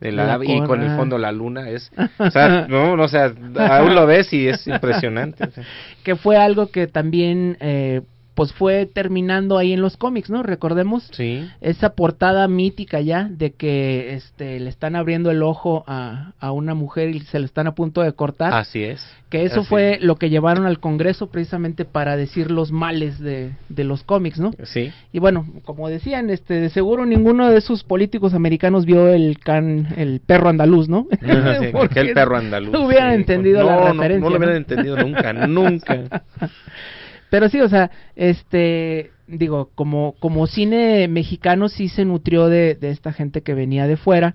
de 0.00 0.12
la, 0.12 0.26
La 0.26 0.34
ave 0.34 0.46
y 0.46 0.60
con 0.62 0.82
el 0.82 0.94
fondo 0.94 1.16
la 1.16 1.32
luna 1.32 1.70
es 1.70 1.90
o 2.18 2.30
sea 2.30 2.66
no 2.68 2.96
no, 2.96 3.04
o 3.04 3.08
sea 3.08 3.32
aún 3.70 3.94
lo 3.94 4.04
ves 4.06 4.30
y 4.34 4.46
es 4.46 4.66
impresionante 4.66 5.48
que 6.04 6.16
fue 6.16 6.36
algo 6.36 6.66
que 6.70 6.86
también 6.86 7.56
eh, 7.60 8.02
pues 8.36 8.52
fue 8.52 8.86
terminando 8.86 9.58
ahí 9.58 9.72
en 9.72 9.80
los 9.80 9.96
cómics, 9.96 10.30
¿no? 10.30 10.44
Recordemos 10.44 11.08
Sí. 11.12 11.44
esa 11.60 11.94
portada 11.94 12.46
mítica 12.46 13.00
ya 13.00 13.24
de 13.28 13.50
que 13.52 14.14
este 14.14 14.60
le 14.60 14.68
están 14.70 14.94
abriendo 14.94 15.30
el 15.32 15.42
ojo 15.42 15.82
a, 15.88 16.32
a 16.38 16.52
una 16.52 16.74
mujer 16.74 17.08
y 17.08 17.20
se 17.20 17.40
le 17.40 17.46
están 17.46 17.66
a 17.66 17.74
punto 17.74 18.02
de 18.02 18.12
cortar. 18.12 18.52
así 18.54 18.84
es 18.84 19.04
que 19.28 19.42
eso 19.44 19.60
Así 19.62 19.68
fue 19.70 19.98
lo 20.00 20.14
que 20.16 20.30
llevaron 20.30 20.66
al 20.66 20.78
Congreso 20.78 21.26
precisamente 21.30 21.84
para 21.84 22.16
decir 22.16 22.48
los 22.52 22.70
males 22.70 23.18
de, 23.18 23.50
de 23.68 23.82
los 23.82 24.04
cómics, 24.04 24.38
¿no? 24.38 24.52
sí 24.62 24.92
Y 25.12 25.18
bueno, 25.18 25.44
como 25.64 25.88
decían, 25.88 26.30
este 26.30 26.54
de 26.60 26.68
seguro 26.70 27.04
ninguno 27.06 27.50
de 27.50 27.56
esos 27.58 27.82
políticos 27.82 28.34
americanos 28.34 28.84
vio 28.86 29.08
el 29.08 29.38
can 29.40 29.88
el 29.96 30.20
perro 30.20 30.48
andaluz, 30.50 30.88
¿no? 30.88 31.08
Sí, 31.60 31.66
Porque 31.72 32.00
aquel 32.00 32.14
perro 32.14 32.36
andaluz 32.36 32.70
No 32.72 32.86
hubieran 32.86 33.10
sí, 33.14 33.16
entendido 33.16 33.60
no, 33.62 33.66
la 33.66 33.76
no, 33.76 33.92
referencia. 33.94 34.20
no 34.20 34.30
lo 34.30 34.36
hubieran 34.36 34.56
entendido 34.58 34.96
nunca 34.98 35.32
nunca 35.32 36.22
Pero 37.36 37.50
sí, 37.50 37.60
o 37.60 37.68
sea, 37.68 37.90
este, 38.14 39.10
digo, 39.26 39.68
como, 39.74 40.14
como 40.20 40.46
cine 40.46 41.06
mexicano 41.06 41.68
sí 41.68 41.90
se 41.90 42.06
nutrió 42.06 42.48
de, 42.48 42.76
de 42.76 42.88
esta 42.88 43.12
gente 43.12 43.42
que 43.42 43.52
venía 43.52 43.86
de 43.86 43.98
fuera 43.98 44.34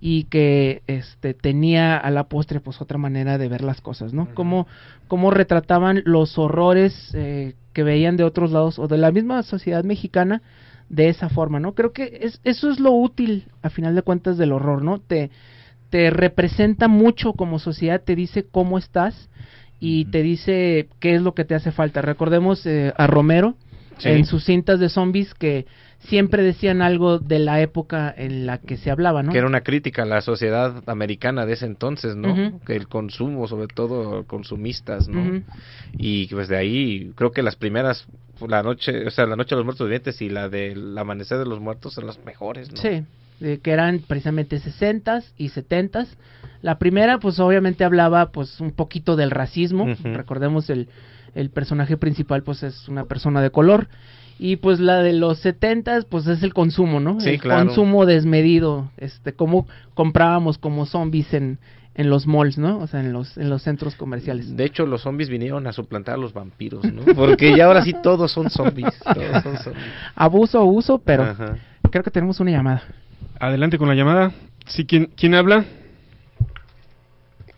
y 0.00 0.24
que 0.24 0.80
este 0.86 1.34
tenía 1.34 1.98
a 1.98 2.10
la 2.10 2.24
postre 2.24 2.60
pues 2.60 2.80
otra 2.80 2.96
manera 2.96 3.36
de 3.36 3.48
ver 3.48 3.60
las 3.60 3.82
cosas, 3.82 4.14
¿no? 4.14 4.34
Como 4.34 4.66
cómo 5.08 5.30
retrataban 5.30 6.00
los 6.06 6.38
horrores 6.38 7.10
eh, 7.12 7.54
que 7.74 7.82
veían 7.82 8.16
de 8.16 8.24
otros 8.24 8.50
lados 8.50 8.78
o 8.78 8.88
de 8.88 8.96
la 8.96 9.12
misma 9.12 9.42
sociedad 9.42 9.84
mexicana 9.84 10.40
de 10.88 11.10
esa 11.10 11.28
forma, 11.28 11.60
¿no? 11.60 11.74
Creo 11.74 11.92
que 11.92 12.20
es, 12.22 12.40
eso 12.44 12.70
es 12.70 12.80
lo 12.80 12.92
útil 12.92 13.44
a 13.60 13.68
final 13.68 13.94
de 13.94 14.00
cuentas 14.00 14.38
del 14.38 14.52
horror, 14.52 14.82
¿no? 14.82 15.00
Te 15.00 15.30
te 15.90 16.08
representa 16.08 16.88
mucho 16.88 17.34
como 17.34 17.58
sociedad, 17.58 18.02
te 18.02 18.16
dice 18.16 18.46
cómo 18.50 18.78
estás 18.78 19.28
y 19.80 20.06
te 20.06 20.22
dice 20.22 20.88
qué 21.00 21.14
es 21.14 21.22
lo 21.22 21.34
que 21.34 21.44
te 21.44 21.54
hace 21.54 21.72
falta. 21.72 22.02
Recordemos 22.02 22.64
eh, 22.66 22.92
a 22.96 23.06
Romero 23.06 23.56
Sí. 23.98 24.10
en 24.10 24.26
sus 24.26 24.44
cintas 24.44 24.78
de 24.78 24.88
zombies 24.88 25.34
que 25.34 25.66
siempre 25.98 26.44
decían 26.44 26.82
algo 26.82 27.18
de 27.18 27.40
la 27.40 27.60
época 27.60 28.14
en 28.16 28.46
la 28.46 28.58
que 28.58 28.76
se 28.76 28.90
hablaba, 28.90 29.22
¿no? 29.22 29.32
que 29.32 29.38
era 29.38 29.46
una 29.46 29.62
crítica 29.62 30.02
a 30.02 30.06
la 30.06 30.20
sociedad 30.20 30.84
americana 30.86 31.44
de 31.46 31.54
ese 31.54 31.66
entonces, 31.66 32.14
¿no? 32.14 32.60
Que 32.64 32.76
el 32.76 32.86
consumo, 32.86 33.48
sobre 33.48 33.66
todo 33.66 34.24
consumistas, 34.24 35.08
¿no? 35.08 35.42
Y 35.94 36.28
pues 36.28 36.46
de 36.48 36.56
ahí 36.56 37.12
creo 37.16 37.32
que 37.32 37.42
las 37.42 37.56
primeras, 37.56 38.06
la 38.46 38.62
noche, 38.62 39.06
o 39.06 39.10
sea, 39.10 39.26
la 39.26 39.34
noche 39.34 39.50
de 39.50 39.56
los 39.56 39.64
muertos 39.64 39.86
vivientes 39.88 40.22
y 40.22 40.28
la 40.28 40.48
del 40.48 40.96
amanecer 40.96 41.38
de 41.38 41.46
los 41.46 41.58
muertos 41.58 41.94
son 41.94 42.06
las 42.06 42.24
mejores, 42.24 42.70
¿no? 42.70 42.76
Sí, 42.80 43.02
eh, 43.40 43.60
que 43.62 43.70
eran 43.70 44.00
precisamente 44.06 44.60
60s 44.60 45.24
y 45.36 45.50
70s. 45.50 46.08
La 46.62 46.78
primera, 46.78 47.18
pues 47.18 47.38
obviamente 47.38 47.84
hablaba 47.84 48.30
pues 48.32 48.60
un 48.60 48.72
poquito 48.72 49.16
del 49.16 49.30
racismo. 49.30 49.86
Recordemos 50.02 50.70
el, 50.70 50.88
el 51.34 51.50
personaje 51.50 51.96
principal 51.96 52.42
pues 52.42 52.62
es 52.62 52.88
una 52.88 53.04
persona 53.04 53.40
de 53.40 53.50
color. 53.50 53.88
Y 54.40 54.56
pues 54.56 54.78
la 54.78 55.02
de 55.02 55.12
los 55.12 55.44
70s 55.44 56.06
pues 56.08 56.26
es 56.26 56.42
el 56.42 56.54
consumo, 56.54 57.00
¿no? 57.00 57.20
Sí, 57.20 57.30
el 57.30 57.40
claro. 57.40 57.66
consumo 57.66 58.06
desmedido, 58.06 58.90
este, 58.96 59.32
cómo 59.32 59.66
comprábamos 59.94 60.58
como 60.58 60.86
zombies 60.86 61.34
en, 61.34 61.58
en 61.98 62.10
los 62.10 62.28
malls, 62.28 62.58
¿no? 62.58 62.78
O 62.78 62.86
sea, 62.86 63.00
en 63.00 63.12
los, 63.12 63.36
en 63.36 63.50
los 63.50 63.62
centros 63.62 63.96
comerciales. 63.96 64.56
De 64.56 64.64
hecho, 64.64 64.86
los 64.86 65.02
zombies 65.02 65.28
vinieron 65.28 65.66
a 65.66 65.72
suplantar 65.72 66.14
a 66.14 66.18
los 66.18 66.32
vampiros, 66.32 66.84
¿no? 66.84 67.02
Porque 67.16 67.56
ya 67.56 67.66
ahora 67.66 67.82
sí 67.82 67.92
todos 68.00 68.30
son 68.30 68.48
zombies. 68.50 68.96
Todos 69.02 69.42
son 69.42 69.58
zombies. 69.58 69.84
Abuso, 70.14 70.64
uso, 70.64 70.98
pero 70.98 71.24
Ajá. 71.24 71.58
creo 71.90 72.04
que 72.04 72.12
tenemos 72.12 72.38
una 72.38 72.52
llamada. 72.52 72.82
Adelante 73.40 73.78
con 73.78 73.88
la 73.88 73.94
llamada. 73.94 74.32
Sí, 74.66 74.84
¿quién, 74.86 75.06
quién 75.16 75.34
habla? 75.34 75.64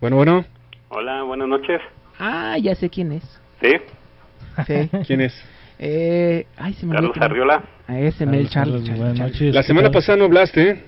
Bueno, 0.01 0.17
bueno. 0.17 0.45
Hola, 0.89 1.23
buenas 1.23 1.49
noches. 1.49 1.81
Ah, 2.19 2.57
ya 2.59 2.75
sé 2.75 2.89
quién 2.91 3.13
es. 3.13 3.41
Sí, 3.61 3.73
Sí. 4.67 4.91
¿Quién 5.07 5.21
es? 5.23 5.45
Eh, 5.79 6.47
ay, 6.57 6.75
se 6.75 6.85
me 6.87 6.95
Carlos 6.95 7.11
olvidó. 7.13 7.25
Arriola. 7.25 7.65
A 7.87 7.99
ese, 7.99 8.27
Mel 8.27 8.49
Charles. 8.51 8.87
Buenas 8.89 9.19
noches. 9.19 9.55
La 9.55 9.63
semana 9.63 9.91
pasada 9.91 10.19
no 10.19 10.25
hablaste, 10.27 10.71
¿eh? 10.71 10.85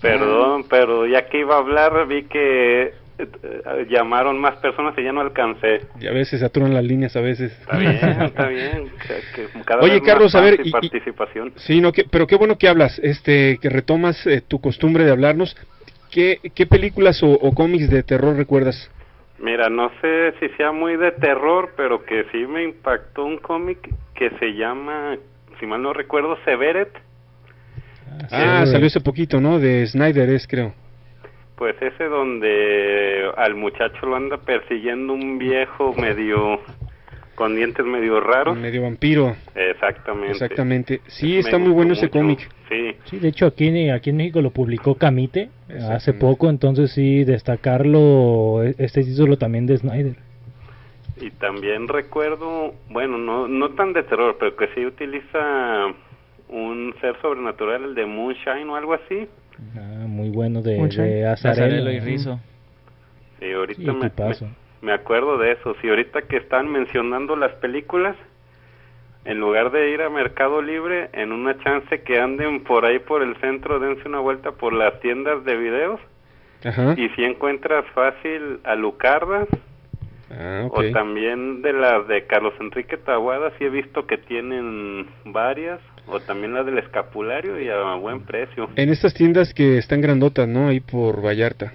Perdón, 0.00 0.64
pero 0.68 1.06
ya 1.06 1.28
que 1.28 1.40
iba 1.40 1.54
a 1.54 1.58
hablar 1.58 2.06
vi 2.06 2.24
que 2.24 2.92
eh, 3.22 3.86
llamaron 3.88 4.38
más 4.40 4.56
personas 4.56 4.94
y 4.98 5.02
ya 5.02 5.12
no 5.12 5.20
alcancé. 5.20 5.80
Y 6.00 6.06
a 6.06 6.12
veces 6.12 6.40
saturan 6.40 6.74
las 6.74 6.84
líneas, 6.84 7.14
a 7.16 7.20
veces. 7.20 7.52
Está 7.52 7.78
bien, 7.78 7.92
está 8.22 8.48
bien. 8.48 8.90
que- 9.06 9.48
que 9.52 9.64
cada 9.64 9.82
Oye, 9.82 9.94
vez 9.94 10.02
más 10.02 10.08
Carlos, 10.10 10.34
a 10.34 10.40
ver, 10.40 10.60
y 10.64 10.68
y-. 10.68 10.72
Sí, 11.56 11.80
no, 11.80 11.92
que, 11.92 12.04
pero 12.04 12.26
qué 12.26 12.36
bueno 12.36 12.56
que 12.58 12.68
hablas, 12.68 12.98
este, 13.00 13.58
que 13.58 13.68
retomas 13.68 14.26
eh, 14.26 14.40
tu 14.40 14.60
costumbre 14.60 15.04
de 15.04 15.10
hablarnos. 15.12 15.56
¿Qué, 16.10 16.40
qué 16.54 16.66
películas 16.66 17.22
o, 17.22 17.30
o 17.30 17.54
cómics 17.54 17.88
de 17.88 18.02
terror 18.02 18.36
recuerdas? 18.36 18.90
Mira, 19.38 19.68
no 19.70 19.90
sé 20.00 20.34
si 20.38 20.48
sea 20.56 20.70
muy 20.72 20.96
de 20.96 21.10
terror, 21.12 21.72
pero 21.76 22.04
que 22.04 22.26
sí 22.30 22.46
me 22.46 22.62
impactó 22.62 23.24
un 23.24 23.38
cómic 23.38 23.78
que 24.14 24.30
se 24.38 24.54
llama, 24.54 25.16
si 25.58 25.66
mal 25.66 25.82
no 25.82 25.92
recuerdo, 25.92 26.36
Severet. 26.44 26.90
Ah, 28.30 28.64
salió 28.66 28.86
hace 28.86 29.00
poquito, 29.00 29.40
¿no? 29.40 29.58
De 29.58 29.86
Snyder 29.86 30.28
es, 30.30 30.46
creo. 30.46 30.74
Pues 31.62 31.80
ese 31.80 32.06
donde 32.06 33.30
al 33.36 33.54
muchacho 33.54 34.04
lo 34.04 34.16
anda 34.16 34.36
persiguiendo 34.36 35.12
un 35.12 35.38
viejo 35.38 35.94
medio 35.94 36.58
con 37.36 37.54
dientes 37.54 37.86
medio 37.86 38.18
raros. 38.18 38.58
Medio 38.58 38.82
vampiro. 38.82 39.36
Exactamente. 39.54 40.32
Exactamente. 40.32 41.00
Sí, 41.06 41.34
Me 41.34 41.38
está 41.38 41.58
muy 41.58 41.70
bueno 41.70 41.92
ese 41.92 42.10
cómic. 42.10 42.40
Sí. 42.68 42.96
Sí, 43.04 43.20
de 43.20 43.28
hecho 43.28 43.46
aquí, 43.46 43.90
aquí 43.90 44.10
en 44.10 44.16
México 44.16 44.42
lo 44.42 44.50
publicó 44.50 44.96
Camite 44.96 45.50
hace 45.68 45.76
Exactamente. 45.76 46.26
poco, 46.26 46.50
entonces 46.50 46.90
sí, 46.90 47.22
destacarlo, 47.22 48.64
e- 48.64 48.74
este 48.78 49.04
título 49.04 49.38
también 49.38 49.66
de 49.66 49.76
Snyder. 49.76 50.16
Y 51.20 51.30
también 51.30 51.86
recuerdo, 51.86 52.74
bueno, 52.90 53.18
no 53.18 53.46
no 53.46 53.68
tan 53.68 53.92
de 53.92 54.02
terror, 54.02 54.36
pero 54.40 54.56
que 54.56 54.66
sí 54.74 54.84
utiliza 54.84 55.86
un 56.48 56.92
ser 57.00 57.14
sobrenatural, 57.22 57.84
el 57.84 57.94
de 57.94 58.04
Moonshine 58.04 58.68
o 58.68 58.74
algo 58.74 58.94
así. 58.94 59.28
Ah, 59.76 60.06
muy 60.06 60.30
bueno 60.30 60.62
de, 60.62 60.74
de 60.74 61.26
Azarelo. 61.26 61.64
Azarelo 61.64 61.90
y 61.92 62.00
Rizo. 62.00 62.40
Sí, 63.40 63.52
ahorita 63.52 63.80
Sí, 63.80 63.86
me, 63.86 64.10
me, 64.10 64.52
me 64.82 64.92
acuerdo 64.92 65.38
de 65.38 65.52
eso. 65.52 65.74
Sí, 65.80 65.88
ahorita 65.88 66.22
que 66.22 66.36
están 66.36 66.68
mencionando 66.70 67.36
las 67.36 67.52
películas, 67.54 68.16
en 69.24 69.38
lugar 69.38 69.70
de 69.70 69.90
ir 69.90 70.02
a 70.02 70.10
Mercado 70.10 70.60
Libre, 70.60 71.08
en 71.12 71.32
una 71.32 71.58
chance 71.62 72.02
que 72.02 72.20
anden 72.20 72.64
por 72.64 72.84
ahí 72.84 72.98
por 72.98 73.22
el 73.22 73.36
centro, 73.36 73.78
dense 73.78 74.08
una 74.08 74.18
vuelta 74.20 74.52
por 74.52 74.72
las 74.72 74.98
tiendas 75.00 75.44
de 75.44 75.56
videos. 75.56 76.00
Ajá. 76.64 76.94
Y 76.96 77.08
si 77.10 77.24
encuentras 77.24 77.84
fácil 77.94 78.60
a 78.64 78.74
Lucardas, 78.74 79.48
Ah, 80.34 80.68
o 80.70 80.82
también 80.92 81.62
de 81.62 81.72
las 81.72 82.08
de 82.08 82.26
Carlos 82.26 82.54
Enrique 82.60 82.96
Taguada, 82.96 83.52
sí 83.58 83.64
he 83.64 83.70
visto 83.70 84.06
que 84.06 84.16
tienen 84.18 85.06
varias, 85.24 85.80
o 86.06 86.20
también 86.20 86.54
la 86.54 86.64
del 86.64 86.78
escapulario 86.78 87.60
y 87.60 87.68
a 87.68 87.94
buen 87.94 88.22
precio. 88.22 88.68
En 88.76 88.88
estas 88.88 89.14
tiendas 89.14 89.52
que 89.54 89.78
están 89.78 90.00
grandotas, 90.00 90.48
¿no? 90.48 90.68
Ahí 90.68 90.80
por 90.80 91.22
Vallarta. 91.24 91.72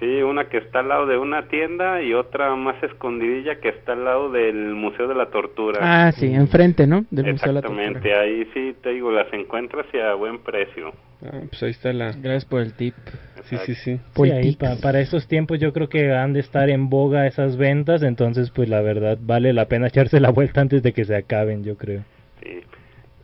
Sí, 0.00 0.22
una 0.22 0.48
que 0.48 0.58
está 0.58 0.80
al 0.80 0.88
lado 0.88 1.06
de 1.06 1.16
una 1.16 1.48
tienda 1.48 2.02
y 2.02 2.12
otra 2.14 2.54
más 2.56 2.82
escondidilla 2.82 3.60
que 3.60 3.68
está 3.68 3.92
al 3.92 4.04
lado 4.04 4.30
del 4.30 4.74
Museo 4.74 5.06
de 5.08 5.14
la 5.14 5.26
Tortura. 5.26 5.78
Ah, 5.80 6.12
sí, 6.12 6.26
enfrente, 6.34 6.86
¿no? 6.86 7.04
Del 7.10 7.32
Museo 7.32 7.48
de 7.48 7.52
la 7.54 7.60
Exactamente, 7.60 8.00
Tortura. 8.00 8.20
ahí 8.20 8.44
sí 8.52 8.76
te 8.82 8.90
digo, 8.90 9.12
las 9.12 9.32
encuentras 9.32 9.86
y 9.94 9.98
a 9.98 10.14
buen 10.14 10.40
precio. 10.40 10.92
Ah, 11.24 11.40
pues 11.48 11.62
ahí 11.62 11.70
está 11.70 11.92
la... 11.92 12.12
Gracias 12.12 12.44
por 12.44 12.60
el 12.60 12.74
tip. 12.74 12.94
Sí, 13.44 13.56
sí, 13.64 13.74
sí. 13.74 14.00
Sí, 14.14 14.30
ahí 14.30 14.56
pa- 14.56 14.76
para 14.76 15.00
estos 15.00 15.26
tiempos 15.26 15.58
yo 15.58 15.72
creo 15.72 15.88
que 15.88 16.12
han 16.12 16.32
de 16.32 16.40
estar 16.40 16.68
en 16.70 16.88
boga 16.90 17.26
esas 17.26 17.56
ventas, 17.56 18.02
entonces 18.02 18.50
pues 18.50 18.68
la 18.68 18.80
verdad 18.82 19.18
vale 19.20 19.52
la 19.52 19.66
pena 19.66 19.86
echarse 19.88 20.20
la 20.20 20.30
vuelta 20.30 20.60
antes 20.60 20.82
de 20.82 20.92
que 20.92 21.04
se 21.04 21.16
acaben, 21.16 21.64
yo 21.64 21.76
creo. 21.76 22.02
Sí. 22.42 22.60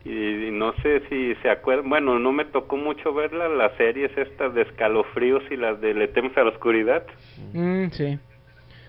Y, 0.05 0.46
y 0.46 0.51
no 0.51 0.72
sé 0.82 1.03
si 1.11 1.34
se 1.42 1.51
acuerdan, 1.51 1.88
bueno, 1.90 2.18
no 2.18 2.32
me 2.32 2.46
tocó 2.46 2.76
mucho 2.78 3.12
verla, 3.12 3.48
las 3.48 3.72
series 3.76 4.11
estas 4.16 4.55
de 4.55 4.62
escalofríos 4.62 5.42
y 5.51 5.57
las 5.57 5.78
de 5.80 5.92
Le 5.92 6.09
temes 6.09 6.34
a 6.38 6.42
la 6.42 6.51
oscuridad. 6.51 7.05
Mm, 7.53 7.88
sí. 7.90 8.18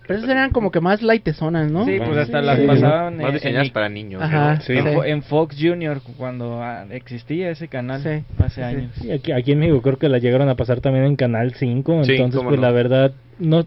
Pero 0.08 0.18
esas 0.20 0.30
eran 0.32 0.50
como 0.52 0.72
que 0.72 0.82
más 0.82 1.02
lightesonas, 1.02 1.72
¿no? 1.72 1.86
Sí, 1.86 1.98
pues 2.04 2.18
hasta 2.18 2.40
Sí. 2.42 2.46
las 2.46 2.60
Sí. 2.60 2.66
pasaban 2.68 3.18
Más 3.18 3.28
en- 3.28 3.34
diseñadas 3.34 3.68
en- 3.68 3.74
para 3.74 3.90
niños. 3.90 4.22
Ajá, 4.22 4.60
en, 4.68 4.86
Fo- 4.86 5.06
en 5.06 5.22
Fox 5.24 5.56
Junior 5.60 6.02
cuando 6.18 6.62
ah, 6.62 6.86
existía 6.90 7.50
ese 7.50 7.68
canal 7.68 8.02
Sí, 8.02 8.24
hace 8.44 8.56
sí. 8.56 8.62
años. 8.62 8.92
Sí, 8.96 9.12
aquí, 9.12 9.32
aquí 9.32 9.52
en 9.54 9.60
México 9.60 9.82
creo 9.82 9.98
que 9.98 10.10
la 10.10 10.18
llegaron 10.18 10.50
a 10.50 10.56
pasar 10.56 10.82
también 10.82 11.06
en 11.06 11.16
Canal 11.16 11.54
5, 11.54 12.04
Sí, 12.04 12.14
entonces 12.14 12.42
pues 12.44 12.56
no. 12.58 12.62
la 12.62 12.72
verdad 12.72 13.12
no 13.40 13.66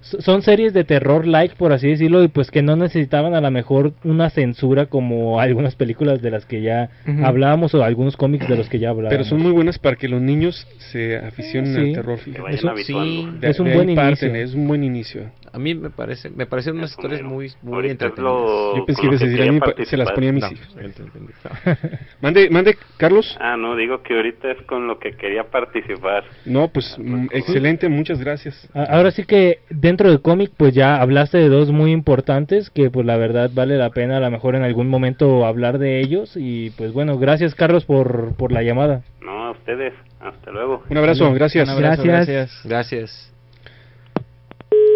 son 0.00 0.42
series 0.42 0.74
de 0.74 0.84
terror 0.84 1.26
like 1.26 1.54
por 1.56 1.72
así 1.72 1.88
decirlo 1.88 2.22
y 2.22 2.28
pues 2.28 2.50
que 2.50 2.60
no 2.60 2.76
necesitaban 2.76 3.34
a 3.34 3.40
lo 3.40 3.50
mejor 3.50 3.94
una 4.04 4.28
censura 4.28 4.84
como 4.84 5.40
algunas 5.40 5.76
películas 5.76 6.20
de 6.20 6.30
las 6.30 6.44
que 6.44 6.60
ya 6.60 6.90
Ujú. 7.08 7.24
hablábamos 7.24 7.74
o 7.74 7.82
algunos 7.82 8.14
cómics 8.18 8.46
de 8.46 8.54
los 8.56 8.68
que 8.68 8.78
ya 8.78 8.90
hablábamos 8.90 9.14
Pero 9.14 9.24
son 9.24 9.40
muy 9.42 9.52
buenas 9.52 9.78
para 9.78 9.96
que 9.96 10.08
los 10.08 10.20
niños 10.20 10.66
se 10.92 11.16
aficionen 11.16 11.72
Sí. 11.74 11.80
al 11.80 11.92
terror. 11.94 12.18
fíjate. 12.18 12.36
Que 12.36 12.42
vayan 12.42 12.58
Es 12.58 12.64
un- 12.64 12.84
sí, 12.84 13.38
De- 13.40 13.48
es 13.50 13.60
un 13.60 13.72
buen 13.72 13.94
parten, 13.94 14.28
inicio. 14.30 14.44
Es 14.44 14.54
un 14.54 14.68
buen 14.68 14.84
inicio. 14.84 15.22
A 15.54 15.58
mí 15.60 15.72
me 15.76 15.88
parece, 15.88 16.30
me 16.30 16.46
parecen 16.46 16.76
unas 16.76 16.90
historias 16.90 17.22
muy, 17.22 17.52
muy 17.62 17.88
entretenidas. 17.88 18.24
lo- 18.24 18.76
Yo 18.76 18.86
pensé 18.86 19.00
que 19.02 19.06
lo 19.06 19.12
decir, 19.12 19.40
a 19.40 19.84
se 19.84 19.96
las 19.96 20.10
ponía 20.10 20.30
a 20.30 20.32
mis 20.32 20.42
No, 20.42 20.50
hijos. 20.50 20.76
entendí. 20.80 21.32
Mande, 22.20 22.50
mande, 22.50 22.76
Carlos. 22.96 23.36
Ah, 23.40 23.56
no, 23.56 23.76
digo 23.76 24.02
que 24.02 24.16
ahorita 24.16 24.50
es 24.50 24.62
con 24.66 24.88
lo 24.88 24.98
que 24.98 25.12
quería 25.12 25.44
participar. 25.44 26.24
No, 26.44 26.66
pues 26.68 26.96
mm, 26.98 27.26
excelente, 27.30 27.88
muchas 27.88 28.18
gracias. 28.18 28.68
A- 28.74 28.82
Ahora 28.96 29.12
sí 29.12 29.22
que 29.24 29.60
dentro 29.70 30.08
del 30.10 30.22
cómic 30.22 30.50
pues 30.56 30.74
ya 30.74 31.00
hablaste 31.00 31.38
de 31.38 31.48
dos 31.48 31.70
muy 31.70 31.92
importantes 31.92 32.68
que 32.70 32.90
pues 32.90 33.06
la 33.06 33.16
verdad 33.16 33.48
vale 33.54 33.76
la 33.78 33.90
pena 33.90 34.16
a 34.16 34.20
lo 34.20 34.30
mejor 34.32 34.56
en 34.56 34.62
algún 34.64 34.88
momento 34.88 35.46
hablar 35.46 35.78
de 35.78 36.00
ellos 36.00 36.32
y 36.36 36.70
pues 36.70 36.92
bueno, 36.92 37.16
gracias 37.18 37.54
Carlos 37.54 37.84
por, 37.84 38.34
por 38.34 38.50
la 38.50 38.62
llamada. 38.62 39.02
No, 39.20 39.46
a 39.46 39.50
ustedes. 39.52 39.94
Hasta 40.20 40.50
luego. 40.50 40.82
Un 40.90 40.96
abrazo, 40.96 41.32
gracias. 41.32 41.68
Un 41.68 41.74
abrazo, 41.74 42.02
gracias. 42.02 42.60
Gracias. 42.64 43.10
Bueno, 43.20 43.33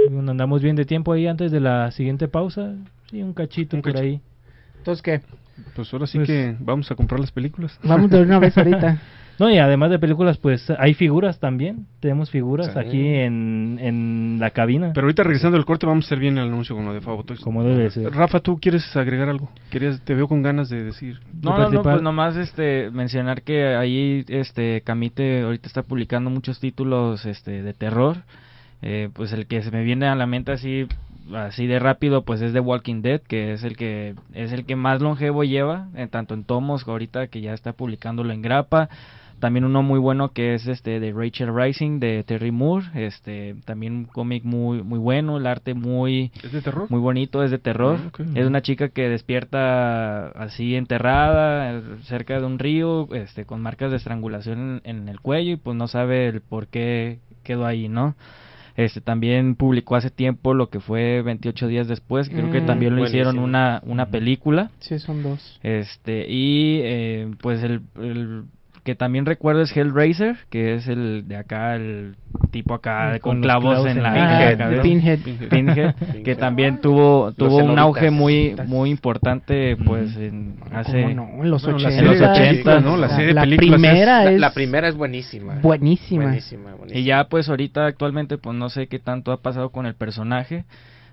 andamos 0.08 0.62
bien 0.62 0.76
de 0.76 0.84
tiempo 0.84 1.12
ahí 1.12 1.26
antes 1.26 1.50
de 1.52 1.60
la 1.60 1.90
siguiente 1.90 2.28
pausa. 2.28 2.74
Sí, 3.10 3.22
un 3.22 3.32
cachito 3.32 3.80
por 3.80 3.96
ahí. 3.96 4.20
Entonces, 4.78 5.02
¿qué? 5.02 5.20
Pues 5.74 5.92
ahora 5.92 6.06
sí 6.06 6.18
Pues- 6.18 6.28
que 6.28 6.56
vamos 6.60 6.90
a 6.90 6.94
comprar 6.94 7.20
las 7.20 7.32
películas. 7.32 7.78
Vamos 7.82 8.10
de 8.10 8.20
una 8.22 8.38
vez 8.38 8.56
ahorita. 8.58 9.00
No, 9.40 9.48
y 9.48 9.58
además 9.58 9.90
de 9.90 10.00
películas, 10.00 10.36
pues 10.36 10.68
hay 10.78 10.94
figuras 10.94 11.38
también. 11.38 11.86
Tenemos 12.00 12.28
figuras 12.28 12.72
Sí. 12.72 12.78
aquí 12.78 13.06
en, 13.06 13.78
en 13.80 14.38
la 14.40 14.50
cabina. 14.50 14.90
Pero 14.92 15.04
ahorita 15.06 15.22
regresando 15.22 15.56
al 15.56 15.64
corte 15.64 15.86
vamos 15.86 16.04
a 16.04 16.08
hacer 16.08 16.18
bien 16.18 16.38
el 16.38 16.48
anuncio 16.48 16.74
con 16.74 16.84
lo 16.84 16.92
de 16.92 17.00
Toys. 17.00 17.38
Como 17.40 17.62
debe 17.62 17.88
ser. 17.90 18.10
Rafa, 18.12 18.40
¿tú 18.40 18.58
quieres 18.60 18.96
agregar 18.96 19.28
algo? 19.28 19.48
Querías, 19.70 20.00
te 20.00 20.14
veo 20.14 20.26
con 20.26 20.42
ganas 20.42 20.68
de 20.70 20.82
decir. 20.82 21.20
No, 21.40 21.56
no, 21.56 21.70
no, 21.70 21.82
pues 21.84 22.02
nomás 22.02 22.34
este, 22.36 22.90
mencionar 22.90 23.42
que 23.42 23.76
ahí 23.76 24.24
este, 24.26 24.80
Camite 24.80 25.42
ahorita 25.42 25.68
está 25.68 25.84
publicando 25.84 26.30
muchos 26.30 26.58
títulos 26.58 27.24
este, 27.24 27.62
de 27.62 27.74
terror. 27.74 28.16
Eh, 28.80 29.10
pues 29.12 29.32
el 29.32 29.46
que 29.46 29.62
se 29.62 29.70
me 29.72 29.82
viene 29.82 30.06
a 30.06 30.14
la 30.14 30.26
mente 30.26 30.52
así 30.52 30.86
así 31.34 31.66
de 31.66 31.78
rápido 31.78 32.22
pues 32.22 32.40
es 32.40 32.52
The 32.52 32.60
Walking 32.60 33.02
Dead 33.02 33.20
que 33.20 33.52
es 33.52 33.64
el 33.64 33.76
que 33.76 34.14
es 34.34 34.52
el 34.52 34.64
que 34.64 34.76
más 34.76 35.00
longevo 35.00 35.42
lleva 35.44 35.88
en 35.94 36.08
tanto 36.08 36.34
en 36.34 36.44
tomos 36.44 36.86
ahorita 36.86 37.26
que 37.26 37.40
ya 37.40 37.54
está 37.54 37.72
publicándolo 37.72 38.32
en 38.32 38.40
grapa. 38.42 38.88
También 39.40 39.64
uno 39.64 39.84
muy 39.84 40.00
bueno 40.00 40.30
que 40.32 40.54
es 40.54 40.66
este 40.66 40.98
de 40.98 41.12
Rachel 41.12 41.54
Rising 41.54 42.00
de 42.00 42.24
Terry 42.24 42.50
Moore 42.50 42.86
este 42.94 43.54
también 43.64 43.94
un 43.94 44.04
cómic 44.06 44.42
muy 44.44 44.82
muy 44.82 44.98
bueno 44.98 45.36
el 45.38 45.46
arte 45.46 45.74
muy 45.74 46.32
¿Es 46.42 46.50
de 46.52 46.60
terror? 46.60 46.86
muy 46.88 46.98
bonito 47.00 47.42
es 47.44 47.50
de 47.52 47.58
terror. 47.58 47.98
Ah, 48.18 48.22
es 48.34 48.46
una 48.46 48.62
chica 48.62 48.88
que 48.88 49.08
despierta 49.08 50.28
así 50.28 50.74
enterrada 50.76 51.72
eh, 51.72 51.82
cerca 52.04 52.40
de 52.40 52.46
un 52.46 52.58
río 52.58 53.12
este 53.14 53.44
con 53.44 53.60
marcas 53.60 53.90
de 53.90 53.98
estrangulación 53.98 54.82
en, 54.84 54.98
en 54.98 55.08
el 55.08 55.20
cuello 55.20 55.52
y 55.52 55.56
pues 55.56 55.76
no 55.76 55.86
sabe 55.88 56.26
el 56.28 56.40
por 56.40 56.66
qué 56.68 57.18
quedó 57.44 57.66
ahí 57.66 57.88
no 57.88 58.16
este 58.78 59.00
también 59.00 59.56
publicó 59.56 59.96
hace 59.96 60.08
tiempo 60.10 60.54
lo 60.54 60.70
que 60.70 60.78
fue 60.80 61.20
28 61.22 61.66
días 61.66 61.88
después 61.88 62.28
creo 62.28 62.50
que 62.52 62.60
Mm. 62.60 62.66
también 62.66 62.94
lo 62.96 63.04
hicieron 63.04 63.38
una 63.38 63.82
una 63.84 64.06
película 64.06 64.70
Sí, 64.78 64.98
son 65.00 65.22
dos. 65.22 65.58
este 65.62 66.26
y 66.28 66.80
eh, 66.84 67.30
pues 67.40 67.62
el, 67.64 67.80
el 68.00 68.44
que 68.84 68.94
también 68.94 69.26
recuerdo 69.26 69.62
es 69.62 69.76
Hellraiser 69.76 70.36
que 70.50 70.74
es 70.74 70.88
el 70.88 71.26
de 71.28 71.36
acá 71.36 71.74
el 71.76 72.16
tipo 72.50 72.74
acá 72.74 73.18
Con 73.20 73.36
con, 73.36 73.42
clavos 73.42 73.70
clavos 73.72 73.90
en 73.90 73.96
en 73.98 74.02
la 74.02 74.12
la 74.50 74.56
cabeza. 74.58 74.82
Pinhead. 74.82 75.18
Pinhead, 75.50 75.94
que 76.24 76.34
también 76.36 76.80
tuvo 76.80 77.26
Los 77.26 77.36
tuvo 77.36 77.56
un 77.56 77.60
cenobitas. 77.62 77.84
auge 77.84 78.10
muy 78.10 78.56
muy 78.66 78.90
importante 78.90 79.76
pues 79.84 80.16
en 80.16 80.56
hace 80.72 81.02
¿Cómo 81.02 81.14
no? 81.14 81.44
En 81.44 81.50
los 81.50 81.62
Bueno, 81.62 81.78
la 81.78 81.88
80. 81.88 81.90
serie 81.90 82.14
de 82.14 82.26
los 82.26 82.38
80, 82.38 82.80
¿no? 82.80 82.96
La 82.96 83.08
serie 83.10 83.26
de 83.26 83.34
la 83.34 83.40
películas 83.42 83.72
es- 83.74 83.80
primera 83.80 84.24
La, 84.24 84.32
es 84.32 84.40
la 84.40 84.52
primera 84.52 84.88
es 84.88 84.96
buenísima. 84.96 85.54
buenísima. 85.62 86.24
Buenísima, 86.24 86.70
buenísima. 86.74 87.00
y 87.00 87.04
ya 87.04 87.24
pues 87.28 87.48
ahorita 87.48 87.86
actualmente 87.86 88.38
pues 88.38 88.56
no 88.56 88.68
sé 88.70 88.86
qué 88.86 88.98
tanto 88.98 89.32
ha 89.32 89.40
pasado 89.42 89.70
con 89.70 89.86
el 89.86 89.94
personaje 89.94 90.64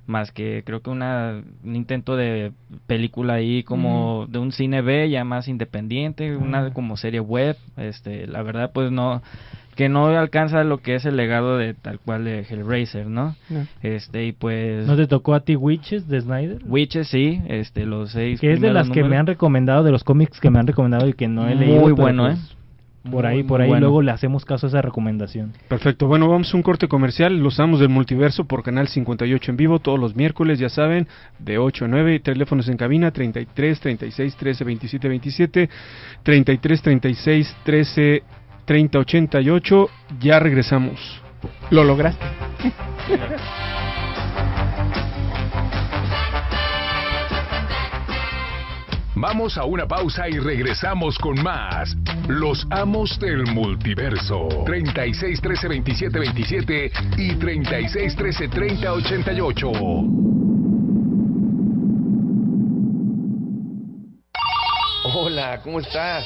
más 0.07 0.31
que 0.31 0.61
creo 0.65 0.81
que 0.81 0.89
una 0.89 1.41
un 1.63 1.75
intento 1.75 2.15
de 2.15 2.51
película 2.87 3.33
ahí 3.35 3.63
como 3.63 4.27
de 4.29 4.39
un 4.39 4.51
cine 4.51 4.81
B 4.81 5.09
ya 5.09 5.23
más 5.23 5.47
independiente 5.47 6.35
una 6.37 6.71
como 6.73 6.95
serie 6.97 7.19
web 7.19 7.57
este 7.77 8.27
la 8.27 8.43
verdad 8.43 8.71
pues 8.73 8.91
no 8.91 9.21
que 9.75 9.89
no 9.89 10.05
alcanza 10.07 10.63
lo 10.63 10.77
que 10.77 10.95
es 10.95 11.05
el 11.05 11.17
legado 11.17 11.57
de 11.57 11.73
tal 11.73 11.99
cual 11.99 12.23
de 12.23 12.45
Hellraiser 12.49 13.07
no 13.07 13.35
No. 13.49 13.65
este 13.81 14.25
y 14.27 14.31
pues 14.31 14.85
¿No 14.87 14.95
te 14.95 15.07
tocó 15.07 15.33
a 15.33 15.39
ti 15.41 15.55
Witches 15.55 16.07
de 16.07 16.21
Snyder? 16.21 16.59
Witches 16.65 17.07
sí 17.09 17.41
este 17.47 17.85
los 17.85 18.11
seis 18.11 18.39
Que 18.39 18.53
es 18.53 18.61
de 18.61 18.71
las 18.71 18.89
que 18.89 19.03
me 19.03 19.17
han 19.17 19.25
recomendado, 19.27 19.83
de 19.83 19.91
los 19.91 20.03
cómics 20.03 20.39
que 20.39 20.49
me 20.49 20.59
han 20.59 20.67
recomendado 20.67 21.07
y 21.09 21.13
que 21.13 21.27
no 21.27 21.49
he 21.49 21.55
Muy 21.55 21.65
leído. 21.65 21.83
pero, 21.83 21.95
bueno, 21.95 22.23
pues, 22.27 22.37
¿eh? 22.39 22.55
Por 23.09 23.25
ahí, 23.25 23.37
Muy, 23.37 23.43
por 23.43 23.59
muy 23.59 23.65
ahí 23.65 23.69
bueno. 23.69 23.85
luego 23.87 24.01
le 24.01 24.11
hacemos 24.11 24.45
caso 24.45 24.65
a 24.65 24.69
esa 24.69 24.81
recomendación. 24.81 25.53
Perfecto, 25.67 26.07
bueno, 26.07 26.27
vamos 26.27 26.53
a 26.53 26.57
un 26.57 26.63
corte 26.63 26.87
comercial. 26.87 27.37
Los 27.37 27.59
amos 27.59 27.79
del 27.79 27.89
multiverso 27.89 28.45
por 28.45 28.63
Canal 28.63 28.87
58 28.87 29.51
en 29.51 29.57
vivo 29.57 29.79
todos 29.79 29.99
los 29.99 30.15
miércoles, 30.15 30.57
ya 30.59 30.69
saben, 30.69 31.07
de 31.37 31.57
8 31.57 31.85
a 31.85 31.87
9. 31.87 32.19
Teléfonos 32.21 32.67
en 32.67 32.77
cabina 32.77 33.11
33 33.11 33.79
36 33.79 34.35
13 34.35 34.63
27 34.63 35.07
27, 35.07 35.69
33 36.23 36.81
36 36.81 37.55
13 37.63 38.23
30 38.65 38.99
88. 38.99 39.89
Ya 40.19 40.39
regresamos. 40.39 41.21
Lo 41.69 41.83
lograste. 41.83 42.25
Vamos 49.17 49.57
a 49.57 49.63
una 49.63 49.87
pausa 49.87 50.27
y 50.27 50.37
regresamos 50.39 51.17
con 51.17 51.41
más. 51.41 51.95
Los 52.27 52.67
amos 52.69 53.17
del 53.17 53.45
multiverso. 53.45 54.49
36 54.65 55.39
13 55.39 55.67
27 55.69 56.19
27 56.19 56.91
y 57.17 57.35
36 57.35 58.13
13 58.13 58.47
30 58.49 58.93
88. 58.93 59.71
Hola, 65.13 65.61
¿cómo 65.63 65.79
estás? 65.79 66.25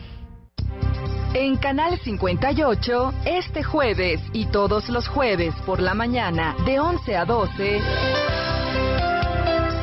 En 1.33 1.55
Canal 1.55 1.97
58, 1.97 3.13
este 3.23 3.63
jueves 3.63 4.19
y 4.33 4.47
todos 4.47 4.89
los 4.89 5.07
jueves 5.07 5.55
por 5.65 5.79
la 5.79 5.93
mañana 5.93 6.57
de 6.65 6.77
11 6.77 7.15
a 7.15 7.23
12, 7.23 7.81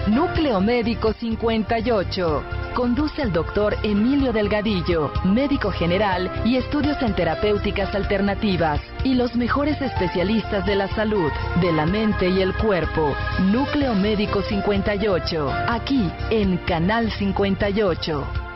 Núcleo 0.09 0.61
Médico 0.61 1.15
58. 1.15 2.43
Conduce 2.75 3.23
el 3.23 3.33
doctor 3.33 3.75
Emilio 3.83 4.35
Delgadillo, 4.35 5.11
médico 5.25 5.71
general 5.71 6.31
y 6.45 6.57
estudios 6.57 7.01
en 7.01 7.15
terapéuticas 7.15 7.95
alternativas, 7.95 8.83
y 9.03 9.15
los 9.15 9.35
mejores 9.35 9.81
especialistas 9.81 10.67
de 10.67 10.77
la 10.77 10.89
salud, 10.89 11.33
de 11.63 11.73
la 11.73 11.87
mente 11.87 12.29
y 12.29 12.43
el 12.43 12.55
cuerpo. 12.59 13.15
Núcleo 13.51 13.95
Médico 13.95 14.43
58, 14.43 15.51
aquí 15.67 16.13
en 16.29 16.59
Canal 16.59 17.11
58. 17.11 18.48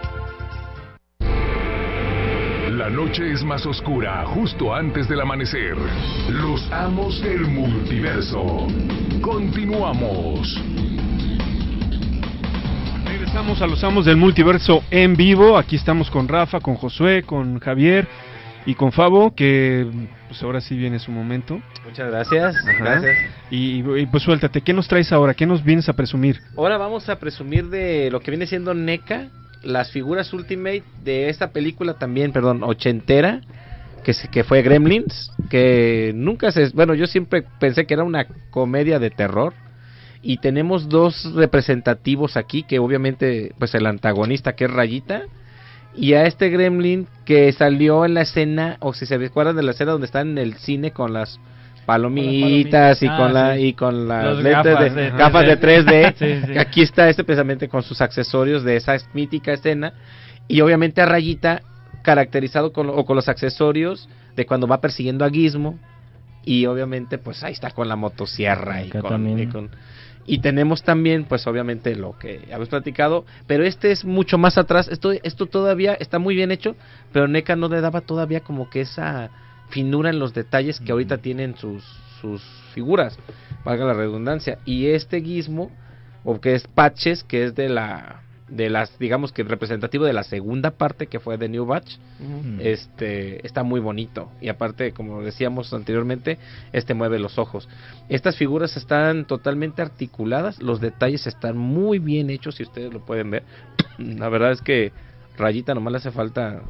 La 2.83 2.91
noche 2.91 3.30
es 3.30 3.45
más 3.45 3.64
oscura 3.64 4.24
justo 4.26 4.74
antes 4.74 5.09
del 5.09 5.20
amanecer. 5.20 5.76
Los 6.28 6.68
amos 6.72 7.22
del 7.22 7.43
multiverso. 7.43 8.66
Continuamos. 9.20 10.61
Regresamos 13.05 13.62
a 13.62 13.68
los 13.68 13.85
amos 13.85 14.05
del 14.05 14.16
multiverso 14.16 14.83
en 14.91 15.14
vivo. 15.14 15.57
Aquí 15.57 15.76
estamos 15.76 16.11
con 16.11 16.26
Rafa, 16.26 16.59
con 16.59 16.74
Josué, 16.74 17.22
con 17.22 17.61
Javier 17.61 18.09
y 18.66 18.74
con 18.74 18.91
Fabo, 18.91 19.33
que 19.33 19.87
pues 20.26 20.43
ahora 20.43 20.61
sí 20.61 20.76
viene 20.76 20.99
su 20.99 21.12
momento. 21.12 21.62
Muchas 21.85 22.11
gracias. 22.11 22.57
Ajá. 22.57 22.78
Gracias. 22.80 23.16
Y, 23.49 23.85
y, 23.97 24.07
pues 24.07 24.24
suéltate, 24.24 24.61
¿qué 24.61 24.72
nos 24.72 24.89
traes 24.89 25.12
ahora? 25.12 25.35
¿Qué 25.35 25.47
nos 25.47 25.62
vienes 25.62 25.89
a 25.89 25.93
presumir? 25.93 26.41
Ahora 26.57 26.78
vamos 26.78 27.09
a 27.09 27.20
presumir 27.20 27.68
de 27.68 28.11
lo 28.11 28.18
que 28.18 28.33
viene 28.33 28.49
siendo 28.49 28.74
NECA, 28.74 29.28
las 29.65 29.91
figuras 29.91 30.33
Ultimate 30.33 30.85
de 31.05 31.29
esta 31.29 31.53
película 31.53 31.95
también, 31.95 32.33
perdón, 32.33 32.63
ochentera, 32.63 33.41
que, 34.05 34.15
se, 34.15 34.29
que 34.29 34.45
fue 34.45 34.63
Gremlins, 34.63 35.33
que 35.51 36.13
nunca 36.15 36.51
se... 36.53 36.71
Bueno, 36.71 36.95
yo 36.95 37.07
siempre 37.07 37.45
pensé 37.61 37.87
que 37.87 37.95
era 37.95 38.05
una 38.05 38.27
comedia 38.51 38.99
de 38.99 39.11
terror. 39.11 39.55
Y 40.25 40.37
tenemos 40.37 40.89
dos 40.89 41.35
representativos 41.35 42.37
aquí, 42.37 42.63
que 42.63 42.79
obviamente, 42.79 43.53
pues 43.59 43.75
el 43.75 43.87
antagonista 43.87 44.55
que 44.55 44.67
es 44.67 44.71
Rayita, 44.71 45.23
y 45.95 46.15
a 46.15 46.27
este 46.27 46.49
Gremlin 46.49 47.07
que 47.25 47.53
salió 47.53 48.05
en 48.05 48.15
la 48.15 48.23
escena, 48.23 48.77
o 48.81 48.95
si 48.95 49.05
se 49.05 49.19
recuerdan 49.19 49.57
de 49.57 49.63
la 49.63 49.73
escena 49.73 49.93
donde 49.93 50.07
están 50.07 50.31
en 50.31 50.39
el 50.39 50.55
cine 50.55 50.93
con 50.93 51.13
las 51.13 51.41
palomitas, 51.87 52.99
palomitas. 52.99 53.03
y 53.03 53.07
Ah, 53.07 53.16
con 53.16 53.35
la 53.35 53.55
sí. 53.57 53.61
y 53.66 53.72
con 53.74 54.09
las 54.09 54.24
Los 54.24 54.43
lentes 54.43 54.64
gafas 54.74 54.95
de, 54.95 55.03
de- 55.03 55.11
gafas 55.11 55.47
de 55.47 55.61
3D. 55.61 56.14
Sí, 56.18 56.53
sí. 56.53 56.59
Aquí 56.59 56.83
está 56.83 57.09
este 57.09 57.24
precisamente 57.24 57.68
con 57.68 57.83
sus 57.83 58.01
accesorios 58.01 58.64
de 58.64 58.76
esa 58.76 58.97
mítica 59.14 59.53
escena 59.53 59.93
y 60.49 60.61
obviamente 60.61 61.01
a 61.01 61.07
Rayita 61.07 61.62
caracterizado 62.03 62.72
con, 62.72 62.89
o 62.91 63.05
con 63.05 63.16
los 63.16 63.28
accesorios 63.28 64.09
de 64.37 64.47
cuando 64.47 64.66
va 64.66 64.80
persiguiendo 64.80 65.24
a 65.24 65.30
Gizmo 65.30 65.78
y 66.45 66.66
obviamente 66.66 67.18
pues 67.18 67.45
ahí 67.45 67.53
está 67.53 67.70
con 67.70 67.89
la 67.89 67.95
motosierra 67.97 68.83
con, 69.01 69.39
y 69.39 69.47
con- 69.47 69.70
y 70.26 70.39
tenemos 70.39 70.83
también 70.83 71.24
pues 71.24 71.47
obviamente 71.47 71.95
lo 71.95 72.18
que 72.18 72.49
habéis 72.53 72.68
platicado 72.68 73.24
pero 73.47 73.64
este 73.64 73.93
es 73.93 74.05
mucho 74.05 74.39
más 74.39 74.59
atrás 74.59 74.89
esto 74.89 75.12
esto 75.12 75.47
todavía 75.47 75.95
está 75.95 76.18
muy 76.18 76.35
bien 76.35 76.51
hecho 76.51 76.74
pero 77.12 77.28
NECA 77.28 77.55
no 77.55 77.68
le 77.68 77.80
daba 77.80 78.01
todavía 78.01 78.41
como 78.41 78.68
que 78.68 78.80
esa 78.80 79.30
finura 79.73 80.11
en 80.11 80.18
los 80.18 80.35
detalles 80.35 80.79
que 80.79 80.93
ahorita 80.93 81.18
tienen 81.18 81.57
sus 81.57 81.83
sus 82.20 82.41
figuras 82.73 83.18
valga 83.64 83.85
la 83.85 83.95
redundancia. 83.95 84.59
Y 84.64 84.87
este 84.87 85.20
Gizmo 85.20 85.70
o 86.25 86.41
que 86.41 86.55
es 86.55 86.66
Patches 86.68 87.25
que 87.25 87.45
es 87.45 87.55
de 87.55 87.68
la 87.68 88.23
de 88.49 88.68
las 88.68 88.99
digamos 88.99 89.33
que 89.33 89.45
representativo 89.45 90.05
de 90.05 90.12
la 90.12 90.25
segunda 90.25 90.73
parte 90.73 91.07
que 91.07 91.20
fue 91.20 91.39
de 91.39 91.49
New 91.49 91.64
Batch 91.64 91.97
este 92.61 93.45
está 93.47 93.62
muy 93.62 93.81
bonito. 93.81 94.31
Y 94.41 94.49
aparte 94.49 94.93
como 94.93 95.23
decíamos 95.23 95.73
anteriormente 95.73 96.39
este 96.73 96.95
mueve 96.95 97.18
los 97.18 97.39
ojos. 97.39 97.68
Estas 98.09 98.37
figuras 98.37 98.77
están 98.77 99.27
totalmente 99.27 99.83
articuladas 99.83 100.62
los 100.62 100.81
detalles 100.81 101.27
están 101.27 101.57
muy 101.57 101.99
bien 101.99 102.31
hechos 102.31 102.57
si 102.57 102.62
ustedes 102.62 102.93
lo 102.93 103.05
pueden 103.05 103.31
ver. 103.31 103.43
La 103.99 104.29
verdad 104.29 104.53
es 104.53 104.61
que 104.61 104.93
Rayita 105.37 105.75
nomás 105.75 105.93
le 105.93 105.99
hace 105.99 106.11
falta 106.11 106.62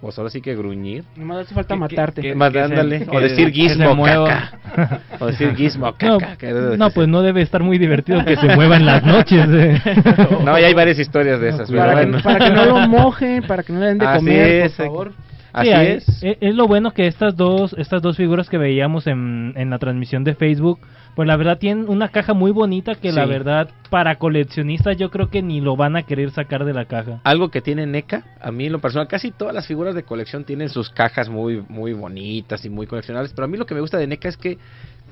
pues 0.00 0.18
ahora 0.18 0.30
sí 0.30 0.40
que 0.40 0.54
gruñir 0.54 1.04
Nomás 1.16 1.38
hace 1.46 1.54
falta 1.54 1.74
matarte. 1.74 2.34
Más 2.34 2.54
ándale, 2.54 3.06
o 3.10 3.18
decir 3.20 3.50
Gizmo 3.50 3.96
caca 4.04 5.00
o 5.20 5.26
decir 5.26 5.54
Gizmo 5.56 5.86
No, 5.86 5.94
caca 6.18 6.36
que 6.36 6.52
no, 6.52 6.86
ser. 6.86 6.94
pues 6.94 7.08
no 7.08 7.22
debe 7.22 7.42
estar 7.42 7.62
muy 7.62 7.78
divertido 7.78 8.24
que 8.24 8.36
se 8.36 8.54
mueva 8.54 8.76
en 8.76 8.86
las 8.86 9.02
noches. 9.04 9.46
eh. 9.50 9.80
no 10.44 10.58
ya 10.58 10.66
hay 10.66 10.74
varias 10.74 10.98
historias 10.98 11.40
de 11.40 11.48
esas 11.48 11.70
pero 11.70 11.80
Para, 11.82 12.00
que, 12.00 12.06
bueno. 12.06 12.22
para 12.22 12.38
que 12.38 12.50
no 12.54 12.64
lo 12.66 12.88
mojen, 12.88 13.42
para 13.46 13.62
que 13.62 13.72
no 13.72 13.80
le 13.80 13.86
den 13.86 13.98
de 13.98 14.06
Así 14.06 14.18
comer, 14.18 14.48
es, 14.66 14.72
por 14.72 14.86
favor. 14.86 15.12
Así 15.56 15.68
Sí, 15.68 15.74
es. 15.74 16.22
e- 16.22 16.38
Es 16.40 16.54
lo 16.54 16.66
bueno 16.68 16.92
que 16.92 17.06
estas 17.06 17.36
dos, 17.36 17.74
estas 17.78 18.02
dos 18.02 18.16
figuras 18.16 18.48
que 18.48 18.58
veíamos 18.58 19.06
en, 19.06 19.52
en 19.56 19.70
la 19.70 19.78
transmisión 19.78 20.22
de 20.24 20.34
Facebook, 20.34 20.78
pues 21.14 21.26
la 21.26 21.36
verdad 21.36 21.58
tienen 21.58 21.88
una 21.88 22.08
caja 22.08 22.34
muy 22.34 22.50
bonita 22.50 22.94
que 22.94 23.10
la 23.10 23.24
verdad 23.24 23.70
para 23.90 24.16
coleccionistas 24.16 24.96
yo 24.98 25.10
creo 25.10 25.30
que 25.30 25.40
ni 25.42 25.60
lo 25.62 25.74
van 25.74 25.96
a 25.96 26.02
querer 26.02 26.30
sacar 26.30 26.64
de 26.66 26.74
la 26.74 26.84
caja. 26.84 27.20
algo 27.24 27.50
que 27.50 27.62
tiene 27.62 27.86
NECA, 27.86 28.24
a 28.40 28.52
mí 28.52 28.66
en 28.66 28.72
lo 28.72 28.80
personal, 28.80 29.08
casi 29.08 29.30
todas 29.30 29.54
las 29.54 29.66
figuras 29.66 29.94
de 29.94 30.02
colección 30.02 30.44
tienen 30.44 30.68
sus 30.68 30.90
cajas 30.90 31.28
muy, 31.30 31.64
muy 31.68 31.94
bonitas 31.94 32.64
y 32.66 32.68
muy 32.68 32.86
coleccionables, 32.86 33.32
pero 33.32 33.46
a 33.46 33.48
mí 33.48 33.56
lo 33.56 33.64
que 33.66 33.74
me 33.74 33.80
gusta 33.80 33.96
de 33.96 34.06
NECA 34.06 34.28
es 34.28 34.36
que 34.36 34.58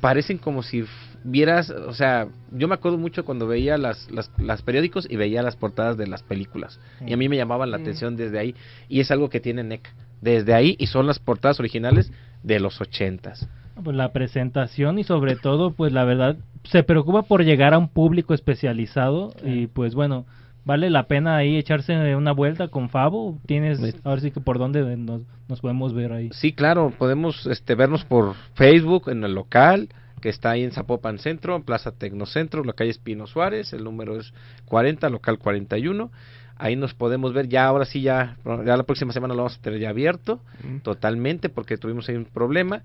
parecen 0.03 0.36
como 0.36 0.62
si 0.62 0.84
vieras, 1.26 1.70
o 1.70 1.95
sea, 1.95 2.26
yo 2.53 2.68
me 2.68 2.74
acuerdo 2.74 2.99
mucho 2.99 3.24
cuando 3.24 3.47
veía 3.47 3.78
las, 3.78 4.11
las, 4.11 4.30
las 4.36 4.61
periódicos 4.61 5.07
y 5.09 5.16
veía 5.16 5.42
las 5.42 5.57
portadas 5.57 5.97
de 5.97 6.07
las 6.07 6.22
películas, 6.22 6.78
y 7.07 7.14
a 7.14 7.16
mí 7.16 7.30
me 7.30 7.36
llamaban 7.38 7.70
la 7.70 7.78
atención 7.78 8.14
desde 8.14 8.38
ahí, 8.38 8.55
y 8.90 9.01
es 9.01 9.11
algo 9.11 9.30
que 9.30 9.40
tiene 9.40 9.62
NECA, 9.64 9.88
desde 10.25 10.55
ahí, 10.55 10.75
y 10.79 10.87
son 10.87 11.07
las 11.07 11.18
portadas 11.18 11.61
originales 11.61 12.11
de 12.43 12.59
los 12.59 12.81
ochentas. 12.81 13.49
Pues 13.83 13.97
la 13.97 14.12
presentación 14.12 14.99
y 14.99 15.05
sobre 15.05 15.37
todo, 15.37 15.72
pues 15.72 15.93
la 15.93 16.05
verdad 16.05 16.37
se 16.64 16.83
preocupa 16.83 17.22
por 17.22 17.45
llegar 17.45 17.75
a 17.75 17.79
un 17.79 17.89
público 17.89 18.33
especializado 18.35 19.35
y 19.45 19.66
pues 19.66 19.95
bueno, 19.95 20.27
vale 20.64 20.91
la 20.91 21.07
pena 21.07 21.37
ahí 21.37 21.57
echarse 21.57 22.16
una 22.16 22.33
vuelta 22.33 22.68
con 22.68 22.89
Fabo. 22.89 23.39
Tienes, 23.47 23.97
ahora 24.05 24.20
sí 24.20 24.31
que 24.31 24.41
por 24.41 24.59
dónde 24.59 24.97
nos, 24.97 25.22
nos 25.49 25.61
podemos 25.61 25.93
ver 25.93 26.12
ahí. 26.12 26.31
Sí, 26.33 26.53
claro, 26.53 26.93
podemos 26.97 27.47
este, 27.47 27.75
vernos 27.75 28.05
por 28.05 28.35
Facebook 28.55 29.11
en 29.11 29.25
el 29.25 29.35
local 29.35 29.89
que 30.22 30.31
está 30.31 30.53
ahí 30.53 30.64
en 30.64 30.72
Zapopan 30.72 31.18
Centro, 31.18 31.55
en 31.55 31.64
Plaza 31.64 31.93
Tecnocentro, 31.93 32.64
la 32.64 32.72
calle 32.72 32.91
Espino 32.91 33.27
Suárez, 33.27 33.75
el 33.75 33.85
número 33.85 34.18
es 34.18 34.33
40, 34.64 35.11
local 35.11 35.39
41. 35.39 36.11
Ahí 36.57 36.76
nos 36.76 36.94
podemos 36.94 37.32
ver, 37.32 37.48
ya 37.48 37.66
ahora 37.66 37.84
sí, 37.84 38.00
ya, 38.02 38.36
ya 38.64 38.76
la 38.76 38.82
próxima 38.84 39.12
semana 39.12 39.34
lo 39.34 39.38
vamos 39.38 39.59
a 39.59 39.61
tener 39.62 39.80
ya 39.80 39.90
abierto 39.90 40.40
totalmente 40.82 41.48
porque 41.48 41.76
tuvimos 41.76 42.09
ahí 42.09 42.16
un 42.16 42.24
problema. 42.24 42.82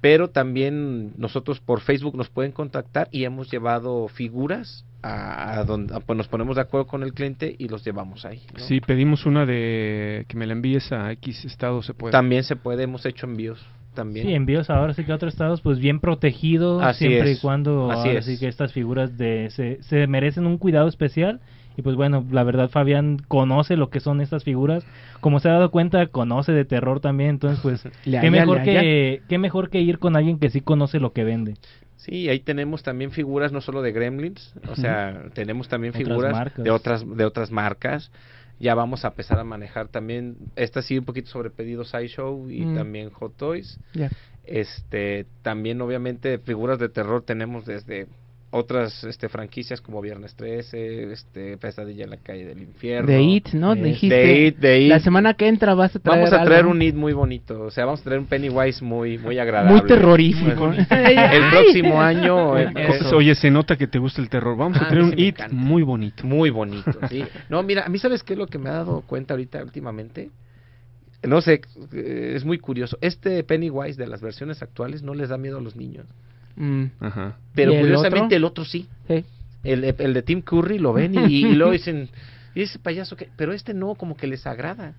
Pero 0.00 0.30
también 0.30 1.12
nosotros 1.16 1.60
por 1.60 1.80
Facebook 1.80 2.16
nos 2.16 2.28
pueden 2.28 2.50
contactar 2.50 3.06
y 3.12 3.22
hemos 3.22 3.48
llevado 3.52 4.08
figuras 4.08 4.84
a, 5.02 5.60
a 5.60 5.64
donde 5.64 5.94
a- 5.94 6.00
pues 6.00 6.16
nos 6.16 6.26
ponemos 6.26 6.56
de 6.56 6.62
acuerdo 6.62 6.88
con 6.88 7.04
el 7.04 7.12
cliente 7.12 7.54
y 7.56 7.68
los 7.68 7.84
llevamos 7.84 8.24
ahí. 8.24 8.42
¿no? 8.52 8.58
Si 8.58 8.80
pedimos 8.80 9.26
una 9.26 9.46
de 9.46 10.24
que 10.26 10.36
me 10.36 10.46
la 10.46 10.54
envíes 10.54 10.90
a 10.90 11.12
X 11.12 11.44
estado, 11.44 11.82
se 11.82 11.94
puede. 11.94 12.10
También 12.10 12.42
se 12.42 12.56
puede, 12.56 12.82
hemos 12.82 13.06
hecho 13.06 13.26
envíos 13.26 13.64
también. 13.94 14.26
Sí, 14.26 14.34
envíos 14.34 14.70
ahora 14.70 14.92
sí 14.94 15.04
que 15.04 15.12
a 15.12 15.14
otros 15.14 15.34
estados, 15.34 15.60
pues 15.60 15.78
bien 15.78 16.00
protegidos, 16.00 16.82
Así 16.82 17.06
siempre 17.06 17.30
es, 17.32 17.38
y 17.38 17.40
cuando 17.40 17.88
así 17.92 18.08
ahora 18.08 18.18
es. 18.20 18.24
sí 18.26 18.38
que 18.40 18.48
estas 18.48 18.72
figuras 18.72 19.16
de 19.16 19.50
se, 19.50 19.80
se 19.84 20.08
merecen 20.08 20.46
un 20.46 20.58
cuidado 20.58 20.88
especial. 20.88 21.40
Y 21.76 21.82
pues 21.82 21.96
bueno, 21.96 22.24
la 22.30 22.44
verdad 22.44 22.68
Fabián 22.68 23.18
conoce 23.28 23.76
lo 23.76 23.88
que 23.90 24.00
son 24.00 24.20
estas 24.20 24.44
figuras, 24.44 24.84
como 25.20 25.40
se 25.40 25.48
ha 25.48 25.52
dado 25.52 25.70
cuenta, 25.70 26.06
conoce 26.08 26.52
de 26.52 26.64
terror 26.64 27.00
también, 27.00 27.30
entonces 27.30 27.60
pues 27.62 27.84
Le 28.04 28.20
qué 28.20 28.30
mejor 28.30 28.62
que 28.62 29.22
qué 29.28 29.38
mejor 29.38 29.70
que 29.70 29.80
ir 29.80 29.98
con 29.98 30.16
alguien 30.16 30.38
que 30.38 30.50
sí 30.50 30.60
conoce 30.60 31.00
lo 31.00 31.12
que 31.12 31.24
vende. 31.24 31.54
Sí, 31.96 32.28
ahí 32.28 32.40
tenemos 32.40 32.82
también 32.82 33.12
figuras 33.12 33.52
no 33.52 33.60
solo 33.60 33.80
de 33.80 33.92
Gremlins, 33.92 34.54
o 34.68 34.74
sea, 34.74 35.24
tenemos 35.34 35.68
también 35.68 35.94
figuras 35.94 36.52
de 36.56 36.70
otras 36.70 37.04
de 37.08 37.24
otras 37.24 37.50
marcas. 37.50 38.10
Ya 38.58 38.74
vamos 38.74 39.04
a 39.04 39.08
empezar 39.08 39.38
a 39.40 39.44
manejar 39.44 39.88
también 39.88 40.36
esta 40.54 40.82
sí 40.82 40.96
un 40.98 41.04
poquito 41.04 41.30
sobre 41.30 41.50
pedidos 41.50 41.94
iShow 41.94 42.48
y 42.50 42.60
Mm. 42.64 42.74
también 42.76 43.10
Hot 43.10 43.36
Toys. 43.36 43.78
Ya. 43.94 44.10
Este, 44.44 45.26
también 45.42 45.80
obviamente 45.80 46.38
figuras 46.38 46.78
de 46.78 46.88
terror 46.88 47.22
tenemos 47.22 47.64
desde 47.64 48.06
otras 48.54 49.02
este 49.04 49.28
franquicias 49.28 49.80
como 49.80 50.00
Viernes 50.00 50.34
13, 50.36 51.10
este 51.12 51.56
Pesadilla 51.56 52.04
en 52.04 52.10
la 52.10 52.18
calle 52.18 52.44
del 52.44 52.60
infierno. 52.62 53.08
De 53.10 53.20
It, 53.22 53.48
¿no? 53.54 53.72
Eh, 53.72 53.82
Dijiste. 53.82 54.14
de 54.14 54.46
It, 54.46 54.56
de 54.58 54.80
It. 54.82 54.88
La 54.90 55.00
semana 55.00 55.34
que 55.34 55.48
entra 55.48 55.74
vas 55.74 55.96
a 55.96 55.98
traer 55.98 56.18
Vamos 56.20 56.32
a 56.32 56.44
traer 56.44 56.60
algo. 56.60 56.70
un 56.72 56.82
It 56.82 56.94
muy 56.94 57.12
bonito, 57.14 57.62
o 57.62 57.70
sea, 57.70 57.86
vamos 57.86 58.00
a 58.02 58.04
traer 58.04 58.20
un 58.20 58.26
Pennywise 58.26 58.84
muy 58.84 59.16
muy 59.18 59.38
agradable. 59.38 59.72
Muy 59.80 59.86
terrorífico. 59.88 60.72
El 60.90 61.50
próximo 61.50 62.00
año 62.00 62.58
eh, 62.58 62.70
eso. 62.76 63.16
Oye, 63.16 63.34
se 63.34 63.50
nota 63.50 63.76
que 63.76 63.86
te 63.86 63.98
gusta 63.98 64.20
el 64.20 64.28
terror. 64.28 64.56
Vamos 64.56 64.78
Ah, 64.80 64.84
a 64.84 64.88
tener 64.88 65.04
sí 65.04 65.10
un 65.12 65.18
encanta. 65.18 65.54
muy 65.54 65.82
bonito. 65.82 66.24
Muy 66.26 66.50
bonito, 66.50 66.92
sí. 67.08 67.24
No, 67.48 67.62
mira, 67.62 67.84
a 67.84 67.88
mí 67.88 67.98
sabes 67.98 68.22
qué 68.22 68.34
es 68.34 68.38
lo 68.38 68.46
que 68.46 68.58
me 68.58 68.68
ha 68.68 68.74
dado 68.74 69.00
cuenta 69.02 69.34
ahorita 69.34 69.62
últimamente. 69.62 70.30
No 71.22 71.40
sé, 71.40 71.60
eh, 71.92 72.32
es 72.36 72.44
muy 72.44 72.58
curioso. 72.58 72.98
Este 73.00 73.42
Pennywise 73.44 73.96
de 73.96 74.08
las 74.08 74.20
versiones 74.20 74.60
actuales 74.62 75.02
no 75.02 75.14
les 75.14 75.28
da 75.30 75.38
miedo 75.38 75.58
a 75.58 75.60
los 75.60 75.76
niños. 75.76 76.04
Mm. 76.56 76.84
Ajá. 77.00 77.36
Pero 77.54 77.72
¿Y 77.72 77.76
el 77.76 77.80
curiosamente 77.82 78.24
otro? 78.26 78.36
el 78.36 78.44
otro 78.44 78.64
sí. 78.64 78.88
Sí. 79.08 79.24
El, 79.64 79.84
el 79.84 80.14
de 80.14 80.22
Tim 80.22 80.42
Curry 80.42 80.78
lo 80.78 80.92
ven 80.92 81.14
y, 81.14 81.34
y 81.36 81.42
luego 81.54 81.72
dicen, 81.72 82.08
¿y 82.54 82.62
ese 82.62 82.78
payaso 82.78 83.16
qué? 83.16 83.28
Pero 83.36 83.52
este 83.52 83.74
no, 83.74 83.94
como 83.94 84.16
que 84.16 84.26
les 84.26 84.46
agrada. 84.46 84.94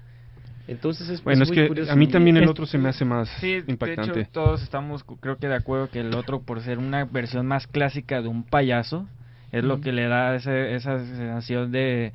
Entonces 0.68 1.10
es 1.10 1.22
Bueno, 1.24 1.44
es 1.44 1.50
muy 1.50 1.58
que 1.58 1.68
curioso. 1.68 1.92
a 1.92 1.96
mí 1.96 2.08
también 2.08 2.38
el 2.38 2.48
otro 2.48 2.66
se 2.66 2.78
me 2.78 2.88
hace 2.90 3.04
más 3.04 3.28
Sí, 3.42 3.60
de 3.60 3.72
impactante. 3.72 4.22
hecho 4.22 4.30
todos 4.32 4.64
estamos 4.64 5.04
creo 5.20 5.38
que 5.38 5.48
de 5.50 5.56
acuerdo 5.56 5.90
que 5.90 6.00
el 6.00 6.16
otro 6.16 6.42
por 6.42 6.62
ser 6.62 6.78
una 6.80 7.04
versión 7.04 7.46
más 7.46 7.68
clásica 7.68 8.22
de 8.22 8.30
un 8.30 8.44
payaso 8.44 9.06
es 9.52 9.64
lo 9.64 9.82
que 9.82 9.92
le 9.92 10.08
da 10.08 10.34
ese- 10.36 10.74
esa 10.74 11.00
sensación 11.06 11.72
de 11.74 12.14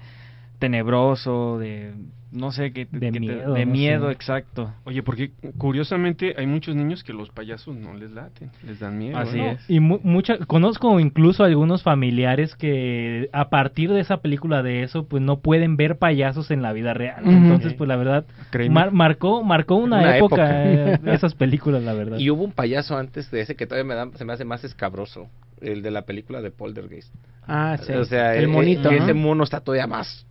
tenebroso, 0.59 1.59
de 1.59 1.93
no 2.31 2.53
sé 2.53 2.73
qué 2.73 2.87
De 2.91 3.07
que 3.07 3.13
te- 3.13 3.21
miedo, 3.21 3.55
de 3.55 3.65
no 3.65 3.73
miedo, 3.73 4.07
sé. 4.09 4.13
exacto. 4.13 4.75
Oye, 4.85 5.03
porque 5.03 5.31
curiosamente 5.57 6.35
hay 6.37 6.47
muchos 6.47 6.77
niños 6.77 7.03
que 7.03 7.15
los 7.15 7.31
payasos 7.31 7.75
no 7.75 7.95
les 7.95 8.11
laten, 8.11 8.51
les 8.67 8.79
dan 8.81 8.99
miedo. 8.99 9.17
Así 9.17 9.39
¿no? 9.39 9.51
es. 9.53 9.71
Y 9.71 9.81
mu- 9.81 10.01
mucha, 10.03 10.37
conozco 10.47 11.01
incluso 11.01 11.43
algunos 11.45 11.83
familiares 11.83 12.55
que 12.55 13.31
a 13.33 13.49
partir 13.49 13.91
de 13.91 14.01
esa 14.01 14.19
película 14.19 14.63
de 14.63 14.83
eso, 14.83 15.07
pues 15.09 15.23
no 15.23 15.41
pueden 15.41 15.77
ver 15.79 15.97
payasos 15.97 16.51
en 16.51 16.61
la 16.61 16.75
vida 16.75 16.93
real. 16.93 17.23
Entonces, 17.25 17.73
pues 17.75 17.89
la 17.89 17.97
verdad, 17.97 18.27
mar- 18.69 18.93
marcó, 18.93 19.43
marcó 19.43 19.77
una, 19.77 19.99
Una 20.01 20.17
época, 20.19 20.65
época. 20.71 21.11
eh, 21.11 21.15
esas 21.15 21.35
películas, 21.35 21.83
la 21.83 21.95
verdad. 21.95 22.19
Y 22.19 22.29
hubo 22.29 22.45
un 22.45 22.53
payaso 22.53 22.99
antes 22.99 23.31
de 23.31 23.41
ese 23.41 23.57
que 23.57 23.67
todavía 23.67 23.89
me 23.89 23.95
da, 23.95 24.07
se 24.19 24.25
me 24.27 24.35
hace 24.35 24.45
más 24.45 24.65
escabroso. 24.65 25.29
El 25.63 25.83
de 25.83 25.91
la 25.91 26.03
película 26.03 26.41
de 26.43 26.51
Poltergeist. 26.53 27.13
Ah, 27.47 27.77
sí. 27.83 27.93
O 27.95 28.05
sea, 28.05 28.37
el 28.37 28.45
e- 28.45 28.49
monito, 28.49 28.93
¿no? 28.93 28.97
ese 28.99 29.13
mono 29.15 29.43
está 29.43 29.61
todavía 29.61 29.87
más 29.89 30.27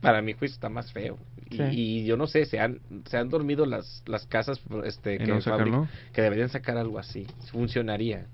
Para 0.00 0.22
mi 0.22 0.32
juicio 0.34 0.54
está 0.54 0.68
más 0.68 0.92
feo. 0.92 1.18
Y, 1.50 1.56
Sí. 1.56 1.62
y 1.72 2.04
yo 2.04 2.16
no 2.16 2.26
sé, 2.26 2.44
se 2.44 2.60
han, 2.60 2.80
se 3.06 3.16
han 3.16 3.28
dormido 3.28 3.66
las, 3.66 4.02
las 4.06 4.26
casas 4.26 4.60
este, 4.84 5.14
¿En 5.14 5.18
que, 5.18 5.26
no 5.26 5.40
sacarlo? 5.40 5.84
fabric- 5.84 5.88
que 6.12 6.22
deberían 6.22 6.48
sacar 6.48 6.76
algo 6.76 6.98
así. 6.98 7.26
Funcionaría. 7.50 8.26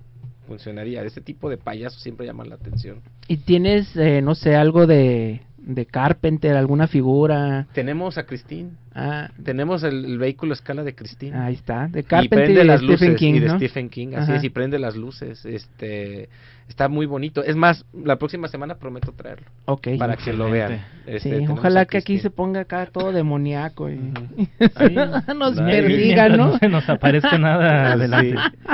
Funcionaría. 0.47 1.03
Ese 1.03 1.21
tipo 1.21 1.49
de 1.51 1.57
payasos 1.57 2.03
siempre 2.03 2.27
llaman 2.27 2.49
la 2.49 2.57
atención. 2.57 3.01
¿Y 3.29 3.39
tienes, 3.39 3.97
eh, 3.97 4.21
no 4.23 4.35
sé, 4.35 4.55
algo 4.57 4.87
de, 4.87 5.41
de 5.59 5.87
Carpenter, 5.87 6.57
alguna 6.57 6.87
figura? 6.87 7.67
Tenemos 7.73 8.19
a 8.19 8.25
Christine. 8.25 8.71
Ah, 8.95 9.31
Tenemos 9.43 9.83
el, 9.83 10.05
el 10.05 10.19
vehículo 10.19 10.53
a 10.53 10.55
escala 10.55 10.85
de 10.85 10.95
Christine. 10.95 11.37
ahí 11.37 11.55
está. 11.55 11.89
De 11.89 12.01
y 12.01 12.03
Carpenter 12.05 12.39
prende 12.39 12.53
y, 12.53 12.57
de 12.57 12.65
las 12.65 12.81
Stephen 12.81 12.93
luces 12.93 13.17
King, 13.19 13.35
y 13.35 13.41
de 13.41 13.49
¿no? 13.49 13.57
Stephen 13.57 13.89
King 13.89 14.09
así 14.15 14.31
Ajá. 14.31 14.37
es 14.37 14.45
y 14.45 14.51
prende 14.51 14.79
las 14.79 14.95
luces 14.95 15.45
este 15.45 16.29
está 16.69 16.89
muy 16.89 17.05
bonito 17.05 17.43
es 17.43 17.57
más 17.57 17.85
la 17.93 18.17
próxima 18.17 18.47
semana 18.49 18.77
prometo 18.77 19.11
traerlo 19.13 19.47
Ok. 19.67 19.89
para 19.99 20.17
que 20.17 20.33
lo 20.33 20.49
vean 20.49 20.81
Este, 21.07 21.41
Sí, 21.41 21.47
ojalá 21.51 21.85
que 21.87 21.99
aquí 21.99 22.19
se 22.21 22.31
ponga 22.31 22.61
acá 22.61 22.87
todo 22.87 23.11
demoníaco 23.13 23.91
y 23.91 23.99
Ahí, 24.77 24.95
nos 25.37 25.59
ahí. 25.59 25.73
perdiga, 25.73 26.29
¿no? 26.29 26.37
No 26.53 26.59
se 26.61 26.69
nos 26.69 26.89
aparezca 26.89 27.37
nada 27.37 27.93
adelante. 27.95 28.37
Sí, 28.37 28.73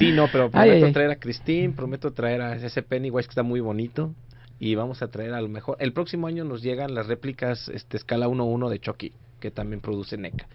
no, 0.00 0.28
pero 0.30 0.50
prometo 0.50 0.86
ay, 0.86 0.92
traer 0.92 1.10
a 1.10 1.16
Christine, 1.16 1.72
prometo 1.74 2.12
traer 2.12 2.40
a 2.42 2.54
ese 2.56 2.82
Pennywise 2.82 3.26
que 3.26 3.32
está 3.32 3.42
muy 3.42 3.60
bonito 3.60 4.14
y 4.58 4.74
vamos 4.74 5.02
a 5.02 5.08
traer 5.08 5.34
a 5.34 5.40
lo 5.40 5.48
mejor. 5.48 5.76
El 5.80 5.92
próximo 5.92 6.26
año 6.26 6.44
nos 6.44 6.62
llegan 6.62 6.94
las 6.94 7.06
réplicas 7.08 7.68
este 7.68 7.96
escala 7.96 8.28
1-1 8.28 8.68
de 8.70 8.78
Chucky, 8.78 9.12
que 9.40 9.50
también 9.50 9.80
produce 9.80 10.16
NECA. 10.16 10.46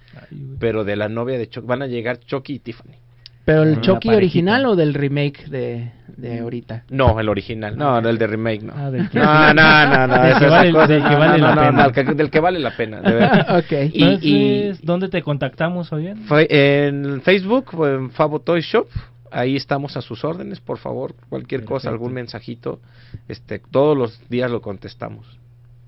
Pero 0.59 0.83
de 0.83 0.95
la 0.95 1.09
novia 1.09 1.37
de 1.37 1.47
Chucky 1.49 1.67
van 1.67 1.81
a 1.81 1.87
llegar 1.87 2.19
Chucky 2.19 2.53
y 2.55 2.59
Tiffany. 2.59 2.95
¿Pero 3.43 3.63
el 3.63 3.73
Una 3.73 3.81
Chucky 3.81 4.09
original 4.09 4.65
o 4.65 4.75
del 4.75 4.93
remake 4.93 5.47
de, 5.47 5.89
de 6.17 6.39
ahorita? 6.39 6.83
No, 6.89 7.17
el 7.17 7.29
original, 7.29 7.77
no, 7.77 7.97
el 7.99 8.17
de 8.17 8.27
remake 8.27 8.61
no. 8.61 8.73
Ah, 8.75 8.91
del 8.91 9.09
que- 9.09 9.19
no, 9.19 9.53
no, 9.53 9.85
no, 9.87 10.07
no, 10.07 10.21
del 10.21 10.37
que 10.37 10.43
es 10.45 10.51
vale- 10.51 10.71
cosa, 10.73 10.87
del 10.87 11.03
que 11.03 11.15
vale 11.15 11.37
no, 11.41 11.47
la 11.47 11.55
no, 11.55 11.61
pena. 11.61 11.71
no, 11.71 11.83
del 11.83 11.91
que- 11.93 12.13
del 12.13 12.29
que 12.29 12.39
vale 12.41 12.59
la 12.59 12.75
pena, 12.75 12.99
de 12.99 13.13
verdad. 13.13 13.57
ok. 13.59 13.71
Y, 13.93 14.71
¿dónde 14.83 15.07
te 15.07 15.21
contactamos, 15.21 15.87
Fabián? 15.87 16.17
fue 16.27 16.45
en 16.49 17.21
Facebook 17.21 17.67
en 17.87 18.11
Fabo 18.11 18.41
Toy 18.41 18.59
Shop. 18.59 18.87
Ahí 19.31 19.55
estamos 19.55 19.97
a 19.97 20.01
sus 20.01 20.23
órdenes, 20.23 20.59
por 20.59 20.77
favor, 20.77 21.15
cualquier 21.29 21.65
cosa, 21.65 21.89
algún 21.89 22.13
mensajito, 22.13 22.79
este, 23.27 23.59
todos 23.59 23.97
los 23.97 24.29
días 24.29 24.49
lo 24.51 24.61
contestamos. 24.61 25.37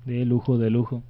De 0.04 0.24
lujo, 0.24 0.58
de 0.58 0.70
lujo. 0.70 1.02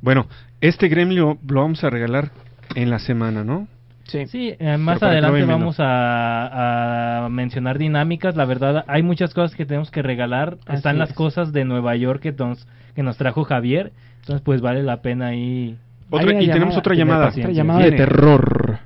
Bueno, 0.00 0.26
este 0.60 0.88
gremio 0.88 1.38
lo 1.46 1.60
vamos 1.62 1.82
a 1.84 1.90
regalar 1.90 2.30
en 2.74 2.90
la 2.90 2.98
semana, 2.98 3.44
¿no? 3.44 3.68
Sí. 4.04 4.26
Sí, 4.26 4.54
eh, 4.58 4.76
más 4.76 5.02
adelante 5.02 5.44
vamos 5.44 5.76
a, 5.80 7.24
a 7.24 7.28
mencionar 7.30 7.78
dinámicas. 7.78 8.36
La 8.36 8.44
verdad, 8.44 8.84
hay 8.86 9.02
muchas 9.02 9.32
cosas 9.32 9.56
que 9.56 9.64
tenemos 9.64 9.90
que 9.90 10.02
regalar. 10.02 10.58
Así 10.66 10.76
Están 10.76 10.98
las 10.98 11.10
es. 11.10 11.16
cosas 11.16 11.52
de 11.54 11.64
Nueva 11.64 11.96
York 11.96 12.20
que 12.20 12.32
nos, 12.32 12.66
que 12.94 13.02
nos 13.02 13.16
trajo 13.16 13.44
Javier. 13.44 13.92
Entonces, 14.20 14.42
pues 14.44 14.60
vale 14.60 14.82
la 14.82 15.00
pena 15.00 15.28
ahí. 15.28 15.78
Otra- 16.10 16.42
y 16.42 16.46
tenemos 16.48 16.76
otra 16.76 16.94
llamada. 16.94 17.28
Otra 17.28 17.50
llamada 17.50 17.80
de 17.80 17.92
terror. 17.92 18.78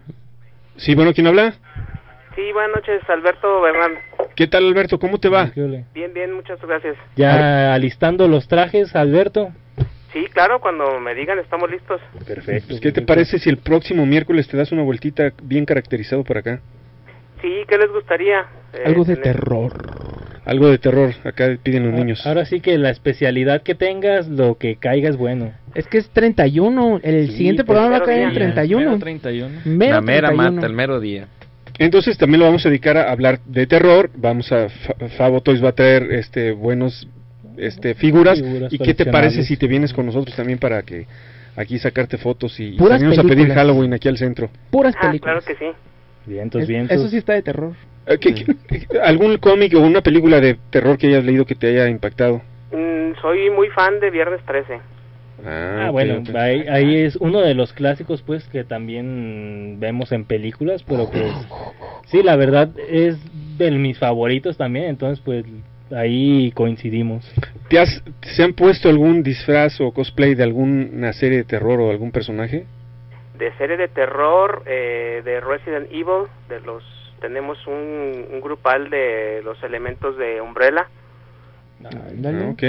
Sí, 0.77 0.95
bueno, 0.95 1.13
¿quién 1.13 1.27
habla? 1.27 1.55
Sí, 2.39 2.53
buenas 2.53 2.77
noches, 2.77 3.03
Alberto 3.11 3.61
Bernal. 3.63 3.99
¿Qué 4.37 4.47
tal, 4.47 4.65
Alberto? 4.69 5.01
¿Cómo 5.01 5.19
te 5.19 5.29
va? 5.29 5.51
Bien, 5.93 6.15
bien, 6.15 6.33
muchas 6.33 6.61
gracias. 6.63 6.95
Ya 7.17 7.75
alistando 7.75 8.29
los 8.29 8.47
trajes, 8.47 8.95
Alberto. 8.95 9.49
Sí, 10.13 10.25
claro, 10.33 10.61
cuando 10.61 11.01
me 11.01 11.17
digan 11.17 11.41
estamos 11.41 11.69
listos. 11.69 12.01
Perfecto. 12.25 12.69
Pues, 12.69 12.81
¿Qué 12.81 12.93
te 12.93 13.03
parece 13.03 13.41
si 13.41 13.51
el 13.51 13.57
próximo 13.57 14.07
miércoles 14.07 14.47
te 14.47 14.57
das 14.57 14.71
una 14.71 14.85
vueltita 14.85 15.33
bien 15.43 15.65
caracterizado 15.65 16.23
por 16.23 16.39
acá? 16.39 16.61
Sí, 17.43 17.65
¿qué 17.67 17.77
les 17.77 17.91
gustaría? 17.91 18.47
Eh, 18.73 18.83
Algo 18.87 19.05
de 19.05 19.17
tener? 19.17 19.35
terror. 19.35 19.73
Algo 20.45 20.69
de 20.69 20.79
terror, 20.79 21.11
acá 21.25 21.59
piden 21.61 21.87
los 21.91 21.93
niños. 21.99 22.25
Ahora 22.25 22.45
sí 22.45 22.61
que 22.61 22.79
la 22.79 22.91
especialidad 22.91 23.65
que 23.65 23.75
tengas, 23.75 24.29
lo 24.29 24.59
que 24.59 24.77
caiga 24.77 25.09
es 25.09 25.17
bueno. 25.17 25.53
Es 25.75 25.89
que 25.89 25.99
es 25.99 26.09
31. 26.11 27.01
El 27.03 27.27
Sí, 27.31 27.37
siguiente 27.39 27.65
pues, 27.65 27.75
programa 27.77 27.99
va 27.99 28.05
a 28.05 28.07
caer 28.07 28.23
en 28.23 28.31
día. 28.31 28.39
31. 28.39 28.85
Mero 28.87 28.99
31. 29.01 29.61
Mero 29.65 29.95
la 29.97 30.01
mera 30.03 30.29
31. 30.29 30.53
mata, 30.53 30.67
el 30.69 30.73
mero 30.73 31.01
día. 31.01 31.27
Entonces 31.79 32.19
también 32.19 32.41
lo 32.41 32.47
vamos 32.47 32.65
a 32.67 32.69
dedicar 32.71 32.97
a 32.97 33.11
hablar 33.11 33.39
de 33.47 33.67
terror. 33.67 34.11
Vamos 34.17 34.51
a 34.53 34.69
Fa- 34.69 35.09
Fabo 35.17 35.41
Toys 35.41 35.63
va 35.63 35.71
a 35.71 35.73
traer 35.73 36.05
este 36.13 36.53
buenos 36.53 37.09
este 37.57 37.95
figuras. 37.95 38.41
Figuras 38.41 38.73
¿Y 38.73 38.79
qué 38.79 38.95
te 38.95 39.07
parece 39.07 39.43
si 39.43 39.57
te 39.57 39.67
vienes 39.67 39.93
con 39.93 40.07
nosotros 40.07 40.35
también 40.37 40.59
para 40.59 40.83
que 40.83 41.07
aquí 41.57 41.79
sacarte 41.79 42.19
fotos 42.19 42.59
y 42.61 42.77
venimos 42.79 43.19
a 43.19 43.23
pedir. 43.23 43.49
Halloween 43.53 43.95
aquí 43.95 44.09
al 44.09 44.17
centro? 44.19 44.51
Puras 44.71 44.95
Ah, 44.99 45.07
películas. 45.09 45.45
claro 45.45 45.59
que 45.59 45.65
sí. 45.65 45.73
Vientos, 46.27 46.63
Es- 46.63 46.69
vientos. 46.69 46.97
Eso 46.97 47.09
sí 47.09 47.17
está 47.17 47.35
de 47.35 47.43
terror. 47.43 47.73
Eh, 48.07 48.19
¿qué- 48.19 48.35
qué- 48.35 48.47
¿Algún 49.03 49.37
cómic 49.39 49.75
o 49.75 49.81
una 49.81 50.01
película 50.03 50.41
de 50.41 50.57
terror 50.71 50.97
que 50.99 51.09
hayas 51.09 51.25
leído 51.25 51.45
que 51.47 51.55
te 51.55 51.69
haya 51.69 51.89
impactado? 51.89 52.43
Mm, 52.73 53.13
soy 53.21 53.51
muy 53.51 53.69
fan 53.71 53.99
de 54.01 54.11
Viernes 54.11 54.41
13. 54.47 54.79
Ah, 55.45 55.69
Ah, 55.87 55.91
bueno, 55.91 56.23
ahí, 56.35 56.67
ahí 56.69 56.97
es 56.97 57.17
uno 57.17 57.41
de 57.41 57.55
los 57.55 57.73
clásicos, 57.73 58.23
pues, 58.23 58.47
que 58.49 58.65
también 58.65 59.77
vemos 59.79 60.13
en 60.13 60.25
películas, 60.25 60.83
pero 60.83 61.09
pues, 61.11 61.33
sí, 62.07 62.23
la 62.23 62.37
verdad 62.37 62.71
es 62.89 63.17
de 63.57 63.71
mis 63.71 63.99
favoritos 63.99 64.57
también, 64.57 64.87
entonces, 64.87 65.23
pues, 65.25 65.45
ahí 65.91 66.53
coincidimos. 66.53 67.25
¿Te 67.69 67.79
has, 67.79 68.03
¿Se 68.23 68.43
han 68.43 68.53
puesto 68.53 68.89
algún 68.89 69.23
disfraz 69.23 69.81
o 69.81 69.93
cosplay 69.93 70.35
de 70.35 70.43
alguna 70.43 71.13
serie 71.13 71.39
de 71.39 71.45
terror 71.45 71.81
o 71.81 71.91
algún 71.91 72.13
personaje? 72.13 72.67
De 73.39 73.53
serie 73.57 73.77
de 73.77 73.89
terror, 73.89 74.65
eh, 74.67 75.23
de 75.25 75.41
Resident 75.41 75.87
Evil, 75.91 76.29
de 76.49 76.61
los 76.61 76.83
tenemos 77.21 77.67
un, 77.67 78.27
un 78.33 78.41
grupal 78.41 78.91
de 78.91 79.41
los 79.43 79.61
elementos 79.63 80.17
de 80.17 80.41
Umbrella. 80.41 80.89
Ándale. 81.85 82.45
Ah, 82.45 82.51
ok. 82.51 82.63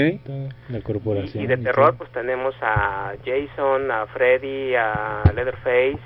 La 0.70 0.82
corporación. 0.82 1.44
Y 1.44 1.48
de 1.48 1.56
y 1.56 1.58
terror, 1.64 1.96
pues 1.98 2.12
tenemos 2.12 2.54
a 2.62 3.14
Jason, 3.26 3.90
a 3.92 4.06
Freddy, 4.08 4.76
a 4.76 5.24
Leatherface. 5.34 6.00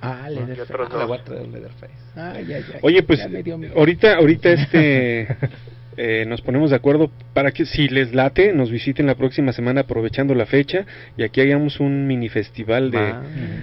Ah, 0.00 0.26
y 0.30 0.34
Leatherface. 0.34 0.62
otros 0.72 0.88
Ah, 0.92 1.06
dos. 1.06 1.20
a 1.20 1.24
traer 1.24 1.42
un 1.42 1.52
Leatherface. 1.52 1.94
Ay, 2.16 2.52
ay, 2.52 2.64
ay. 2.74 2.80
Oye, 2.82 3.02
pues 3.02 3.20
Ya 3.20 3.28
ahorita, 3.76 4.16
ahorita 4.16 4.50
este 4.50 5.28
eh, 6.00 6.24
nos 6.26 6.40
ponemos 6.42 6.70
de 6.70 6.76
acuerdo 6.76 7.10
para 7.34 7.50
que 7.50 7.66
si 7.66 7.88
les 7.88 8.14
late 8.14 8.52
nos 8.52 8.70
visiten 8.70 9.06
la 9.06 9.16
próxima 9.16 9.52
semana 9.52 9.80
aprovechando 9.80 10.32
la 10.34 10.46
fecha 10.46 10.86
y 11.16 11.24
aquí 11.24 11.40
hagamos 11.40 11.80
un 11.80 12.06
mini 12.06 12.28
festival 12.28 12.92
de, 12.92 12.98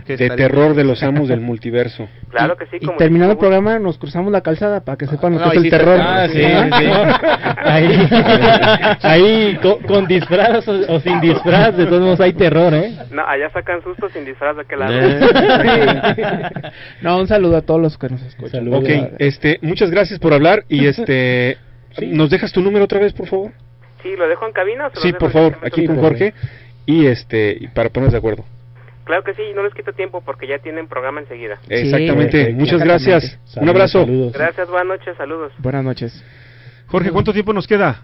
de 0.05 0.13
estaría 0.13 0.35
terror 0.35 0.65
bien. 0.73 0.75
de 0.77 0.83
los 0.83 1.01
amos 1.01 1.29
del 1.29 1.39
multiverso. 1.51 2.09
Claro 2.29 2.57
que 2.57 2.65
sí, 2.65 2.77
Y 2.81 2.85
como 2.85 2.97
terminando 2.97 3.31
el 3.31 3.37
programa 3.39 3.79
nos 3.79 3.97
cruzamos 3.97 4.33
la 4.33 4.41
calzada 4.41 4.81
para 4.83 4.97
que 4.97 5.07
sepan 5.07 5.33
lo 5.33 5.39
No, 5.39 5.49
que 5.49 5.57
es 5.57 5.63
ahí 5.63 5.63
el 5.63 5.69
terror. 5.71 5.99
Ah, 6.01 6.27
sí, 6.27 6.41
sí. 6.41 6.85
Ahí, 7.65 7.87
ahí 9.01 9.59
con, 9.61 9.79
con 9.83 10.07
disfraz 10.07 10.67
o, 10.67 10.93
o 10.93 10.99
sin 10.99 11.19
disfraz, 11.21 11.75
de 11.75 11.85
todos 11.85 12.01
modos 12.01 12.19
hay 12.19 12.33
terror, 12.33 12.73
¿eh? 12.73 12.93
No, 13.11 13.25
allá 13.25 13.49
sacan 13.51 13.81
sustos 13.81 14.11
sin 14.11 14.23
disfraz 14.25 14.55
de 14.55 14.61
aquel 14.61 14.79
lado. 14.79 14.93
Eh. 14.93 16.71
No, 17.01 17.17
un 17.19 17.27
saludo 17.27 17.57
a 17.57 17.61
todos 17.61 17.81
los 17.81 17.97
que 17.97 18.09
nos 18.09 18.21
escuchan. 18.21 18.51
Saludos. 18.51 18.83
Ok, 18.83 18.89
este, 19.19 19.57
muchas 19.61 19.89
gracias 19.89 20.19
por 20.19 20.33
hablar 20.33 20.65
y 20.69 20.85
este, 20.85 21.57
¿nos 22.01 22.29
dejas 22.29 22.51
tu 22.51 22.61
número 22.61 22.85
otra 22.85 22.99
vez, 22.99 23.13
por 23.13 23.27
favor? 23.27 23.51
Sí, 24.03 24.15
¿lo 24.15 24.27
dejo 24.27 24.45
en 24.45 24.53
cabina 24.53 24.87
o 24.87 24.89
se 24.91 25.01
Sí, 25.01 25.13
por 25.13 25.31
favor, 25.31 25.53
directamente 25.55 25.67
aquí 25.81 25.87
con? 25.87 25.99
Jorge 25.99 26.33
y 26.85 27.05
este, 27.07 27.69
para 27.73 27.89
ponernos 27.89 28.13
de 28.13 28.19
acuerdo. 28.19 28.45
Claro 29.05 29.23
que 29.23 29.33
sí, 29.35 29.43
no 29.55 29.63
les 29.63 29.73
quito 29.73 29.93
tiempo 29.93 30.21
porque 30.21 30.47
ya 30.47 30.57
tienen 30.59 30.87
programa 30.87 31.19
enseguida. 31.21 31.59
Exactamente, 31.69 32.37
perfecto. 32.37 32.59
muchas 32.59 32.81
Exactamente. 32.81 33.09
gracias. 33.11 33.33
Un 33.33 33.47
Saludos, 33.47 33.69
abrazo. 33.75 33.99
saludos. 34.01 34.33
Gracias, 34.33 34.69
buenas 34.69 34.87
noches, 34.99 35.17
saludos. 35.17 35.53
Buenas 35.59 35.83
noches. 35.83 36.23
Jorge, 36.87 37.11
¿cuánto 37.11 37.33
tiempo 37.33 37.53
nos 37.53 37.67
queda? 37.67 38.03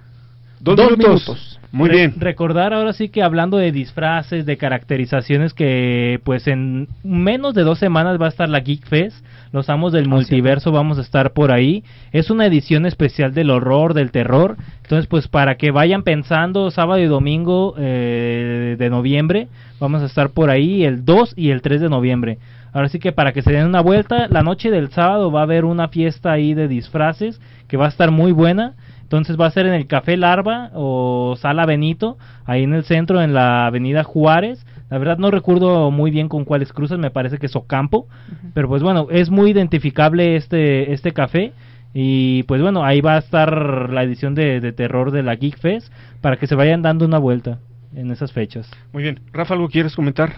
Dos, 0.63 0.75
Dos 0.75 0.91
minutos. 0.97 1.07
minutos. 1.27 1.59
Muy 1.73 1.87
Re- 1.89 1.95
bien. 1.95 2.13
Recordar 2.17 2.73
ahora 2.73 2.91
sí 2.91 3.07
que 3.09 3.23
hablando 3.23 3.55
de 3.57 3.71
disfraces, 3.71 4.45
de 4.45 4.57
caracterizaciones, 4.57 5.53
que 5.53 6.19
pues 6.25 6.47
en 6.47 6.87
menos 7.03 7.53
de 7.53 7.63
dos 7.63 7.79
semanas 7.79 8.19
va 8.21 8.25
a 8.25 8.29
estar 8.29 8.49
la 8.49 8.59
Geek 8.59 8.85
Fest. 8.85 9.25
Los 9.53 9.69
amos 9.69 9.91
del 9.93 10.07
multiverso 10.07 10.71
vamos 10.71 10.97
a 10.97 11.01
estar 11.01 11.31
por 11.31 11.51
ahí. 11.51 11.83
Es 12.11 12.29
una 12.29 12.45
edición 12.45 12.85
especial 12.85 13.33
del 13.33 13.49
horror, 13.49 13.93
del 13.93 14.11
terror. 14.11 14.57
Entonces, 14.83 15.07
pues 15.07 15.27
para 15.29 15.55
que 15.55 15.71
vayan 15.71 16.03
pensando, 16.03 16.71
sábado 16.71 16.99
y 17.01 17.05
domingo 17.05 17.75
eh, 17.77 18.75
de 18.77 18.89
noviembre, 18.89 19.47
vamos 19.79 20.01
a 20.03 20.05
estar 20.07 20.29
por 20.31 20.49
ahí 20.49 20.83
el 20.83 21.05
2 21.05 21.33
y 21.37 21.51
el 21.51 21.61
3 21.61 21.81
de 21.81 21.89
noviembre. 21.89 22.37
Ahora 22.73 22.87
sí 22.89 22.99
que 22.99 23.11
para 23.13 23.31
que 23.33 23.41
se 23.41 23.51
den 23.51 23.65
una 23.67 23.81
vuelta, 23.81 24.27
la 24.29 24.41
noche 24.43 24.71
del 24.71 24.89
sábado 24.91 25.31
va 25.31 25.41
a 25.41 25.43
haber 25.43 25.65
una 25.65 25.87
fiesta 25.87 26.31
ahí 26.31 26.53
de 26.53 26.67
disfraces 26.67 27.39
que 27.67 27.77
va 27.77 27.85
a 27.85 27.89
estar 27.89 28.11
muy 28.11 28.31
buena. 28.33 28.73
Entonces 29.11 29.37
va 29.37 29.47
a 29.47 29.51
ser 29.51 29.65
en 29.65 29.73
el 29.73 29.87
Café 29.87 30.15
Larva 30.15 30.71
o 30.73 31.35
Sala 31.37 31.65
Benito, 31.65 32.17
ahí 32.45 32.63
en 32.63 32.73
el 32.73 32.85
centro, 32.85 33.21
en 33.21 33.33
la 33.33 33.65
Avenida 33.65 34.05
Juárez. 34.05 34.65
La 34.89 34.99
verdad 34.99 35.17
no 35.17 35.31
recuerdo 35.31 35.91
muy 35.91 36.11
bien 36.11 36.29
con 36.29 36.45
cuáles 36.45 36.71
cruces, 36.71 36.97
me 36.97 37.11
parece 37.11 37.37
que 37.37 37.47
es 37.47 37.55
Ocampo. 37.57 38.07
Pero 38.53 38.69
pues 38.69 38.81
bueno, 38.81 39.07
es 39.11 39.29
muy 39.29 39.51
identificable 39.51 40.37
este, 40.37 40.93
este 40.93 41.11
café. 41.11 41.51
Y 41.93 42.43
pues 42.43 42.61
bueno, 42.61 42.85
ahí 42.85 43.01
va 43.01 43.15
a 43.15 43.17
estar 43.17 43.89
la 43.89 44.03
edición 44.03 44.33
de, 44.33 44.61
de 44.61 44.71
terror 44.71 45.11
de 45.11 45.23
la 45.23 45.35
Geek 45.35 45.57
Fest 45.57 45.91
para 46.21 46.37
que 46.37 46.47
se 46.47 46.55
vayan 46.55 46.81
dando 46.81 47.03
una 47.03 47.17
vuelta 47.17 47.59
en 47.93 48.11
esas 48.11 48.31
fechas. 48.31 48.71
Muy 48.93 49.03
bien. 49.03 49.19
Rafa, 49.33 49.55
¿algo 49.55 49.67
quieres 49.67 49.93
comentar? 49.93 50.35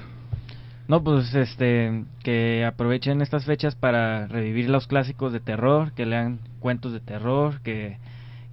No, 0.88 1.04
pues 1.04 1.36
este, 1.36 2.06
que 2.24 2.66
aprovechen 2.66 3.22
estas 3.22 3.46
fechas 3.46 3.76
para 3.76 4.26
revivir 4.26 4.68
los 4.68 4.88
clásicos 4.88 5.32
de 5.32 5.40
terror, 5.42 5.92
que 5.92 6.08
lean 6.08 6.40
cuentos 6.60 6.92
de 6.92 7.02
terror, 7.02 7.62
que, 7.62 7.98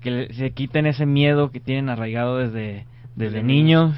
que 0.00 0.10
le- 0.10 0.32
se 0.34 0.50
quiten 0.52 0.86
ese 0.86 1.06
miedo 1.06 1.50
que 1.50 1.60
tienen 1.60 1.88
arraigado 1.88 2.38
desde, 2.38 2.86
desde 3.16 3.42
niños. 3.42 3.94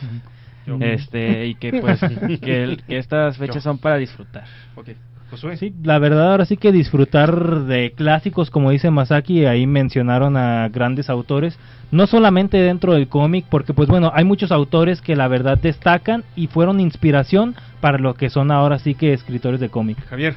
Este, 0.80 1.46
y 1.48 1.54
que 1.56 1.72
pues 1.80 2.00
que 2.40 2.78
estas 2.88 3.36
fechas 3.36 3.62
son 3.64 3.78
para 3.78 3.96
disfrutar. 3.96 4.44
Sí, 5.56 5.72
la 5.82 5.98
verdad 5.98 6.30
ahora 6.32 6.44
sí 6.44 6.56
que 6.58 6.72
disfrutar 6.72 7.60
de 7.64 7.92
clásicos 7.96 8.50
como 8.50 8.70
dice 8.70 8.90
Masaki, 8.90 9.46
ahí 9.46 9.66
mencionaron 9.66 10.36
a 10.36 10.68
grandes 10.68 11.08
autores, 11.08 11.58
no 11.90 12.06
solamente 12.06 12.58
dentro 12.58 12.92
del 12.92 13.08
cómic, 13.08 13.46
porque 13.48 13.72
pues 13.72 13.88
bueno, 13.88 14.12
hay 14.14 14.24
muchos 14.24 14.52
autores 14.52 15.00
que 15.00 15.16
la 15.16 15.28
verdad 15.28 15.58
destacan 15.58 16.22
y 16.36 16.48
fueron 16.48 16.80
inspiración 16.80 17.54
para 17.80 17.98
lo 17.98 18.14
que 18.14 18.28
son 18.28 18.50
ahora 18.50 18.78
sí 18.78 18.94
que 18.94 19.14
escritores 19.14 19.58
de 19.58 19.70
cómic. 19.70 19.98
Javier. 20.06 20.34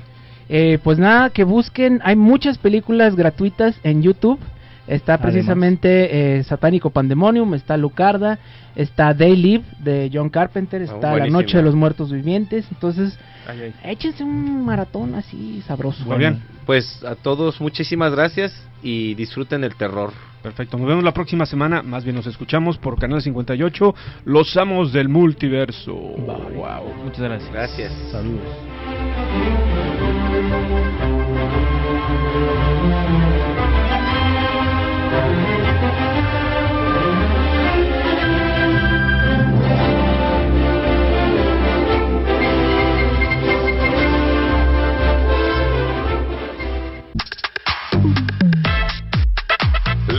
Eh, 0.48 0.80
pues 0.84 0.98
nada, 0.98 1.30
que 1.32 1.44
busquen, 1.44 2.00
hay 2.04 2.16
muchas 2.16 2.58
películas 2.58 3.16
gratuitas 3.16 3.80
en 3.84 4.02
YouTube. 4.02 4.40
Está 4.88 5.16
Además. 5.16 5.32
precisamente 5.32 6.38
eh, 6.38 6.44
Satánico 6.44 6.90
Pandemonium, 6.92 7.54
está 7.56 7.76
Lucarda, 7.76 8.38
está 8.76 9.16
They 9.16 9.36
Live 9.36 9.64
de 9.80 10.12
John 10.14 10.30
Carpenter, 10.30 10.82
está 10.82 11.16
La. 11.16 11.28
Noche 11.28 11.58
de 11.58 11.64
los 11.64 11.76
Muertos 11.76 12.12
Vivientes. 12.12 12.66
Entonces, 12.72 13.18
Ay, 13.48 13.62
ay. 13.84 13.92
échense 13.92 14.24
un 14.24 14.64
maratón 14.64 15.16
así 15.16 15.62
sabroso. 15.66 16.06
Fabián. 16.06 16.42
Pues 16.66 17.04
a 17.04 17.16
todos 17.16 17.60
muchísimas 17.62 18.12
gracias 18.12 18.54
y 18.84 19.16
disfruten 19.16 19.64
el 19.64 19.76
terror. 19.76 20.12
Perfecto, 20.44 20.78
nos 20.78 20.88
vemos 20.88 21.04
la 21.04 21.12
próxima 21.14 21.48
semana, 21.48 21.82
más 21.82 22.04
bien 22.04 22.16
nos 22.16 22.28
escuchamos 22.28 22.78
por 22.78 23.00
Canal 23.00 23.20
58, 23.20 23.96
Los 24.26 24.56
Amos 24.58 24.94
del 24.94 25.10
Multiverso. 25.10 25.96
Wow. 25.96 26.94
Muchas 27.04 27.22
gracias. 27.22 27.52
Gracias. 27.52 27.92
Saludos. 28.12 28.44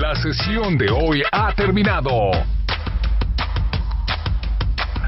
La 0.07 0.15
sesión 0.15 0.79
de 0.79 0.89
hoy 0.89 1.21
ha 1.33 1.53
terminado. 1.53 2.31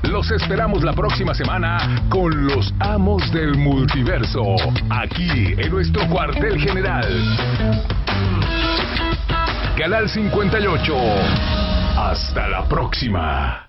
Los 0.03 0.29
esperamos 0.33 0.83
la 0.83 0.93
próxima 0.93 1.33
semana 1.35 2.03
con 2.09 2.49
los 2.49 2.75
amos 2.81 3.31
del 3.31 3.57
multiverso, 3.57 4.57
aquí 4.91 5.55
en 5.57 5.71
nuestro 5.71 6.05
cuartel 6.09 6.61
general. 6.61 7.07
Canal 9.79 10.09
58. 10.09 10.97
Hasta 11.97 12.49
la 12.49 12.65
próxima. 12.67 13.68